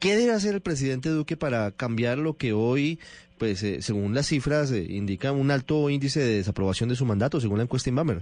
¿Qué 0.05 0.17
debe 0.17 0.33
hacer 0.33 0.55
el 0.55 0.61
presidente 0.61 1.09
Duque 1.09 1.35
para 1.35 1.71
cambiar 1.71 2.19
lo 2.19 2.35
que 2.35 2.53
hoy, 2.53 2.99
pues 3.39 3.63
eh, 3.63 3.81
según 3.81 4.13
las 4.13 4.27
cifras, 4.27 4.71
eh, 4.71 4.85
indica 4.87 5.33
un 5.33 5.51
alto 5.51 5.89
índice 5.89 6.21
de 6.21 6.37
desaprobación 6.37 6.91
de 6.91 6.95
su 6.95 7.07
mandato, 7.07 7.41
según 7.41 7.57
la 7.57 7.63
encuesta 7.63 7.89
Inbamer? 7.89 8.21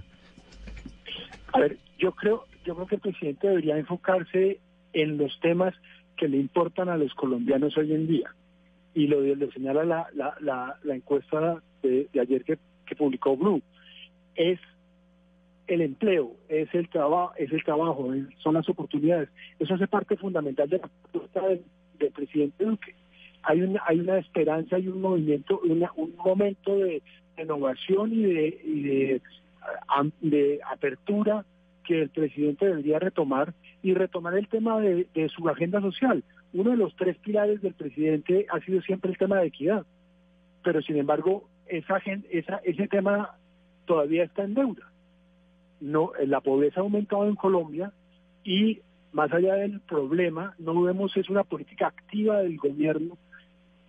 A 1.51 1.59
ver, 1.59 1.77
yo 1.99 2.13
creo, 2.13 2.45
yo 2.63 2.73
creo 2.75 2.87
que 2.87 2.95
el 2.95 3.01
presidente 3.01 3.49
debería 3.49 3.77
enfocarse 3.77 4.61
en 4.93 5.17
los 5.17 5.37
temas 5.41 5.75
que 6.15 6.29
le 6.29 6.37
importan 6.37 6.87
a 6.87 6.95
los 6.95 7.13
colombianos 7.15 7.77
hoy 7.77 7.93
en 7.93 8.07
día. 8.07 8.33
Y 8.93 9.07
lo, 9.07 9.19
lo 9.19 9.51
señala 9.51 9.83
la, 9.83 10.07
la, 10.13 10.77
la, 10.81 10.95
encuesta 10.95 11.61
de, 11.81 12.07
ayer 12.17 12.45
que, 12.45 12.59
que 12.85 12.95
publicó 12.95 13.35
Blue. 13.35 13.61
Es 14.35 14.57
el 15.67 15.81
empleo, 15.81 16.31
es 16.47 16.73
el 16.73 16.87
trabajo, 16.89 17.33
es 17.37 17.51
el 17.51 17.63
trabajo, 17.63 18.09
son 18.37 18.53
las 18.53 18.69
oportunidades. 18.69 19.27
Eso 19.59 19.73
hace 19.73 19.87
parte 19.87 20.15
fundamental 20.15 20.69
de 20.69 20.77
la 20.77 20.89
propuesta 21.11 21.47
del, 21.47 21.63
presidente 22.13 22.65
Duque. 22.65 22.95
Hay 23.43 23.61
una, 23.61 23.81
hay 23.85 23.99
una 23.99 24.17
esperanza 24.17 24.79
y 24.79 24.87
un 24.87 25.01
movimiento, 25.01 25.59
un 25.63 26.15
momento 26.15 26.77
de 26.77 27.01
innovación 27.37 28.13
y 28.13 28.23
de, 28.23 28.61
y 28.63 28.81
de, 28.83 29.21
de 30.21 30.59
apertura 30.71 31.45
que 31.83 32.03
el 32.03 32.09
presidente 32.09 32.65
debería 32.65 32.99
retomar 32.99 33.53
y 33.81 33.93
retomar 33.93 34.35
el 34.35 34.47
tema 34.47 34.79
de, 34.79 35.07
de, 35.13 35.29
su 35.29 35.47
agenda 35.49 35.81
social. 35.81 36.23
Uno 36.53 36.71
de 36.71 36.77
los 36.77 36.95
tres 36.95 37.17
pilares 37.17 37.61
del 37.61 37.73
presidente 37.73 38.45
ha 38.49 38.59
sido 38.61 38.81
siempre 38.81 39.11
el 39.11 39.17
tema 39.17 39.39
de 39.39 39.47
equidad, 39.47 39.85
pero 40.63 40.81
sin 40.81 40.95
embargo 40.95 41.49
esa, 41.67 41.97
esa, 42.29 42.57
ese 42.63 42.87
tema 42.87 43.35
todavía 43.85 44.23
está 44.23 44.43
en 44.43 44.53
deuda 44.53 44.93
no, 45.83 46.13
la 46.25 46.39
pobreza 46.39 46.79
ha 46.79 46.83
aumentado 46.83 47.27
en 47.27 47.35
Colombia 47.35 47.91
y 48.43 48.79
más 49.13 49.31
allá 49.31 49.55
del 49.55 49.79
problema, 49.81 50.55
no 50.57 50.81
vemos 50.81 51.15
es 51.15 51.29
una 51.29 51.43
política 51.43 51.87
activa 51.87 52.39
del 52.39 52.57
gobierno 52.57 53.17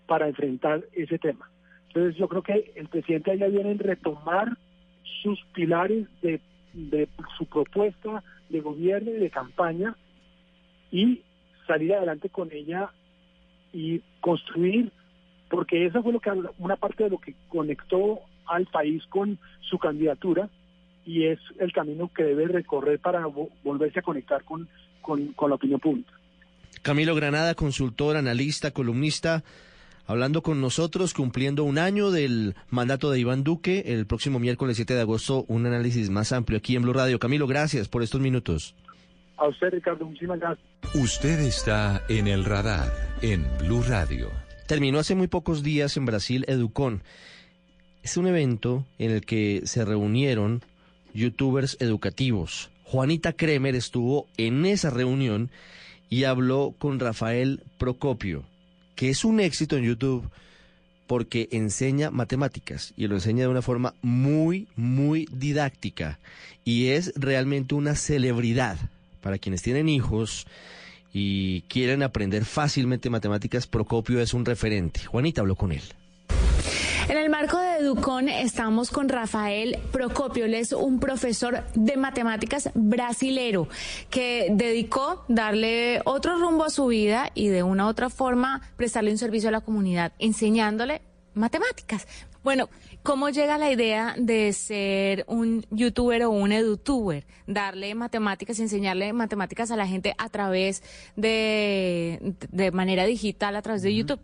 para 0.07 0.29
enfrentar 0.29 0.85
ese 0.93 1.19
tema. 1.19 1.51
Entonces 1.89 2.17
yo 2.17 2.29
creo 2.29 2.43
que 2.43 2.73
el 2.77 2.89
presidente 2.89 3.33
allá 3.33 3.49
viene 3.49 3.71
a 3.73 3.83
retomar 3.83 4.57
sus 5.23 5.43
pilares 5.55 6.07
de, 6.21 6.41
de 6.75 7.09
su 7.39 7.47
propuesta 7.47 8.23
de 8.51 8.61
gobierno 8.61 9.11
y 9.11 9.15
de 9.15 9.31
campaña 9.31 9.97
y 10.91 11.23
salir 11.67 11.95
adelante 11.95 12.29
con 12.29 12.53
ella 12.53 12.91
y 13.73 14.03
construir, 14.21 14.93
porque 15.49 15.87
eso 15.87 16.03
fue 16.03 16.13
lo 16.13 16.21
que 16.21 16.31
una 16.59 16.77
parte 16.77 17.05
de 17.05 17.11
lo 17.11 17.19
que 17.19 17.35
conectó 17.49 18.21
al 18.47 18.67
país 18.67 19.05
con 19.07 19.39
su 19.61 19.79
candidatura 19.79 20.51
y 21.07 21.27
es 21.27 21.39
el 21.59 21.73
camino 21.73 22.11
que 22.15 22.25
debe 22.25 22.47
recorrer 22.47 22.99
para 22.99 23.27
volverse 23.63 23.99
a 23.99 24.03
conectar 24.03 24.45
con, 24.45 24.69
con, 25.05 25.33
con 25.35 25.51
la 25.51 25.57
opinión 25.57 25.79
pública. 25.79 26.13
Camilo 26.83 27.15
Granada, 27.15 27.55
consultor, 27.55 28.17
analista, 28.17 28.73
columnista, 28.73 29.43
hablando 30.07 30.43
con 30.43 30.61
nosotros, 30.61 31.15
cumpliendo 31.15 31.65
un 31.65 31.79
año 31.79 32.11
del 32.11 32.57
mandato 32.69 33.11
de 33.11 33.21
Iván 33.21 33.43
Duque. 33.43 33.85
El 33.87 34.07
próximo 34.07 34.39
miércoles 34.39 34.77
7 34.77 34.95
de 34.95 35.01
agosto, 35.01 35.45
un 35.49 35.65
análisis 35.65 36.11
más 36.11 36.33
amplio 36.33 36.59
aquí 36.59 36.77
en 36.77 36.83
Blue 36.83 36.93
Radio. 36.93 37.19
Camilo, 37.19 37.47
gracias 37.47 37.89
por 37.89 38.03
estos 38.03 38.21
minutos. 38.21 38.75
A 39.37 39.49
usted, 39.49 39.71
Ricardo, 39.71 40.05
muchísimas 40.05 40.39
gracias. 40.39 40.67
Usted 40.95 41.41
está 41.41 42.03
en 42.09 42.29
el 42.29 42.45
radar 42.45 42.93
en 43.23 43.47
Blue 43.59 43.83
Radio. 43.83 44.31
Terminó 44.67 44.99
hace 44.99 45.15
muy 45.15 45.27
pocos 45.27 45.63
días 45.63 45.97
en 45.97 46.07
Brasil 46.07 46.45
Educon. 46.49 47.03
Es 48.03 48.17
un 48.17 48.27
evento 48.27 48.85
en 48.99 49.11
el 49.11 49.25
que 49.25 49.63
se 49.65 49.85
reunieron 49.85 50.63
youtubers 51.15 51.79
educativos. 51.81 52.71
Juanita 52.85 53.33
Kremer 53.33 53.75
estuvo 53.75 54.29
en 54.37 54.65
esa 54.67 54.91
reunión 54.91 55.51
y 56.09 56.25
habló 56.25 56.75
con 56.79 57.01
Rafael 57.01 57.63
Procopio, 57.79 58.45
que 58.95 59.11
es 59.11 59.25
un 59.25 59.41
éxito 59.41 59.77
en 59.77 59.85
YouTube 59.85 60.31
porque 61.07 61.49
enseña 61.53 62.11
matemáticas 62.11 62.95
y 62.97 63.07
lo 63.07 63.17
enseña 63.17 63.43
de 63.43 63.49
una 63.49 63.63
forma 63.63 63.95
muy, 64.01 64.69
muy 64.77 65.29
didáctica 65.33 66.19
y 66.65 66.89
es 66.89 67.13
realmente 67.17 67.75
una 67.75 67.95
celebridad 67.95 68.79
para 69.21 69.39
quienes 69.39 69.63
tienen 69.63 69.89
hijos 69.89 70.47
y 71.13 71.63
quieren 71.63 72.03
aprender 72.03 72.45
fácilmente 72.45 73.11
matemáticas. 73.11 73.67
Procopio 73.67 74.21
es 74.21 74.35
un 74.35 74.45
referente. 74.45 75.05
Juanita 75.05 75.41
habló 75.41 75.57
con 75.57 75.73
él. 75.73 75.83
En 77.07 77.19
el 77.19 77.29
marco 77.29 77.59
de 77.59 77.77
Educon 77.77 78.31
estamos 78.31 78.91
con 78.91 79.11
Rafael 79.11 79.79
Procopio, 79.93 80.47
él 80.47 80.55
es 80.55 80.73
un 80.73 81.01
profesor 81.01 81.63
de 81.75 81.99
matemáticas 81.99 82.71
brasilero 82.75 83.69
que 84.09 84.49
dedicó 84.51 85.23
darle 85.29 86.01
otro 86.07 86.39
rumbo 86.39 86.65
a 86.65 86.71
su 86.71 86.87
vida 86.87 87.31
y 87.35 87.49
de 87.49 87.63
una 87.63 87.85
u 87.85 87.89
otra 87.89 88.09
forma 88.09 88.63
prestarle 88.77 89.11
un 89.11 89.19
servicio 89.19 89.51
a 89.51 89.53
la 89.53 89.61
comunidad, 89.61 90.13
enseñándole 90.19 91.03
matemáticas. 91.35 92.07
Bueno, 92.43 92.69
¿cómo 93.03 93.29
llega 93.29 93.59
la 93.59 93.71
idea 93.71 94.15
de 94.19 94.53
ser 94.53 95.25
un 95.29 95.65
youtuber 95.71 96.25
o 96.25 96.31
un 96.31 96.53
edutuber? 96.53 97.27
Darle 97.47 97.95
matemáticas, 97.95 98.59
enseñarle 98.61 99.13
matemáticas 99.13 99.71
a 99.71 99.77
la 99.77 99.87
gente 99.87 100.15
a 100.17 100.29
través 100.29 100.83
de, 101.17 102.35
de 102.51 102.71
manera 102.71 103.05
digital, 103.05 103.57
a 103.57 103.63
través 103.63 103.83
de 103.83 103.95
YouTube. 103.95 104.21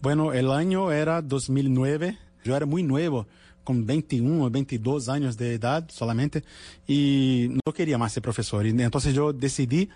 Bueno, 0.00 0.32
el 0.32 0.50
año 0.50 0.92
era 0.92 1.20
2009, 1.20 2.16
yo 2.42 2.56
era 2.56 2.64
muy 2.64 2.82
nuevo, 2.82 3.26
con 3.64 3.84
21 3.84 4.46
o 4.46 4.50
22 4.50 5.10
años 5.10 5.36
de 5.36 5.52
edad 5.52 5.86
solamente, 5.92 6.42
y 6.88 7.50
no 7.66 7.72
quería 7.74 7.98
más 7.98 8.14
ser 8.14 8.22
profesor. 8.22 8.64
Entonces 8.64 9.12
yo 9.12 9.34
decidí 9.34 9.90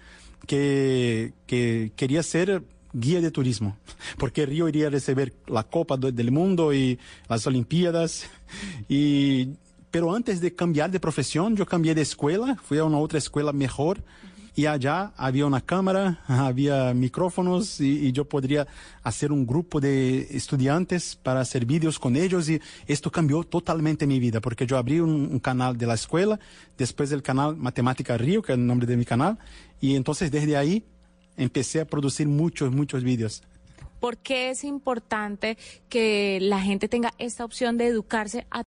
que, 0.47 1.33
que 1.47 1.91
quería 1.97 2.23
ser 2.23 2.63
guía 2.93 3.23
de 3.23 3.31
turismo, 3.31 3.79
porque 4.19 4.45
Río 4.45 4.69
iría 4.69 4.89
a 4.89 4.91
recibir 4.91 5.33
la 5.47 5.63
Copa 5.63 5.97
del 5.97 6.31
Mundo 6.31 6.75
y 6.75 6.99
las 7.27 7.47
Olimpiadas. 7.47 8.27
Pero 9.91 10.15
antes 10.15 10.43
de 10.43 10.55
cambiar 10.55 10.91
de 10.91 11.01
profesión, 11.01 11.57
yo 11.57 11.65
cambié 11.65 11.95
de 11.95 12.03
escuela, 12.03 12.57
fui 12.63 12.77
a 12.77 12.85
una 12.85 12.99
otra 12.99 13.17
escuela 13.17 13.55
mejor 13.55 14.03
y 14.55 14.67
allá 14.67 15.13
había 15.17 15.47
una 15.47 15.61
cámara, 15.61 16.21
había 16.29 16.95
micrófonos 16.95 17.81
y, 17.81 18.07
y, 18.07 18.13
yo 18.13 18.25
podría 18.25 18.67
hacer 19.03 19.33
un 19.33 19.47
grupo 19.47 19.81
de 19.81 20.29
estudiantes 20.31 21.17
para 21.17 21.41
hacer 21.41 21.67
vídeos 21.67 21.99
con 21.99 22.17
ellos 22.17 22.49
y 22.49 22.61
esto 22.87 23.11
cambió 23.11 23.43
totalmente 23.43 24.07
mi 24.07 24.21
vida 24.21 24.41
porque 24.41 24.67
yo 24.67 24.79
abrí 24.79 25.01
un, 25.01 25.29
un, 25.33 25.41
canal 25.41 25.77
de 25.77 25.87
la 25.87 25.95
escuela, 25.95 26.39
después 26.79 27.11
el 27.13 27.23
canal 27.23 27.57
Matemática 27.57 28.17
Río, 28.17 28.43
que 28.43 28.53
es 28.53 28.59
el 28.59 28.67
nombre 28.67 28.87
de 28.87 28.97
mi 28.97 29.05
canal, 29.05 29.39
y 29.81 29.97
entonces 29.97 30.31
desde 30.31 30.57
ahí 30.57 30.85
empecé 31.37 31.81
a 31.81 31.85
producir 31.85 32.29
muchos, 32.29 32.73
muchos 32.73 33.03
vídeos. 33.03 33.43
¿Por 34.05 34.19
qué 34.19 34.51
es 34.51 34.65
importante 34.65 35.57
que 35.89 36.39
la 36.43 36.61
gente 36.61 36.89
tenga 36.89 37.15
esta 37.17 37.43
opción 37.43 37.79
de 37.79 37.87
educarse 37.87 38.47
a 38.51 38.63